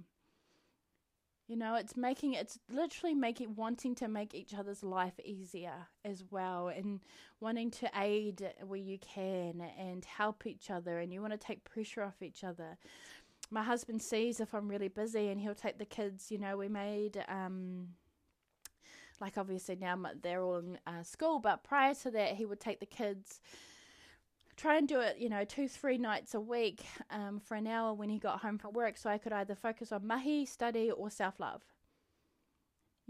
You 1.48 1.58
know, 1.58 1.76
it's 1.76 1.96
making 1.96 2.34
it's 2.34 2.58
literally 2.72 3.14
making 3.14 3.56
wanting 3.56 3.94
to 3.96 4.08
make 4.08 4.34
each 4.34 4.56
other's 4.56 4.82
life 4.82 5.20
easier 5.24 5.90
as 6.04 6.24
well, 6.32 6.70
and 6.70 7.02
wanting 7.40 7.70
to 7.70 7.90
aid 7.96 8.52
where 8.66 8.80
you 8.80 8.98
can 8.98 9.62
and 9.78 10.04
help 10.06 10.48
each 10.48 10.72
other, 10.72 10.98
and 10.98 11.14
you 11.14 11.22
want 11.22 11.34
to 11.34 11.38
take 11.38 11.66
pressure 11.66 12.02
off 12.02 12.24
each 12.24 12.44
other 12.44 12.80
my 13.52 13.64
husband 13.64 14.02
sees 14.02 14.40
if 14.40 14.54
I'm 14.54 14.68
really 14.70 14.88
busy 14.88 15.28
and 15.30 15.40
he'll 15.40 15.54
take 15.54 15.78
the 15.78 15.86
kids. 15.86 16.32
You 16.32 16.38
know, 16.40 16.58
we 16.58 16.70
made, 16.70 17.24
um, 17.28 17.90
like 19.20 19.38
obviously 19.38 19.76
now 19.76 20.00
they're 20.24 20.42
all 20.42 20.60
in 20.60 20.80
uh, 20.88 21.04
school, 21.04 21.40
but 21.40 21.64
prior 21.64 21.94
to 21.96 22.12
that, 22.12 22.36
he 22.36 22.46
would 22.46 22.62
take 22.62 22.80
the 22.80 22.86
kids, 22.86 23.42
try 24.56 24.78
and 24.78 24.88
do 24.88 25.02
it, 25.02 25.18
you 25.20 25.30
know, 25.30 25.44
two, 25.44 25.68
three 25.68 25.98
nights 25.98 26.34
a 26.34 26.40
week 26.40 26.86
um, 27.10 27.40
for 27.40 27.56
an 27.56 27.68
hour 27.68 27.94
when 27.94 28.10
he 28.10 28.18
got 28.18 28.40
home 28.40 28.58
from 28.58 28.74
work 28.74 28.98
so 28.98 29.10
I 29.10 29.18
could 29.18 29.34
either 29.34 29.54
focus 29.54 29.92
on 29.92 30.08
mahi, 30.08 30.46
study, 30.46 30.90
or 30.90 31.10
self 31.10 31.40
love. 31.40 31.62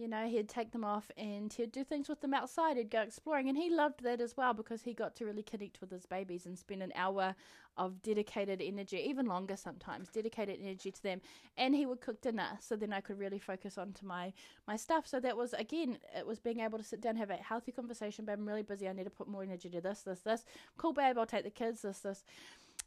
You 0.01 0.07
know, 0.07 0.27
he'd 0.27 0.49
take 0.49 0.71
them 0.71 0.83
off 0.83 1.11
and 1.15 1.53
he'd 1.53 1.71
do 1.71 1.83
things 1.83 2.09
with 2.09 2.21
them 2.21 2.33
outside. 2.33 2.75
He'd 2.75 2.89
go 2.89 3.01
exploring, 3.01 3.49
and 3.49 3.55
he 3.55 3.69
loved 3.69 4.01
that 4.01 4.19
as 4.19 4.35
well 4.35 4.51
because 4.51 4.81
he 4.81 4.95
got 4.95 5.15
to 5.17 5.25
really 5.25 5.43
connect 5.43 5.79
with 5.79 5.91
his 5.91 6.07
babies 6.07 6.47
and 6.47 6.57
spend 6.57 6.81
an 6.81 6.91
hour 6.95 7.35
of 7.77 8.01
dedicated 8.01 8.63
energy, 8.63 8.97
even 8.97 9.27
longer 9.27 9.55
sometimes, 9.55 10.09
dedicated 10.09 10.57
energy 10.59 10.89
to 10.89 11.03
them. 11.03 11.21
And 11.55 11.75
he 11.75 11.85
would 11.85 12.01
cook 12.01 12.19
dinner, 12.19 12.57
so 12.59 12.75
then 12.75 12.91
I 12.93 12.99
could 12.99 13.19
really 13.19 13.37
focus 13.37 13.77
on 13.77 13.93
to 13.93 14.05
my 14.07 14.33
my 14.67 14.75
stuff. 14.75 15.05
So 15.05 15.19
that 15.19 15.37
was 15.37 15.53
again, 15.53 15.99
it 16.17 16.25
was 16.25 16.39
being 16.39 16.61
able 16.61 16.79
to 16.79 16.83
sit 16.83 16.99
down, 16.99 17.15
have 17.17 17.29
a 17.29 17.35
healthy 17.35 17.71
conversation. 17.71 18.25
But 18.25 18.39
I'm 18.39 18.47
really 18.47 18.63
busy. 18.63 18.89
I 18.89 18.93
need 18.93 19.03
to 19.03 19.11
put 19.11 19.27
more 19.27 19.43
energy 19.43 19.69
to 19.69 19.81
this, 19.81 20.01
this, 20.01 20.21
this. 20.21 20.45
Cool, 20.77 20.93
babe. 20.93 21.19
I'll 21.19 21.27
take 21.27 21.43
the 21.43 21.51
kids. 21.51 21.83
This, 21.83 21.99
this. 21.99 22.23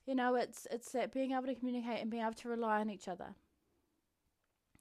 You 0.04 0.16
know, 0.16 0.34
it's 0.34 0.66
it's 0.68 0.90
that 0.90 1.12
being 1.12 1.30
able 1.30 1.46
to 1.46 1.54
communicate 1.54 2.00
and 2.00 2.10
being 2.10 2.24
able 2.24 2.34
to 2.34 2.48
rely 2.48 2.80
on 2.80 2.90
each 2.90 3.06
other 3.06 3.36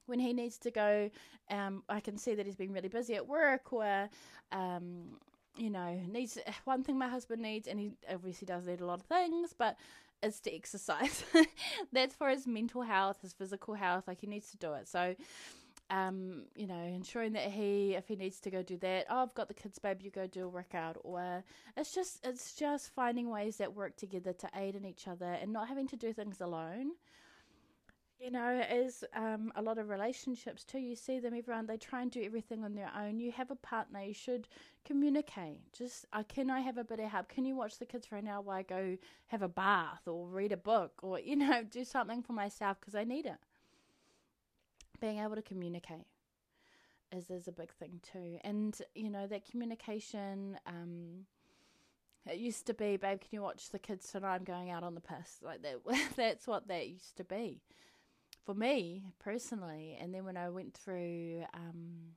when 0.05 0.19
he 0.19 0.33
needs 0.33 0.57
to 0.59 0.71
go, 0.71 1.09
um, 1.49 1.83
I 1.89 1.99
can 1.99 2.17
see 2.17 2.35
that 2.35 2.45
he's 2.45 2.55
been 2.55 2.73
really 2.73 2.89
busy 2.89 3.15
at 3.15 3.27
work 3.27 3.71
or, 3.73 4.09
um, 4.51 5.17
you 5.57 5.69
know, 5.69 5.99
needs 6.11 6.37
one 6.65 6.83
thing 6.83 6.97
my 6.97 7.07
husband 7.07 7.41
needs, 7.41 7.67
and 7.67 7.79
he 7.79 7.91
obviously 8.11 8.45
does 8.45 8.65
need 8.65 8.81
a 8.81 8.85
lot 8.85 8.99
of 8.99 9.05
things, 9.05 9.53
but 9.57 9.77
is 10.21 10.39
to 10.41 10.55
exercise. 10.55 11.23
That's 11.91 12.15
for 12.15 12.29
his 12.29 12.47
mental 12.47 12.81
health, 12.81 13.21
his 13.21 13.33
physical 13.33 13.73
health. 13.73 14.05
Like 14.07 14.21
he 14.21 14.27
needs 14.27 14.49
to 14.51 14.57
do 14.57 14.73
it. 14.73 14.87
So, 14.87 15.15
um, 15.89 16.45
you 16.55 16.65
know, 16.65 16.81
ensuring 16.81 17.33
that 17.33 17.51
he, 17.51 17.93
if 17.95 18.07
he 18.07 18.15
needs 18.15 18.39
to 18.41 18.49
go 18.49 18.63
do 18.63 18.77
that, 18.77 19.05
oh, 19.09 19.23
I've 19.23 19.33
got 19.33 19.47
the 19.49 19.53
kids, 19.53 19.77
babe, 19.79 20.01
you 20.01 20.11
go 20.11 20.27
do 20.27 20.45
a 20.45 20.49
workout, 20.49 20.97
or 21.03 21.43
it's 21.75 21.93
just, 21.93 22.25
it's 22.25 22.53
just 22.55 22.93
finding 22.93 23.29
ways 23.29 23.57
that 23.57 23.73
work 23.73 23.97
together 23.97 24.33
to 24.33 24.49
aid 24.55 24.75
in 24.75 24.85
each 24.85 25.07
other 25.07 25.37
and 25.41 25.51
not 25.51 25.67
having 25.67 25.87
to 25.89 25.97
do 25.97 26.13
things 26.13 26.41
alone 26.41 26.91
you 28.23 28.31
know, 28.31 28.61
as 28.69 29.03
um, 29.13 29.51
a 29.55 29.61
lot 29.61 29.77
of 29.77 29.89
relationships 29.89 30.63
too, 30.63 30.79
you 30.79 30.95
see 30.95 31.19
them, 31.19 31.33
everyone, 31.37 31.65
they 31.67 31.77
try 31.77 32.01
and 32.01 32.09
do 32.11 32.23
everything 32.23 32.63
on 32.63 32.73
their 32.73 32.89
own. 32.97 33.19
You 33.19 33.31
have 33.33 33.51
a 33.51 33.55
partner, 33.55 34.01
you 34.01 34.13
should 34.13 34.47
communicate. 34.85 35.59
Just, 35.73 36.05
uh, 36.13 36.23
can 36.27 36.49
I 36.49 36.61
have 36.61 36.77
a 36.77 36.85
bit 36.85 36.99
of 37.01 37.09
help? 37.09 37.27
Can 37.27 37.45
you 37.45 37.55
watch 37.55 37.79
the 37.79 37.85
kids 37.85 38.07
for 38.07 38.15
an 38.15 38.27
hour 38.27 38.41
while 38.41 38.57
I 38.57 38.63
go 38.63 38.97
have 39.27 39.41
a 39.41 39.49
bath 39.49 40.07
or 40.07 40.27
read 40.29 40.53
a 40.53 40.57
book 40.57 40.93
or, 41.03 41.19
you 41.19 41.35
know, 41.35 41.63
do 41.69 41.83
something 41.83 42.23
for 42.23 42.33
myself 42.33 42.79
because 42.79 42.95
I 42.95 43.03
need 43.03 43.25
it? 43.25 43.37
Being 44.99 45.19
able 45.19 45.35
to 45.35 45.41
communicate 45.43 46.07
is, 47.11 47.29
is 47.29 47.47
a 47.47 47.51
big 47.51 47.71
thing 47.73 47.99
too. 48.01 48.39
And, 48.43 48.77
you 48.95 49.09
know, 49.09 49.27
that 49.27 49.49
communication, 49.49 50.57
um, 50.65 51.25
It 52.25 52.37
used 52.37 52.65
to 52.67 52.73
be, 52.73 52.97
babe, 52.97 53.19
can 53.19 53.29
you 53.31 53.41
watch 53.41 53.69
the 53.69 53.79
kids 53.79 54.09
tonight? 54.11 54.35
I'm 54.35 54.43
going 54.45 54.69
out 54.69 54.83
on 54.83 54.95
the 54.95 55.01
piss. 55.01 55.39
Like 55.41 55.61
that. 55.63 55.79
that's 56.15 56.47
what 56.47 56.67
that 56.67 56.87
used 56.87 57.17
to 57.17 57.23
be 57.23 57.61
for 58.45 58.53
me 58.53 59.03
personally. 59.19 59.97
And 59.99 60.13
then 60.13 60.25
when 60.25 60.37
I 60.37 60.49
went 60.49 60.73
through, 60.73 61.43
um, 61.53 62.15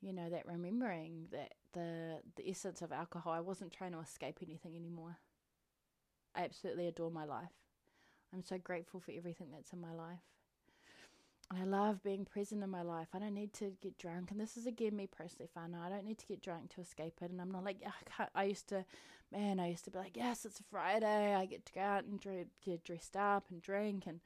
you 0.00 0.12
know, 0.12 0.30
that 0.30 0.46
remembering 0.46 1.26
that 1.32 1.54
the 1.72 2.20
the 2.36 2.48
essence 2.48 2.82
of 2.82 2.92
alcohol, 2.92 3.32
I 3.32 3.40
wasn't 3.40 3.72
trying 3.72 3.92
to 3.92 4.00
escape 4.00 4.38
anything 4.42 4.76
anymore. 4.76 5.18
I 6.34 6.44
absolutely 6.44 6.88
adore 6.88 7.10
my 7.10 7.24
life. 7.24 7.52
I'm 8.32 8.42
so 8.42 8.58
grateful 8.58 9.00
for 9.00 9.12
everything 9.12 9.48
that's 9.52 9.72
in 9.72 9.80
my 9.80 9.92
life. 9.92 10.18
I 11.50 11.64
love 11.64 12.02
being 12.02 12.24
present 12.24 12.62
in 12.64 12.70
my 12.70 12.82
life. 12.82 13.08
I 13.14 13.18
don't 13.18 13.34
need 13.34 13.52
to 13.54 13.72
get 13.80 13.98
drunk. 13.98 14.30
And 14.30 14.40
this 14.40 14.56
is 14.56 14.66
again 14.66 14.96
me 14.96 15.06
personally, 15.06 15.50
whānau. 15.56 15.80
I 15.84 15.88
don't 15.90 16.04
need 16.06 16.18
to 16.18 16.26
get 16.26 16.42
drunk 16.42 16.74
to 16.74 16.80
escape 16.80 17.18
it. 17.20 17.30
And 17.30 17.40
I'm 17.40 17.50
not 17.50 17.64
like, 17.64 17.76
I, 18.18 18.26
I 18.34 18.44
used 18.44 18.68
to, 18.68 18.84
man, 19.30 19.60
I 19.60 19.68
used 19.68 19.84
to 19.84 19.90
be 19.90 19.98
like, 19.98 20.16
yes, 20.16 20.44
it's 20.44 20.60
a 20.60 20.64
Friday. 20.64 21.34
I 21.34 21.44
get 21.46 21.64
to 21.66 21.72
go 21.72 21.80
out 21.80 22.04
and 22.04 22.20
get 22.20 22.84
dressed 22.84 23.14
up 23.16 23.44
and 23.50 23.62
drink. 23.62 24.04
And 24.06 24.20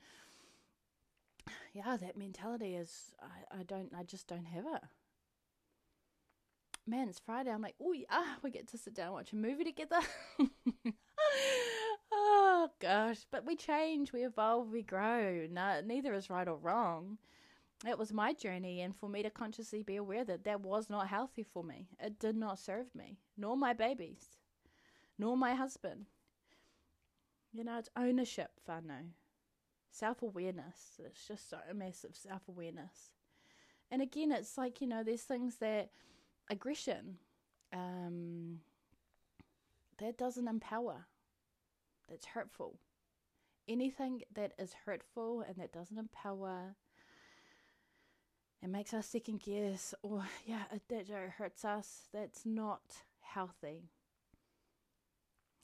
yeah, 1.74 1.96
that 1.96 2.16
mentality 2.16 2.74
is, 2.74 3.12
I, 3.20 3.60
I 3.60 3.62
don't, 3.62 3.92
I 3.96 4.02
just 4.02 4.26
don't 4.26 4.44
have 4.46 4.64
it. 4.66 4.82
Man, 6.86 7.08
it's 7.08 7.18
Friday. 7.18 7.50
I'm 7.50 7.60
like, 7.60 7.74
oh, 7.82 7.92
yeah, 7.92 8.36
we 8.42 8.50
get 8.50 8.66
to 8.68 8.78
sit 8.78 8.94
down 8.94 9.06
and 9.08 9.14
watch 9.14 9.32
a 9.32 9.36
movie 9.36 9.64
together. 9.64 10.00
oh, 12.12 12.70
gosh. 12.80 13.26
But 13.30 13.44
we 13.44 13.56
change, 13.56 14.12
we 14.12 14.24
evolve, 14.24 14.70
we 14.70 14.82
grow. 14.82 15.46
No, 15.50 15.80
neither 15.84 16.14
is 16.14 16.30
right 16.30 16.48
or 16.48 16.56
wrong. 16.56 17.18
It 17.86 17.98
was 17.98 18.12
my 18.12 18.32
journey, 18.32 18.80
and 18.80 18.96
for 18.96 19.08
me 19.08 19.22
to 19.22 19.30
consciously 19.30 19.82
be 19.82 19.96
aware 19.96 20.24
that 20.24 20.44
that 20.44 20.62
was 20.62 20.90
not 20.90 21.08
healthy 21.08 21.44
for 21.44 21.62
me. 21.62 21.88
It 22.00 22.18
did 22.18 22.36
not 22.36 22.58
serve 22.58 22.94
me, 22.94 23.18
nor 23.36 23.56
my 23.56 23.72
babies, 23.72 24.36
nor 25.18 25.36
my 25.36 25.54
husband. 25.54 26.06
You 27.52 27.62
know, 27.64 27.78
it's 27.78 27.90
ownership, 27.94 28.52
whānau 28.66 29.12
self 29.98 30.22
awareness. 30.22 31.00
It's 31.04 31.26
just 31.26 31.50
so 31.50 31.58
massive 31.74 32.14
self 32.14 32.42
awareness. 32.48 33.10
And 33.90 34.02
again, 34.02 34.32
it's 34.32 34.58
like, 34.58 34.80
you 34.80 34.86
know, 34.86 35.02
there's 35.02 35.22
things 35.22 35.56
that 35.56 35.90
aggression, 36.50 37.16
um, 37.72 38.60
that 39.98 40.18
doesn't 40.18 40.46
empower, 40.48 41.06
that's 42.08 42.26
hurtful. 42.26 42.78
Anything 43.66 44.22
that 44.34 44.52
is 44.58 44.74
hurtful 44.86 45.42
and 45.46 45.56
that 45.56 45.72
doesn't 45.72 45.98
empower, 45.98 46.76
it 48.62 48.68
makes 48.68 48.92
us 48.92 49.06
second 49.06 49.40
guess, 49.40 49.94
or 50.02 50.24
yeah, 50.46 50.64
it, 50.72 50.82
that 50.88 51.08
hurts 51.38 51.64
us, 51.64 52.08
that's 52.12 52.44
not 52.44 52.82
healthy. 53.20 53.90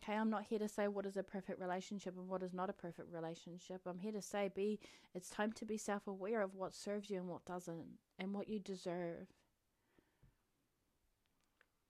Okay, 0.04 0.18
I'm 0.18 0.28
not 0.28 0.44
here 0.44 0.58
to 0.58 0.68
say 0.68 0.86
what 0.86 1.06
is 1.06 1.16
a 1.16 1.22
perfect 1.22 1.58
relationship 1.58 2.14
and 2.18 2.28
what 2.28 2.42
is 2.42 2.52
not 2.52 2.68
a 2.68 2.74
perfect 2.74 3.08
relationship. 3.10 3.80
I'm 3.86 3.98
here 3.98 4.12
to 4.12 4.20
say 4.20 4.50
be 4.54 4.78
it's 5.14 5.30
time 5.30 5.52
to 5.52 5.64
be 5.64 5.78
self-aware 5.78 6.42
of 6.42 6.54
what 6.54 6.74
serves 6.74 7.08
you 7.08 7.18
and 7.18 7.28
what 7.28 7.46
doesn't 7.46 7.86
and 8.18 8.34
what 8.34 8.48
you 8.48 8.58
deserve. 8.58 9.28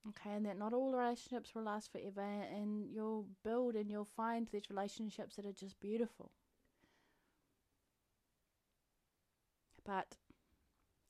Okay, 0.09 0.37
and 0.37 0.47
that 0.47 0.59
not 0.59 0.73
all 0.73 0.93
relationships 0.93 1.55
will 1.55 1.65
last 1.65 1.91
forever 1.91 2.21
and 2.21 2.87
you'll 2.93 3.27
build 3.43 3.75
and 3.75 3.91
you'll 3.91 4.09
find 4.17 4.47
these 4.53 4.71
relationships 4.71 5.35
that 5.35 5.47
are 5.47 5.53
just 5.53 5.81
beautiful. 5.81 6.31
But 9.85 10.17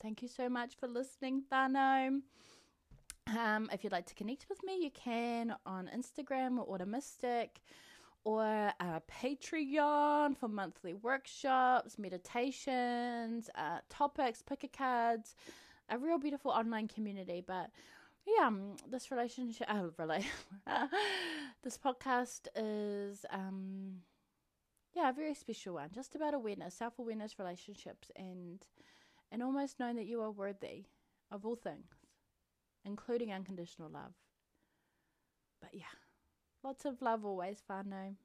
thank 0.01 0.23
you 0.23 0.29
so 0.29 0.49
much 0.49 0.75
for 0.77 0.89
listening, 0.89 1.43
whānau. 1.53 2.21
Um, 3.27 3.71
if 3.73 3.83
you'd 3.83 3.93
like 3.93 4.07
to 4.07 4.15
connect 4.15 4.47
with 4.49 4.63
me, 4.63 4.79
you 4.83 4.91
can 4.91 5.57
on 5.65 5.91
Instagram 5.95 6.59
or 6.59 6.65
Ora 6.65 6.87
Mystic 6.87 7.63
or 8.25 8.73
uh, 8.81 9.01
Patreon 9.11 10.37
for 10.37 10.49
monthly 10.49 10.95
workshops, 10.95 11.99
meditations, 11.99 13.49
uh, 13.55 13.79
topics, 13.89 14.43
picker 14.43 14.69
cards, 14.69 15.35
a 15.89 15.99
real 15.99 16.19
beautiful 16.19 16.51
online 16.51 16.89
community. 16.89 17.43
But 17.47 17.71
yeah, 18.27 18.47
um, 18.47 18.77
this 18.91 19.11
relationship, 19.11 19.67
uh, 19.71 19.89
really, 19.99 20.27
this 21.63 21.79
podcast 21.79 22.49
is, 22.57 23.25
um, 23.31 24.01
yeah, 24.95 25.11
a 25.11 25.13
very 25.13 25.35
special 25.35 25.75
one. 25.75 25.91
Just 25.95 26.15
about 26.15 26.35
awareness, 26.35 26.75
self 26.75 26.99
awareness, 26.99 27.39
relationships, 27.39 28.11
and 28.17 28.67
and 29.33 29.43
almost 29.43 29.81
knowing 29.81 29.97
that 29.97 30.07
you 30.07 30.21
are 30.21 30.31
worthy 30.31 30.85
of 31.31 31.45
all 31.45 31.57
things 31.57 32.04
including 32.85 33.33
unconditional 33.33 33.91
love. 33.91 34.13
But 35.61 35.75
yeah, 35.75 35.95
lots 36.63 36.85
of 36.85 37.01
love 37.03 37.25
always, 37.25 37.63
whānau. 37.71 38.17